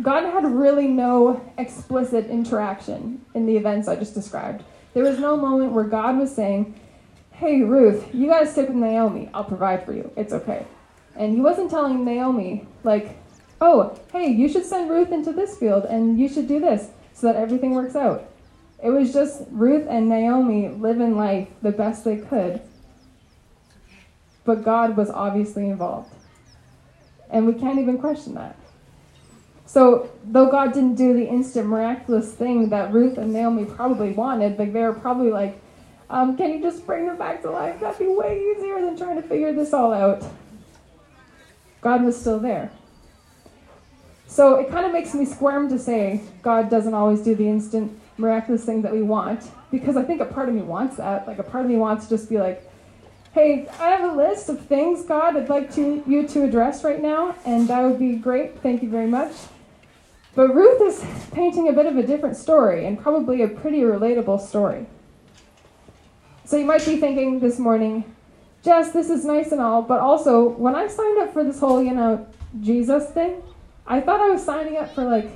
God 0.01 0.23
had 0.23 0.43
really 0.45 0.87
no 0.87 1.53
explicit 1.57 2.27
interaction 2.27 3.23
in 3.33 3.45
the 3.45 3.55
events 3.55 3.87
I 3.87 3.95
just 3.95 4.13
described. 4.13 4.63
There 4.93 5.03
was 5.03 5.19
no 5.19 5.37
moment 5.37 5.73
where 5.73 5.83
God 5.83 6.17
was 6.17 6.33
saying, 6.33 6.79
Hey, 7.31 7.61
Ruth, 7.61 8.13
you 8.13 8.27
gotta 8.27 8.47
stick 8.47 8.69
with 8.69 8.77
Naomi. 8.77 9.29
I'll 9.33 9.43
provide 9.43 9.85
for 9.85 9.93
you. 9.93 10.11
It's 10.15 10.33
okay. 10.33 10.65
And 11.15 11.33
he 11.33 11.41
wasn't 11.41 11.69
telling 11.69 12.03
Naomi, 12.03 12.65
like, 12.83 13.17
oh, 13.61 13.97
hey, 14.11 14.29
you 14.29 14.49
should 14.49 14.65
send 14.65 14.89
Ruth 14.89 15.11
into 15.11 15.31
this 15.31 15.57
field 15.57 15.85
and 15.85 16.19
you 16.19 16.27
should 16.27 16.47
do 16.47 16.59
this 16.59 16.89
so 17.13 17.27
that 17.27 17.35
everything 17.35 17.71
works 17.71 17.95
out. 17.95 18.29
It 18.83 18.89
was 18.89 19.13
just 19.13 19.43
Ruth 19.51 19.87
and 19.89 20.09
Naomi 20.09 20.69
living 20.69 21.17
life 21.17 21.47
the 21.61 21.71
best 21.71 22.03
they 22.03 22.17
could. 22.17 22.61
But 24.43 24.63
God 24.63 24.95
was 24.97 25.09
obviously 25.09 25.69
involved. 25.69 26.13
And 27.29 27.47
we 27.47 27.53
can't 27.53 27.79
even 27.79 27.97
question 27.97 28.35
that. 28.35 28.57
So, 29.65 30.11
though 30.23 30.49
God 30.49 30.73
didn't 30.73 30.95
do 30.95 31.13
the 31.13 31.27
instant 31.27 31.67
miraculous 31.67 32.31
thing 32.31 32.69
that 32.69 32.93
Ruth 32.93 33.17
and 33.17 33.33
Naomi 33.33 33.65
probably 33.65 34.11
wanted, 34.11 34.59
like 34.59 34.73
they 34.73 34.81
were 34.81 34.93
probably 34.93 35.31
like, 35.31 35.59
um, 36.09 36.37
can 36.37 36.53
you 36.53 36.61
just 36.61 36.85
bring 36.85 37.07
them 37.07 37.17
back 37.17 37.41
to 37.41 37.49
life? 37.49 37.79
That'd 37.79 37.97
be 37.97 38.07
way 38.07 38.39
easier 38.39 38.79
than 38.79 38.95
trying 38.95 39.19
to 39.19 39.27
figure 39.27 39.53
this 39.53 39.73
all 39.73 39.91
out. 39.91 40.23
God 41.81 42.03
was 42.03 42.19
still 42.19 42.39
there. 42.39 42.71
So 44.27 44.55
it 44.55 44.69
kind 44.69 44.85
of 44.85 44.91
makes 44.91 45.13
me 45.13 45.25
squirm 45.25 45.69
to 45.69 45.79
say 45.79 46.21
God 46.41 46.69
doesn't 46.69 46.93
always 46.93 47.21
do 47.21 47.35
the 47.35 47.47
instant 47.47 47.99
miraculous 48.17 48.65
thing 48.65 48.81
that 48.83 48.93
we 48.93 49.01
want, 49.01 49.49
because 49.71 49.97
I 49.97 50.03
think 50.03 50.21
a 50.21 50.25
part 50.25 50.47
of 50.47 50.55
me 50.55 50.61
wants 50.61 50.97
that. 50.97 51.27
Like 51.27 51.39
a 51.39 51.43
part 51.43 51.65
of 51.65 51.71
me 51.71 51.77
wants 51.77 52.05
to 52.05 52.17
just 52.17 52.29
be 52.29 52.37
like, 52.37 52.69
hey, 53.35 53.67
I 53.81 53.89
have 53.89 54.13
a 54.13 54.15
list 54.15 54.47
of 54.47 54.65
things, 54.65 55.03
God, 55.03 55.35
I'd 55.35 55.49
like 55.49 55.73
to, 55.75 56.01
you 56.07 56.25
to 56.29 56.45
address 56.45 56.85
right 56.85 57.01
now, 57.01 57.35
and 57.45 57.67
that 57.67 57.81
would 57.81 57.99
be 57.99 58.15
great. 58.15 58.61
Thank 58.61 58.81
you 58.81 58.89
very 58.89 59.07
much. 59.07 59.33
But 60.35 60.55
Ruth 60.55 60.81
is 60.81 61.05
painting 61.33 61.67
a 61.67 61.73
bit 61.73 61.85
of 61.85 61.97
a 61.97 62.03
different 62.03 62.37
story, 62.37 62.85
and 62.85 62.97
probably 62.97 63.41
a 63.41 63.49
pretty 63.49 63.81
relatable 63.81 64.39
story. 64.39 64.85
So 66.45 66.55
you 66.55 66.63
might 66.63 66.85
be 66.85 66.95
thinking 66.95 67.41
this 67.41 67.59
morning, 67.59 68.15
Jess, 68.63 68.93
this 68.93 69.09
is 69.09 69.25
nice 69.25 69.51
and 69.51 69.59
all, 69.59 69.81
but 69.81 69.99
also 69.99 70.47
when 70.47 70.73
I 70.73 70.87
signed 70.87 71.19
up 71.19 71.33
for 71.33 71.43
this 71.43 71.59
whole, 71.59 71.83
you 71.83 71.93
know, 71.93 72.25
Jesus 72.61 73.09
thing, 73.09 73.43
I 73.85 73.99
thought 73.99 74.21
I 74.21 74.29
was 74.29 74.45
signing 74.45 74.77
up 74.77 74.95
for 74.95 75.03
like, 75.03 75.29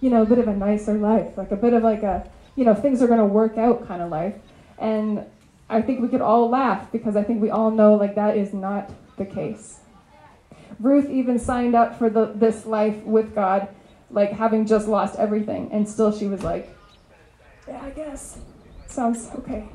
you 0.00 0.10
know, 0.10 0.22
a 0.22 0.24
bit 0.24 0.38
of 0.38 0.46
a 0.46 0.54
nicer 0.54 0.94
life, 0.94 1.36
like 1.36 1.50
a 1.50 1.56
bit 1.56 1.72
of 1.74 1.82
like 1.82 2.04
a, 2.04 2.30
you 2.54 2.64
know, 2.64 2.74
things 2.74 3.02
are 3.02 3.08
going 3.08 3.18
to 3.18 3.24
work 3.24 3.58
out 3.58 3.88
kind 3.88 4.02
of 4.02 4.08
life. 4.08 4.36
And 4.78 5.26
I 5.70 5.82
think 5.82 6.00
we 6.00 6.08
could 6.08 6.22
all 6.22 6.48
laugh 6.48 6.90
because 6.90 7.16
I 7.16 7.22
think 7.22 7.42
we 7.42 7.50
all 7.50 7.70
know 7.70 7.94
like 7.94 8.14
that 8.14 8.36
is 8.36 8.54
not 8.54 8.90
the 9.16 9.26
case. 9.26 9.80
Ruth 10.80 11.10
even 11.10 11.38
signed 11.38 11.74
up 11.74 11.98
for 11.98 12.08
the, 12.08 12.26
this 12.34 12.64
life 12.64 13.02
with 13.04 13.34
God 13.34 13.68
like 14.10 14.32
having 14.32 14.66
just 14.66 14.88
lost 14.88 15.18
everything, 15.18 15.68
and 15.72 15.88
still 15.88 16.16
she 16.16 16.26
was 16.26 16.42
like, 16.42 16.74
Yeah, 17.66 17.80
I 17.82 17.90
guess. 17.90 18.38
Sounds 18.86 19.28
okay. 19.36 19.68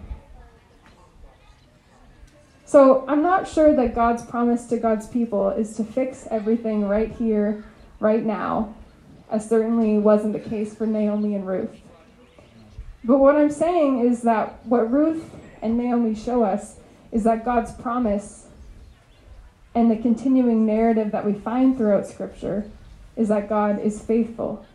So 2.65 3.05
I'm 3.07 3.21
not 3.21 3.47
sure 3.47 3.75
that 3.75 3.93
God's 3.93 4.25
promise 4.25 4.65
to 4.67 4.77
God's 4.77 5.07
people 5.07 5.49
is 5.49 5.75
to 5.75 5.83
fix 5.83 6.27
everything 6.31 6.87
right 6.87 7.11
here, 7.11 7.63
right 7.99 8.25
now, 8.25 8.73
as 9.29 9.47
certainly 9.47 9.99
wasn't 9.99 10.33
the 10.33 10.39
case 10.39 10.73
for 10.73 10.87
Naomi 10.87 11.35
and 11.35 11.45
Ruth. 11.45 11.69
But 13.03 13.19
what 13.19 13.35
I'm 13.35 13.51
saying 13.51 13.99
is 13.99 14.23
that 14.23 14.65
what 14.65 14.91
Ruth 14.91 15.29
and 15.63 15.77
Naomi 15.77 16.13
show 16.13 16.43
us 16.43 16.75
is 17.11 17.23
that 17.23 17.45
God's 17.45 17.71
promise 17.71 18.47
and 19.73 19.89
the 19.89 19.95
continuing 19.95 20.65
narrative 20.65 21.11
that 21.11 21.25
we 21.25 21.33
find 21.33 21.77
throughout 21.77 22.05
Scripture 22.05 22.69
is 23.15 23.29
that 23.29 23.49
God 23.49 23.79
is 23.79 24.01
faithful 24.01 24.65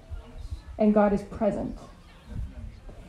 and 0.78 0.94
God 0.94 1.12
is 1.12 1.22
present. 1.22 1.78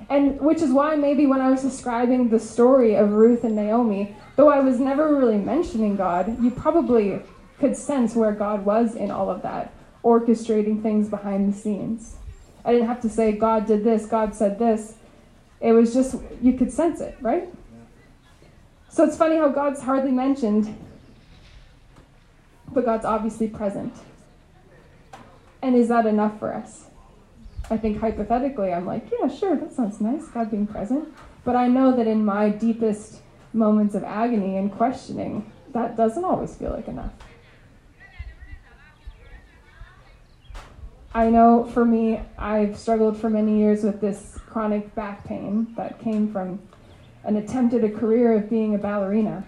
And 0.10 0.40
which 0.42 0.62
is 0.62 0.72
why 0.72 0.96
maybe 0.96 1.26
when 1.26 1.40
I 1.40 1.50
was 1.50 1.62
describing 1.62 2.30
the 2.30 2.40
story 2.40 2.96
of 2.96 3.12
Ruth 3.12 3.44
and 3.44 3.56
Naomi, 3.56 4.16
though 4.36 4.50
I 4.50 4.60
was 4.60 4.80
never 4.80 5.16
really 5.16 5.38
mentioning 5.38 5.96
God, 5.96 6.42
you 6.44 6.50
probably 6.50 7.22
could 7.60 7.76
sense 7.76 8.16
where 8.16 8.32
God 8.32 8.66
was 8.66 8.96
in 8.96 9.12
all 9.12 9.30
of 9.30 9.44
that, 9.44 9.72
orchestrating 10.04 10.82
things 10.82 11.10
behind 11.10 11.54
the 11.54 11.58
scenes. 11.58 12.16
I 12.66 12.74
didn't 12.74 12.88
have 12.88 13.02
to 13.02 13.10
say, 13.10 13.32
God 13.32 13.68
did 13.68 13.84
this, 13.84 14.06
God 14.06 14.34
said 14.34 14.58
this. 14.58 14.96
It 15.62 15.74
was 15.74 15.94
just, 15.94 16.16
you 16.42 16.54
could 16.54 16.72
sense 16.72 17.02
it, 17.02 17.16
right? 17.22 17.50
So 18.90 19.04
it's 19.06 19.16
funny 19.16 19.38
how 19.38 19.50
God's 19.50 19.82
hardly 19.82 20.12
mentioned, 20.12 20.76
but 22.72 22.86
God's 22.86 23.06
obviously 23.06 23.48
present. 23.48 23.94
And 25.62 25.76
is 25.76 25.90
that 25.90 26.06
enough 26.06 26.40
for 26.40 26.54
us? 26.54 26.86
I 27.70 27.78
think 27.78 28.00
hypothetically, 28.00 28.74
I'm 28.74 28.86
like, 28.86 29.06
yeah, 29.12 29.28
sure, 29.28 29.56
that 29.56 29.74
sounds 29.74 30.02
nice, 30.02 30.28
God 30.30 30.50
being 30.50 30.66
present. 30.66 31.08
But 31.44 31.56
I 31.56 31.68
know 31.68 31.96
that 31.96 32.08
in 32.08 32.26
my 32.26 32.50
deepest 32.50 33.22
moments 33.54 33.94
of 33.94 34.04
agony 34.04 34.58
and 34.58 34.72
questioning, 34.72 35.52
that 35.74 35.96
doesn't 35.96 36.24
always 36.24 36.56
feel 36.56 36.72
like 36.72 36.88
enough. 36.88 37.12
I 41.14 41.30
know 41.30 41.66
for 41.66 41.86
me, 41.86 42.22
I've 42.38 42.78
struggled 42.78 43.18
for 43.18 43.30
many 43.30 43.60
years 43.60 43.84
with 43.84 44.02
this 44.02 44.38
chronic 44.48 44.94
back 44.96 45.24
pain 45.26 45.74
that 45.76 46.00
came 46.00 46.32
from 46.32 46.60
an 47.30 47.38
attempt 47.38 47.76
at 47.76 47.84
a 47.84 47.90
career 47.90 48.34
of 48.34 48.50
being 48.50 48.74
a 48.74 48.78
ballerina. 48.80 49.46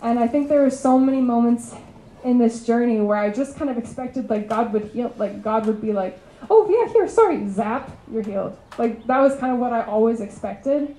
And 0.00 0.16
I 0.16 0.28
think 0.28 0.48
there 0.48 0.62
were 0.62 0.70
so 0.70 0.96
many 0.96 1.20
moments 1.20 1.74
in 2.22 2.38
this 2.38 2.64
journey 2.64 3.00
where 3.00 3.18
I 3.18 3.30
just 3.30 3.58
kind 3.58 3.68
of 3.68 3.76
expected 3.76 4.30
like 4.30 4.48
God 4.48 4.72
would 4.72 4.84
heal, 4.92 5.12
like 5.18 5.42
God 5.42 5.66
would 5.66 5.82
be 5.82 5.92
like, 5.92 6.20
oh 6.48 6.70
yeah, 6.70 6.92
here, 6.92 7.08
sorry, 7.08 7.48
zap, 7.48 7.90
you're 8.12 8.22
healed. 8.22 8.56
Like 8.78 9.04
that 9.08 9.18
was 9.18 9.34
kind 9.40 9.52
of 9.52 9.58
what 9.58 9.72
I 9.72 9.82
always 9.82 10.20
expected. 10.20 10.94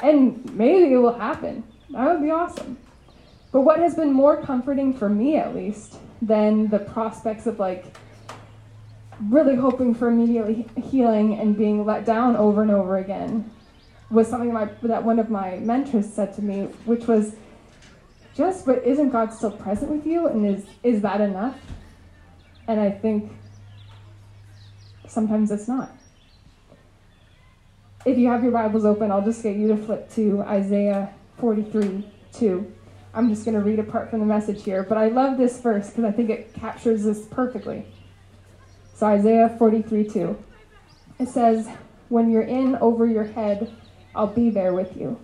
And 0.00 0.54
maybe 0.54 0.92
it 0.92 0.98
will 0.98 1.18
happen. 1.18 1.64
That 1.90 2.12
would 2.12 2.22
be 2.22 2.30
awesome. 2.30 2.76
But 3.52 3.62
what 3.62 3.78
has 3.78 3.94
been 3.94 4.12
more 4.12 4.36
comforting 4.42 4.92
for 4.92 5.08
me 5.08 5.38
at 5.38 5.54
least 5.54 5.96
than 6.20 6.68
the 6.68 6.78
prospects 6.78 7.46
of 7.46 7.58
like 7.58 7.86
really 9.30 9.54
hoping 9.54 9.94
for 9.94 10.08
immediate 10.08 10.68
healing 10.76 11.40
and 11.40 11.56
being 11.56 11.86
let 11.86 12.04
down 12.04 12.36
over 12.36 12.60
and 12.60 12.70
over 12.70 12.98
again 12.98 13.50
was 14.12 14.28
something 14.28 14.52
my, 14.52 14.66
that 14.82 15.02
one 15.02 15.18
of 15.18 15.30
my 15.30 15.56
mentors 15.56 16.12
said 16.12 16.34
to 16.34 16.42
me, 16.42 16.64
which 16.84 17.06
was, 17.06 17.34
just, 18.34 18.64
but 18.66 18.84
isn't 18.84 19.10
God 19.10 19.32
still 19.32 19.50
present 19.50 19.90
with 19.90 20.06
you? 20.06 20.26
And 20.26 20.46
is, 20.46 20.64
is 20.82 21.02
that 21.02 21.20
enough? 21.20 21.58
And 22.68 22.78
I 22.78 22.90
think 22.90 23.32
sometimes 25.08 25.50
it's 25.50 25.66
not. 25.66 25.90
If 28.04 28.18
you 28.18 28.28
have 28.28 28.42
your 28.42 28.52
Bibles 28.52 28.84
open, 28.84 29.10
I'll 29.10 29.24
just 29.24 29.42
get 29.42 29.56
you 29.56 29.68
to 29.68 29.76
flip 29.76 30.10
to 30.14 30.42
Isaiah 30.42 31.14
43 31.38 32.10
2. 32.32 32.72
I'm 33.14 33.28
just 33.28 33.44
going 33.44 33.54
to 33.54 33.60
read 33.60 33.78
a 33.78 33.82
part 33.82 34.10
from 34.10 34.20
the 34.20 34.26
message 34.26 34.64
here, 34.64 34.82
but 34.82 34.96
I 34.96 35.08
love 35.08 35.36
this 35.36 35.60
verse 35.60 35.90
because 35.90 36.04
I 36.04 36.12
think 36.12 36.30
it 36.30 36.54
captures 36.54 37.04
this 37.04 37.26
perfectly. 37.26 37.86
So, 38.94 39.06
Isaiah 39.06 39.54
43 39.58 40.08
2. 40.08 40.44
It 41.20 41.28
says, 41.28 41.68
When 42.08 42.30
you're 42.30 42.42
in 42.42 42.76
over 42.76 43.06
your 43.06 43.24
head, 43.24 43.72
I'll 44.14 44.26
be 44.26 44.50
there 44.50 44.74
with 44.74 44.96
you. 44.96 45.18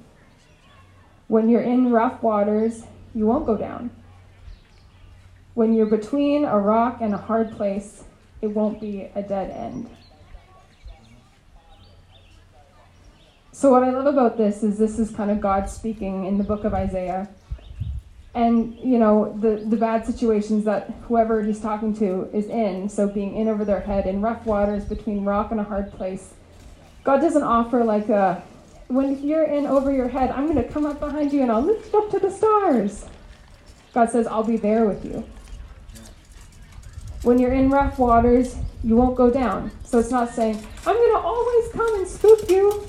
When 1.26 1.48
you're 1.48 1.62
in 1.62 1.90
rough 1.90 2.22
waters, 2.22 2.84
you 3.14 3.26
won't 3.26 3.46
go 3.46 3.56
down. 3.56 3.90
When 5.54 5.74
you're 5.74 5.86
between 5.86 6.44
a 6.44 6.58
rock 6.58 6.98
and 7.00 7.12
a 7.12 7.18
hard 7.18 7.52
place, 7.52 8.04
it 8.40 8.48
won't 8.48 8.80
be 8.80 9.10
a 9.14 9.22
dead 9.22 9.50
end. 9.50 9.90
So, 13.52 13.72
what 13.72 13.82
I 13.82 13.90
love 13.90 14.06
about 14.06 14.38
this 14.38 14.62
is 14.62 14.78
this 14.78 15.00
is 15.00 15.10
kind 15.10 15.32
of 15.32 15.40
God 15.40 15.68
speaking 15.68 16.26
in 16.26 16.38
the 16.38 16.44
book 16.44 16.62
of 16.62 16.74
Isaiah. 16.74 17.28
And, 18.32 18.76
you 18.76 18.98
know, 18.98 19.36
the, 19.40 19.64
the 19.68 19.76
bad 19.76 20.06
situations 20.06 20.64
that 20.64 20.90
whoever 21.08 21.42
he's 21.42 21.58
talking 21.58 21.92
to 21.96 22.30
is 22.32 22.46
in, 22.46 22.88
so 22.88 23.08
being 23.08 23.34
in 23.34 23.48
over 23.48 23.64
their 23.64 23.80
head, 23.80 24.06
in 24.06 24.22
rough 24.22 24.46
waters, 24.46 24.84
between 24.84 25.24
rock 25.24 25.50
and 25.50 25.58
a 25.58 25.64
hard 25.64 25.90
place, 25.90 26.34
God 27.02 27.20
doesn't 27.20 27.42
offer 27.42 27.82
like 27.82 28.08
a, 28.08 28.44
when 28.88 29.22
you're 29.22 29.44
in 29.44 29.66
over 29.66 29.92
your 29.92 30.08
head, 30.08 30.30
I'm 30.30 30.46
going 30.46 30.62
to 30.62 30.72
come 30.72 30.86
up 30.86 30.98
behind 30.98 31.32
you 31.32 31.42
and 31.42 31.52
I'll 31.52 31.62
lift 31.62 31.92
you 31.92 31.98
up 32.02 32.10
to 32.10 32.18
the 32.18 32.30
stars. 32.30 33.04
God 33.92 34.10
says, 34.10 34.26
I'll 34.26 34.44
be 34.44 34.56
there 34.56 34.86
with 34.86 35.04
you. 35.04 35.24
When 37.22 37.38
you're 37.38 37.52
in 37.52 37.68
rough 37.68 37.98
waters, 37.98 38.56
you 38.82 38.96
won't 38.96 39.16
go 39.16 39.30
down. 39.30 39.70
So 39.84 39.98
it's 39.98 40.10
not 40.10 40.30
saying, 40.30 40.64
I'm 40.86 40.96
going 40.96 41.12
to 41.12 41.18
always 41.18 41.72
come 41.72 41.94
and 41.96 42.08
scoop 42.08 42.48
you. 42.48 42.86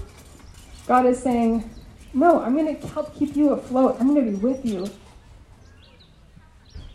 God 0.88 1.06
is 1.06 1.22
saying, 1.22 1.70
No, 2.14 2.42
I'm 2.42 2.56
going 2.56 2.76
to 2.76 2.88
help 2.88 3.16
keep 3.16 3.36
you 3.36 3.52
afloat. 3.52 3.98
I'm 4.00 4.14
going 4.14 4.26
to 4.26 4.32
be 4.32 4.38
with 4.38 4.66
you. 4.66 4.90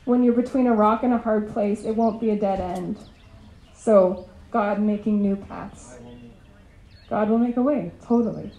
When 0.04 0.22
you're 0.22 0.34
between 0.34 0.66
a 0.66 0.74
rock 0.74 1.02
and 1.02 1.12
a 1.12 1.18
hard 1.18 1.52
place, 1.52 1.84
it 1.84 1.92
won't 1.96 2.20
be 2.20 2.30
a 2.30 2.36
dead 2.36 2.60
end. 2.60 2.98
So, 3.74 4.28
God 4.50 4.80
making 4.80 5.20
new 5.20 5.36
paths. 5.36 5.98
God 7.08 7.28
will 7.28 7.38
make 7.38 7.56
a 7.56 7.62
way, 7.62 7.92
totally. 8.06 8.52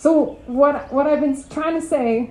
So, 0.00 0.38
what, 0.46 0.90
what 0.90 1.06
I've 1.06 1.20
been 1.20 1.44
trying 1.50 1.78
to 1.78 1.86
say 1.86 2.30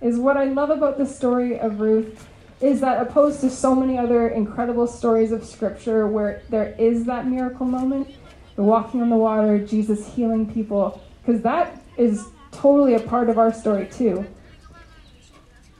is 0.00 0.18
what 0.18 0.36
I 0.36 0.46
love 0.46 0.70
about 0.70 0.98
the 0.98 1.06
story 1.06 1.60
of 1.60 1.78
Ruth 1.78 2.26
is 2.60 2.80
that 2.80 3.00
opposed 3.00 3.40
to 3.42 3.50
so 3.50 3.72
many 3.72 3.96
other 3.96 4.30
incredible 4.30 4.88
stories 4.88 5.30
of 5.30 5.44
scripture 5.44 6.08
where 6.08 6.42
there 6.50 6.74
is 6.76 7.04
that 7.04 7.28
miracle 7.28 7.66
moment, 7.66 8.08
the 8.56 8.64
walking 8.64 9.00
on 9.00 9.10
the 9.10 9.16
water, 9.16 9.64
Jesus 9.64 10.12
healing 10.12 10.52
people, 10.52 11.00
because 11.24 11.40
that 11.42 11.80
is 11.96 12.26
totally 12.50 12.94
a 12.94 13.00
part 13.00 13.30
of 13.30 13.38
our 13.38 13.52
story 13.52 13.86
too. 13.86 14.26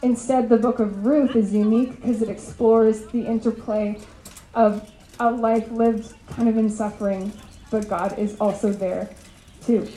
Instead, 0.02 0.48
the 0.48 0.56
book 0.56 0.78
of 0.78 1.04
Ruth 1.04 1.34
is 1.34 1.52
unique 1.52 1.96
because 1.96 2.22
it 2.22 2.28
explores 2.28 3.06
the 3.06 3.26
interplay 3.26 3.98
of 4.54 4.88
a 5.18 5.32
life 5.32 5.68
lived 5.72 6.14
kind 6.28 6.48
of 6.48 6.56
in 6.56 6.70
suffering, 6.70 7.32
but 7.72 7.88
God 7.88 8.16
is 8.20 8.36
also 8.38 8.70
there 8.70 9.10
too. 9.66 9.88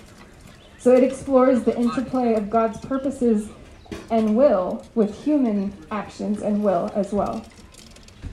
So 0.78 0.96
it 0.96 1.04
explores 1.04 1.64
the 1.64 1.78
interplay 1.78 2.36
of 2.36 2.50
God's 2.50 2.80
purposes 2.80 3.50
and 4.12 4.36
will 4.36 4.86
with 4.96 5.24
human 5.24 5.74
actions 5.92 6.42
and 6.42 6.64
will 6.64 6.92
as 6.96 7.12
well. 7.12 7.46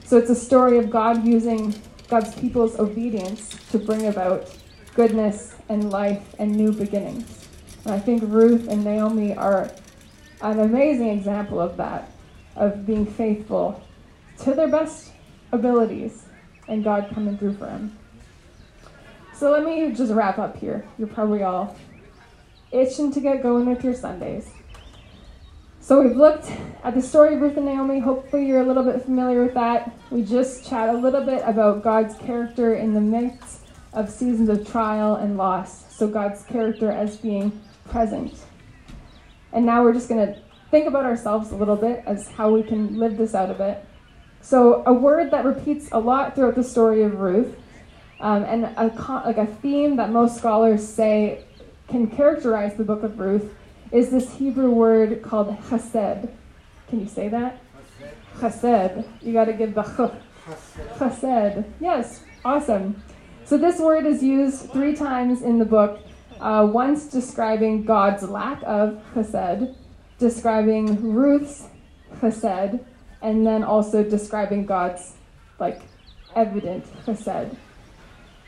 So 0.03 0.17
it's 0.17 0.29
a 0.29 0.35
story 0.35 0.77
of 0.77 0.89
God 0.89 1.25
using 1.25 1.73
God's 2.07 2.33
people's 2.35 2.79
obedience 2.79 3.55
to 3.71 3.79
bring 3.79 4.07
about 4.07 4.55
goodness 4.93 5.55
and 5.69 5.89
life 5.89 6.35
and 6.37 6.55
new 6.55 6.71
beginnings. 6.71 7.47
And 7.83 7.93
I 7.93 7.99
think 7.99 8.23
Ruth 8.25 8.67
and 8.67 8.83
Naomi 8.83 9.35
are 9.35 9.71
an 10.41 10.59
amazing 10.59 11.09
example 11.09 11.59
of 11.59 11.77
that, 11.77 12.11
of 12.55 12.85
being 12.85 13.05
faithful 13.05 13.83
to 14.39 14.53
their 14.53 14.67
best 14.67 15.11
abilities 15.51 16.25
and 16.67 16.83
God 16.83 17.09
coming 17.13 17.37
through 17.37 17.53
for 17.53 17.65
them. 17.65 17.97
So 19.33 19.51
let 19.51 19.65
me 19.65 19.91
just 19.91 20.13
wrap 20.13 20.37
up 20.37 20.57
here. 20.57 20.87
You're 20.97 21.07
probably 21.07 21.43
all 21.43 21.75
itching 22.75 23.11
to 23.13 23.19
get 23.19 23.41
going 23.41 23.65
with 23.65 23.83
your 23.83 23.93
Sundays. 23.93 24.49
So 25.79 26.01
we've 26.01 26.17
looked 26.17 26.51
at 26.83 26.95
the 26.95 27.01
story 27.01 27.35
of 27.35 27.41
Ruth 27.41 27.57
and 27.57 27.67
Naomi. 27.67 27.99
Hopefully, 27.99 28.47
you're 28.47 28.61
a 28.61 28.65
little 28.65 28.83
bit 28.83 29.03
familiar 29.03 29.43
with 29.43 29.53
that. 29.53 29.95
We 30.09 30.23
just 30.23 30.67
chat 30.67 30.89
a 30.89 30.97
little 30.97 31.23
bit 31.23 31.43
about 31.45 31.83
God's 31.83 32.15
character 32.15 32.73
in 32.73 32.95
the 32.95 33.01
midst 33.01 33.67
of 33.93 34.09
seasons 34.09 34.49
of 34.49 34.67
trial 34.67 35.15
and 35.15 35.37
loss. 35.37 35.95
So, 35.95 36.07
God's 36.07 36.43
character 36.43 36.91
as 36.91 37.17
being 37.17 37.61
present. 37.87 38.33
And 39.53 39.63
now 39.65 39.83
we're 39.83 39.93
just 39.93 40.09
going 40.09 40.25
to 40.25 40.41
think 40.71 40.87
about 40.87 41.05
ourselves 41.05 41.51
a 41.51 41.55
little 41.55 41.75
bit 41.75 42.03
as 42.07 42.29
how 42.29 42.51
we 42.51 42.63
can 42.63 42.97
live 42.97 43.15
this 43.15 43.35
out 43.35 43.51
a 43.51 43.53
bit. 43.53 43.85
So, 44.41 44.83
a 44.87 44.93
word 44.93 45.29
that 45.31 45.45
repeats 45.45 45.89
a 45.91 45.99
lot 45.99 46.33
throughout 46.33 46.55
the 46.55 46.63
story 46.63 47.03
of 47.03 47.19
Ruth, 47.19 47.55
um, 48.19 48.43
and 48.43 48.65
a, 48.65 49.21
like 49.23 49.37
a 49.37 49.45
theme 49.45 49.97
that 49.97 50.11
most 50.11 50.37
scholars 50.37 50.83
say 50.83 51.45
can 51.87 52.07
characterize 52.07 52.75
the 52.75 52.83
book 52.83 53.03
of 53.03 53.19
Ruth 53.19 53.53
is 53.91 54.09
this 54.09 54.33
Hebrew 54.35 54.71
word 54.71 55.21
called 55.21 55.57
chesed. 55.69 56.29
Can 56.89 56.99
you 56.99 57.07
say 57.07 57.29
that? 57.29 57.61
Chesed. 58.37 59.07
You 59.21 59.33
got 59.33 59.45
to 59.45 59.53
give 59.53 59.73
the 59.75 59.83
ch. 59.83 60.11
Chesed. 60.97 61.65
Yes, 61.79 62.23
awesome. 62.43 63.01
So 63.45 63.57
this 63.57 63.79
word 63.79 64.05
is 64.05 64.23
used 64.23 64.71
three 64.71 64.95
times 64.95 65.41
in 65.41 65.59
the 65.59 65.65
book. 65.65 65.99
Uh, 66.39 66.67
once 66.69 67.05
describing 67.05 67.85
God's 67.85 68.23
lack 68.23 68.61
of 68.65 69.01
chesed, 69.13 69.73
describing 70.19 71.13
Ruth's 71.13 71.67
chesed, 72.19 72.83
and 73.21 73.45
then 73.45 73.63
also 73.63 74.03
describing 74.03 74.65
God's 74.65 75.13
like 75.59 75.81
evident 76.35 76.85
chesed. 77.05 77.55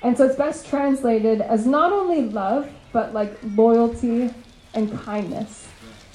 And 0.04 0.18
so 0.18 0.26
it's 0.26 0.36
best 0.36 0.68
translated 0.68 1.42
as 1.42 1.66
not 1.66 1.92
only 1.92 2.24
love, 2.24 2.70
but 2.92 3.14
like 3.14 3.38
loyalty 3.56 4.34
and 4.74 4.98
kindness. 5.00 5.68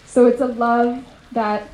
So 0.06 0.26
it's 0.26 0.40
a 0.40 0.46
love 0.46 1.04
that 1.32 1.68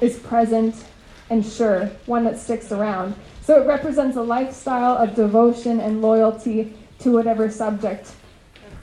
is 0.00 0.18
present 0.18 0.84
and 1.30 1.44
sure, 1.44 1.86
one 2.06 2.24
that 2.24 2.38
sticks 2.38 2.72
around. 2.72 3.14
So 3.42 3.60
it 3.60 3.66
represents 3.66 4.16
a 4.16 4.22
lifestyle 4.22 4.96
of 4.96 5.14
devotion 5.14 5.80
and 5.80 6.00
loyalty 6.00 6.74
to 7.00 7.12
whatever 7.12 7.50
subject 7.50 8.12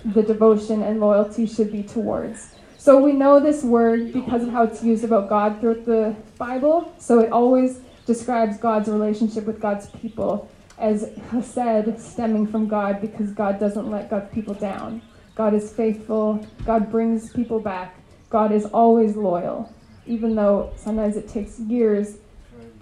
the 0.04 0.22
devotion 0.22 0.84
and 0.84 1.00
loyalty 1.00 1.48
should 1.48 1.72
be 1.72 1.84
towards. 1.84 2.56
So 2.78 3.02
we 3.02 3.14
know 3.14 3.40
this 3.40 3.64
word 3.64 4.14
because 4.14 4.44
of 4.44 4.50
how 4.50 4.64
it's 4.64 4.84
used 4.84 5.04
about 5.04 5.28
God 5.28 5.60
throughout 5.60 5.86
the 5.86 6.16
Bible. 6.38 6.94
So 7.00 7.20
it 7.20 7.32
always 7.32 7.80
describes 8.06 8.58
God's 8.58 8.88
relationship 8.90 9.46
with 9.46 9.60
God's 9.60 9.88
people 9.88 10.52
as 10.78 11.10
chesed 11.32 12.00
stemming 12.00 12.46
from 12.46 12.68
God 12.68 13.02
because 13.02 13.32
God 13.32 13.60
doesn't 13.60 13.90
let 13.90 14.10
God's 14.10 14.32
people 14.32 14.54
down. 14.54 15.02
God 15.36 15.54
is 15.54 15.72
faithful. 15.72 16.46
God 16.66 16.90
brings 16.90 17.32
people 17.34 17.60
back. 17.60 18.00
God 18.30 18.54
is 18.54 18.66
always 18.66 19.18
loyal. 19.18 19.72
Even 20.08 20.34
though 20.34 20.72
sometimes 20.78 21.18
it 21.18 21.28
takes 21.28 21.60
years 21.60 22.18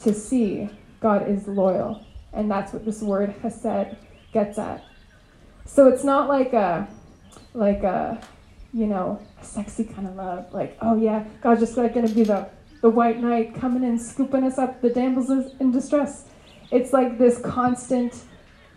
to 0.01 0.13
see, 0.13 0.69
God 0.99 1.27
is 1.27 1.47
loyal. 1.47 2.05
And 2.31 2.49
that's 2.49 2.71
what 2.71 2.85
this 2.85 3.01
word 3.01 3.33
chesed 3.41 3.95
gets 4.31 4.59
at. 4.59 4.85
So 5.65 5.87
it's 5.87 6.03
not 6.03 6.29
like 6.29 6.53
a, 6.53 6.87
like 7.53 7.83
a, 7.83 8.21
you 8.71 8.85
know, 8.85 9.19
a 9.41 9.45
sexy 9.45 9.83
kind 9.83 10.07
of 10.07 10.15
love. 10.15 10.53
Like, 10.53 10.77
oh 10.81 10.95
yeah, 10.95 11.25
God's 11.41 11.61
just 11.61 11.77
like 11.77 11.93
to 11.93 12.07
be 12.07 12.23
the, 12.23 12.49
the 12.81 12.89
white 12.89 13.19
knight 13.19 13.55
coming 13.55 13.83
in, 13.83 13.97
scooping 13.97 14.43
us 14.43 14.59
up, 14.59 14.81
the 14.81 14.89
damsels 14.89 15.53
in 15.59 15.71
distress. 15.71 16.25
It's 16.71 16.93
like 16.93 17.17
this 17.17 17.39
constant 17.39 18.13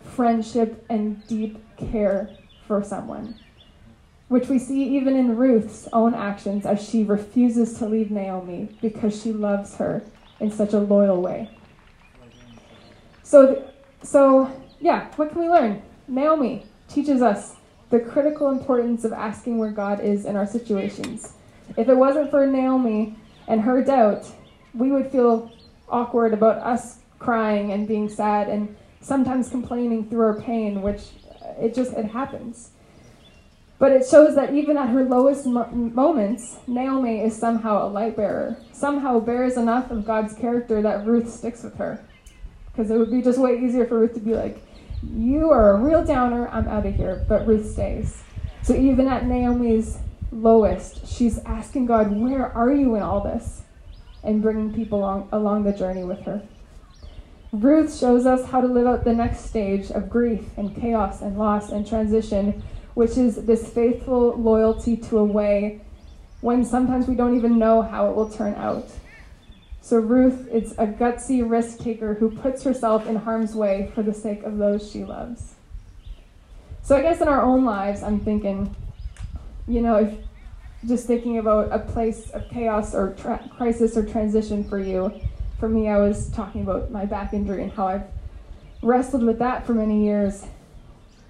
friendship 0.03 0.85
and 0.89 1.25
deep 1.27 1.59
care 1.77 2.29
for 2.67 2.83
someone 2.83 3.35
which 4.27 4.47
we 4.49 4.59
see 4.59 4.83
even 4.97 5.15
in 5.15 5.37
Ruth's 5.37 5.87
own 5.93 6.13
actions 6.13 6.65
as 6.65 6.87
she 6.87 7.03
refuses 7.03 7.77
to 7.77 7.85
leave 7.85 8.11
Naomi 8.11 8.69
because 8.81 9.21
she 9.21 9.31
loves 9.31 9.75
her 9.77 10.03
in 10.39 10.51
such 10.51 10.73
a 10.73 10.79
loyal 10.79 11.21
way. 11.21 11.49
So, 13.23 13.71
so 14.03 14.51
yeah, 14.79 15.09
what 15.15 15.31
can 15.31 15.41
we 15.41 15.49
learn? 15.49 15.81
Naomi 16.07 16.65
teaches 16.87 17.21
us 17.21 17.55
the 17.89 17.99
critical 17.99 18.49
importance 18.49 19.05
of 19.05 19.13
asking 19.13 19.57
where 19.57 19.71
God 19.71 20.01
is 20.01 20.25
in 20.25 20.35
our 20.35 20.45
situations. 20.45 21.33
If 21.77 21.87
it 21.87 21.95
wasn't 21.95 22.29
for 22.29 22.45
Naomi 22.45 23.15
and 23.47 23.61
her 23.61 23.83
doubt, 23.83 24.25
we 24.73 24.91
would 24.91 25.11
feel 25.11 25.51
awkward 25.89 26.33
about 26.33 26.57
us 26.57 26.99
crying 27.19 27.71
and 27.71 27.87
being 27.87 28.09
sad 28.09 28.49
and 28.49 28.75
sometimes 29.01 29.49
complaining 29.49 30.09
through 30.09 30.21
our 30.21 30.41
pain, 30.41 30.81
which 30.81 31.01
uh, 31.41 31.53
it 31.59 31.73
just 31.73 31.93
it 31.93 32.05
happens. 32.05 32.71
But 33.79 33.91
it 33.91 34.07
shows 34.07 34.33
that 34.35 34.53
even 34.53 34.75
at 34.77 34.89
her 34.89 35.03
lowest 35.03 35.45
mo- 35.45 35.69
moments, 35.71 36.57
Naomi 36.65 37.21
is 37.21 37.37
somehow 37.37 37.85
a 37.85 37.89
light 37.89 38.15
bearer, 38.15 38.57
somehow 38.71 39.19
bears 39.19 39.55
enough 39.55 39.91
of 39.91 40.05
God's 40.05 40.33
character 40.33 40.81
that 40.81 41.05
Ruth 41.05 41.31
sticks 41.31 41.63
with 41.63 41.75
her. 41.77 42.03
Because 42.71 42.89
it 42.89 42.97
would 42.97 43.11
be 43.11 43.21
just 43.21 43.39
way 43.39 43.59
easier 43.59 43.85
for 43.85 43.99
Ruth 43.99 44.13
to 44.15 44.19
be 44.19 44.33
like, 44.33 44.63
You 45.03 45.51
are 45.51 45.71
a 45.71 45.79
real 45.79 46.03
downer, 46.03 46.47
I'm 46.49 46.67
out 46.67 46.87
of 46.87 46.95
here. 46.95 47.23
But 47.27 47.45
Ruth 47.45 47.71
stays. 47.71 48.23
So 48.63 48.73
even 48.75 49.07
at 49.07 49.27
Naomi's 49.27 49.99
lowest, 50.31 51.07
she's 51.07 51.37
asking 51.45 51.85
God, 51.85 52.11
Where 52.11 52.51
are 52.51 52.73
you 52.73 52.95
in 52.95 53.03
all 53.03 53.21
this? 53.21 53.61
And 54.23 54.41
bringing 54.41 54.73
people 54.73 54.99
along, 54.99 55.29
along 55.31 55.63
the 55.63 55.71
journey 55.71 56.03
with 56.03 56.21
her. 56.21 56.41
Ruth 57.51 57.97
shows 57.97 58.25
us 58.25 58.49
how 58.49 58.59
to 58.59 58.67
live 58.67 58.87
out 58.87 59.03
the 59.03 59.13
next 59.13 59.45
stage 59.45 59.89
of 59.91 60.09
grief 60.09 60.43
and 60.57 60.75
chaos 60.75 61.21
and 61.21 61.37
loss 61.37 61.69
and 61.71 61.87
transition 61.87 62.63
which 62.97 63.15
is 63.15 63.35
this 63.45 63.69
faithful 63.69 64.33
loyalty 64.37 64.97
to 64.97 65.19
a 65.19 65.23
way 65.23 65.79
when 66.41 66.65
sometimes 66.65 67.07
we 67.07 67.13
don't 67.13 67.37
even 67.37 67.59
know 67.59 67.83
how 67.83 68.09
it 68.09 68.15
will 68.15 68.27
turn 68.27 68.55
out. 68.55 68.89
So 69.81 69.97
Ruth 69.97 70.47
is 70.47 70.71
a 70.79 70.87
gutsy 70.87 71.47
risk 71.47 71.77
taker 71.77 72.15
who 72.15 72.31
puts 72.31 72.63
herself 72.63 73.05
in 73.05 73.17
harm's 73.17 73.53
way 73.53 73.91
for 73.93 74.01
the 74.01 74.15
sake 74.15 74.41
of 74.41 74.57
those 74.57 74.89
she 74.91 75.05
loves. 75.05 75.53
So 76.81 76.95
I 76.95 77.03
guess 77.03 77.21
in 77.21 77.27
our 77.27 77.43
own 77.43 77.65
lives, 77.65 78.01
I'm 78.01 78.19
thinking, 78.19 78.75
you 79.67 79.81
know, 79.81 79.97
if 79.97 80.17
just 80.87 81.05
thinking 81.05 81.37
about 81.37 81.71
a 81.71 81.77
place 81.77 82.31
of 82.31 82.49
chaos 82.49 82.95
or 82.95 83.13
tra- 83.13 83.47
crisis 83.57 83.95
or 83.95 84.03
transition 84.03 84.63
for 84.63 84.79
you. 84.79 85.13
For 85.59 85.69
me, 85.69 85.87
I 85.87 85.99
was 85.99 86.31
talking 86.31 86.63
about 86.63 86.89
my 86.89 87.05
back 87.05 87.31
injury 87.35 87.61
and 87.61 87.71
how 87.71 87.89
I've 87.89 88.07
wrestled 88.81 89.21
with 89.21 89.37
that 89.37 89.67
for 89.67 89.75
many 89.75 90.03
years. 90.03 90.47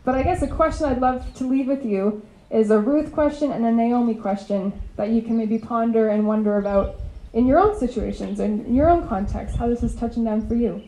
But 0.08 0.16
I 0.16 0.24
guess 0.24 0.42
a 0.42 0.48
question 0.48 0.86
I'd 0.86 1.02
love 1.02 1.34
to 1.34 1.46
leave 1.46 1.68
with 1.68 1.86
you 1.86 2.26
is 2.50 2.72
a 2.72 2.80
Ruth 2.80 3.12
question 3.12 3.52
and 3.52 3.66
a 3.66 3.72
Naomi 3.74 4.16
question 4.16 4.72
that 4.96 5.10
you 5.10 5.22
can 5.22 5.36
maybe 5.36 5.60
ponder 5.60 6.08
and 6.08 6.26
wonder 6.26 6.58
about 6.58 6.96
in 7.34 7.46
your 7.46 7.60
own 7.60 7.78
situations 7.78 8.40
and 8.40 8.66
in 8.66 8.74
your 8.74 8.90
own 8.90 9.06
context, 9.10 9.58
how 9.58 9.68
this 9.68 9.84
is 9.84 9.94
touching 9.96 10.24
down 10.24 10.48
for 10.48 10.56
you. 10.56 10.82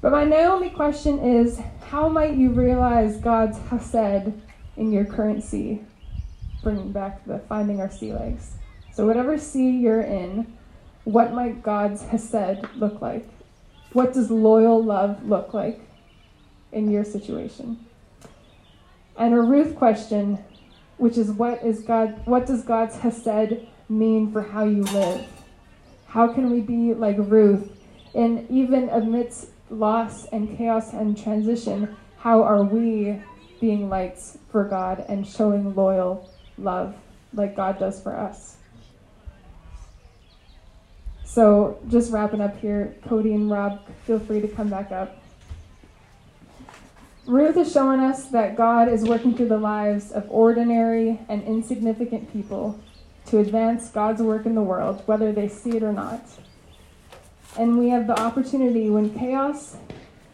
But 0.00 0.12
my 0.12 0.22
Naomi 0.22 0.70
question 0.70 1.18
is 1.18 1.60
how 1.88 2.08
might 2.08 2.36
you 2.36 2.50
realize 2.50 3.16
God's 3.16 3.58
Hesed 3.68 4.32
in 4.76 4.92
your 4.92 5.04
current 5.04 5.42
sea? 5.42 5.82
Bringing 6.62 6.92
back 6.92 7.26
the 7.26 7.40
finding 7.48 7.80
our 7.80 7.90
sea 7.90 8.12
legs. 8.12 8.52
So, 8.92 9.08
whatever 9.08 9.36
sea 9.38 9.70
you're 9.70 10.02
in, 10.02 10.56
what 11.02 11.32
might 11.32 11.64
God's 11.64 12.02
Hesed 12.02 12.64
look 12.76 13.02
like? 13.02 13.28
What 13.92 14.12
does 14.12 14.30
loyal 14.30 14.80
love 14.80 15.28
look 15.28 15.52
like 15.52 15.80
in 16.70 16.92
your 16.92 17.02
situation? 17.02 17.84
And 19.16 19.34
a 19.34 19.40
Ruth 19.40 19.76
question, 19.76 20.38
which 20.98 21.16
is 21.16 21.30
what 21.30 21.62
is 21.64 21.80
God 21.80 22.20
what 22.26 22.46
does 22.46 22.62
God's 22.62 22.96
Hesed 22.96 23.66
mean 23.88 24.32
for 24.32 24.42
how 24.42 24.64
you 24.64 24.82
live? 24.82 25.26
How 26.06 26.32
can 26.32 26.50
we 26.50 26.60
be 26.60 26.94
like 26.94 27.16
Ruth 27.18 27.70
and 28.14 28.48
even 28.50 28.88
amidst 28.90 29.48
loss 29.70 30.26
and 30.26 30.56
chaos 30.56 30.92
and 30.92 31.20
transition, 31.20 31.96
how 32.18 32.42
are 32.42 32.62
we 32.62 33.20
being 33.60 33.88
lights 33.88 34.38
for 34.50 34.64
God 34.64 35.04
and 35.08 35.26
showing 35.26 35.74
loyal 35.74 36.30
love 36.58 36.94
like 37.32 37.56
God 37.56 37.78
does 37.78 38.00
for 38.00 38.16
us? 38.16 38.56
So, 41.24 41.78
just 41.88 42.12
wrapping 42.12 42.40
up 42.40 42.60
here, 42.60 42.94
Cody 43.08 43.34
and 43.34 43.50
Rob, 43.50 43.80
feel 44.06 44.20
free 44.20 44.40
to 44.40 44.48
come 44.48 44.68
back 44.68 44.92
up. 44.92 45.23
Ruth 47.26 47.56
is 47.56 47.72
showing 47.72 48.00
us 48.00 48.26
that 48.26 48.54
God 48.54 48.86
is 48.86 49.02
working 49.02 49.34
through 49.34 49.48
the 49.48 49.56
lives 49.56 50.12
of 50.12 50.26
ordinary 50.28 51.18
and 51.30 51.42
insignificant 51.44 52.30
people 52.30 52.78
to 53.26 53.38
advance 53.38 53.88
God's 53.88 54.20
work 54.20 54.44
in 54.44 54.54
the 54.54 54.62
world, 54.62 55.02
whether 55.06 55.32
they 55.32 55.48
see 55.48 55.74
it 55.76 55.82
or 55.82 55.92
not. 55.92 56.20
And 57.58 57.78
we 57.78 57.88
have 57.88 58.06
the 58.06 58.20
opportunity 58.20 58.90
when 58.90 59.16
chaos 59.18 59.78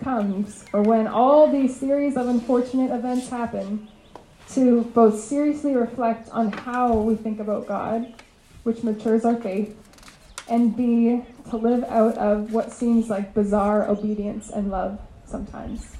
comes, 0.02 0.64
or 0.72 0.82
when 0.82 1.06
all 1.06 1.48
these 1.48 1.78
series 1.78 2.16
of 2.16 2.26
unfortunate 2.26 2.90
events 2.90 3.28
happen, 3.28 3.88
to 4.48 4.82
both 4.82 5.20
seriously 5.20 5.76
reflect 5.76 6.28
on 6.30 6.50
how 6.50 6.94
we 6.94 7.14
think 7.14 7.38
about 7.38 7.68
God, 7.68 8.14
which 8.64 8.82
matures 8.82 9.24
our 9.24 9.36
faith, 9.36 9.76
and 10.48 10.76
B, 10.76 11.22
to 11.50 11.56
live 11.56 11.84
out 11.84 12.18
of 12.18 12.52
what 12.52 12.72
seems 12.72 13.08
like 13.08 13.32
bizarre 13.32 13.88
obedience 13.88 14.50
and 14.50 14.72
love 14.72 14.98
sometimes. 15.24 15.99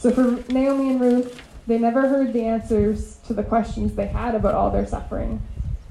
So 0.00 0.10
for 0.10 0.42
Naomi 0.50 0.92
and 0.92 1.00
Ruth, 1.00 1.42
they 1.66 1.76
never 1.76 2.08
heard 2.08 2.32
the 2.32 2.46
answers 2.46 3.18
to 3.26 3.34
the 3.34 3.42
questions 3.42 3.94
they 3.94 4.06
had 4.06 4.34
about 4.34 4.54
all 4.54 4.70
their 4.70 4.86
suffering. 4.86 5.42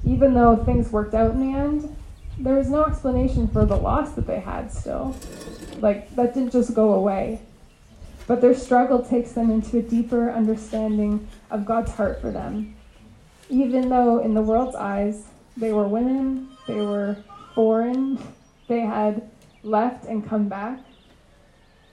Even 0.04 0.34
though 0.34 0.56
things 0.56 0.90
worked 0.90 1.14
out 1.14 1.30
in 1.30 1.40
the 1.40 1.56
end, 1.56 1.96
there 2.36 2.56
was 2.56 2.68
no 2.68 2.84
explanation 2.86 3.46
for 3.46 3.64
the 3.64 3.76
loss 3.76 4.10
that 4.12 4.26
they 4.26 4.40
had 4.40 4.72
still. 4.72 5.14
Like, 5.78 6.12
that 6.16 6.34
didn't 6.34 6.50
just 6.50 6.74
go 6.74 6.94
away. 6.94 7.40
But 8.26 8.40
their 8.40 8.54
struggle 8.54 9.00
takes 9.00 9.30
them 9.30 9.48
into 9.48 9.78
a 9.78 9.82
deeper 9.82 10.28
understanding 10.28 11.28
of 11.48 11.64
God's 11.64 11.92
heart 11.92 12.20
for 12.20 12.32
them. 12.32 12.74
Even 13.48 13.90
though, 13.90 14.18
in 14.18 14.34
the 14.34 14.42
world's 14.42 14.74
eyes, 14.74 15.28
they 15.56 15.72
were 15.72 15.86
women, 15.86 16.48
they 16.66 16.80
were 16.80 17.16
foreign, 17.54 18.18
they 18.66 18.80
had 18.80 19.30
left 19.62 20.04
and 20.06 20.28
come 20.28 20.48
back, 20.48 20.80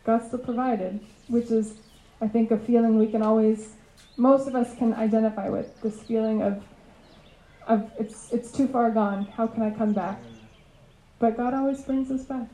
God 0.04 0.26
still 0.26 0.40
provided, 0.40 1.00
which 1.28 1.52
is, 1.52 1.76
I 2.22 2.28
think, 2.28 2.52
a 2.52 2.58
feeling 2.58 2.98
we 2.98 3.08
can 3.08 3.22
always, 3.22 3.74
most 4.16 4.48
of 4.48 4.56
us 4.56 4.76
can 4.78 4.94
identify 4.94 5.50
with 5.50 5.80
this 5.82 6.02
feeling 6.02 6.42
of, 6.42 6.64
of 7.68 7.92
it's, 8.00 8.32
it's 8.32 8.52
too 8.52 8.68
far 8.68 8.92
gone. 8.92 9.26
How 9.26 9.48
can 9.48 9.62
I 9.62 9.72
come 9.72 9.94
back? 9.94 10.20
But 11.20 11.38
God 11.38 11.54
always 11.54 11.82
brings 11.82 12.12
us 12.12 12.24
back. 12.24 12.48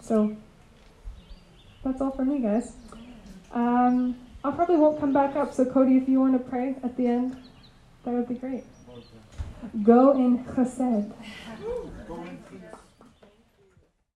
So 0.00 0.36
that's 1.84 2.00
all 2.00 2.10
for 2.10 2.24
me, 2.24 2.40
guys. 2.40 2.72
Um, 3.52 4.16
I 4.44 4.50
probably 4.50 4.76
won't 4.76 5.00
come 5.00 5.12
back 5.12 5.36
up, 5.36 5.52
so 5.52 5.64
Cody, 5.64 5.96
if 5.96 6.08
you 6.08 6.20
want 6.20 6.32
to 6.34 6.50
pray 6.50 6.76
at 6.82 6.96
the 6.96 7.06
end, 7.06 7.36
that 8.04 8.12
would 8.12 8.28
be 8.28 8.34
great. 8.34 8.64
Go 9.82 10.12
in 10.12 10.44
chesed. 10.44 11.12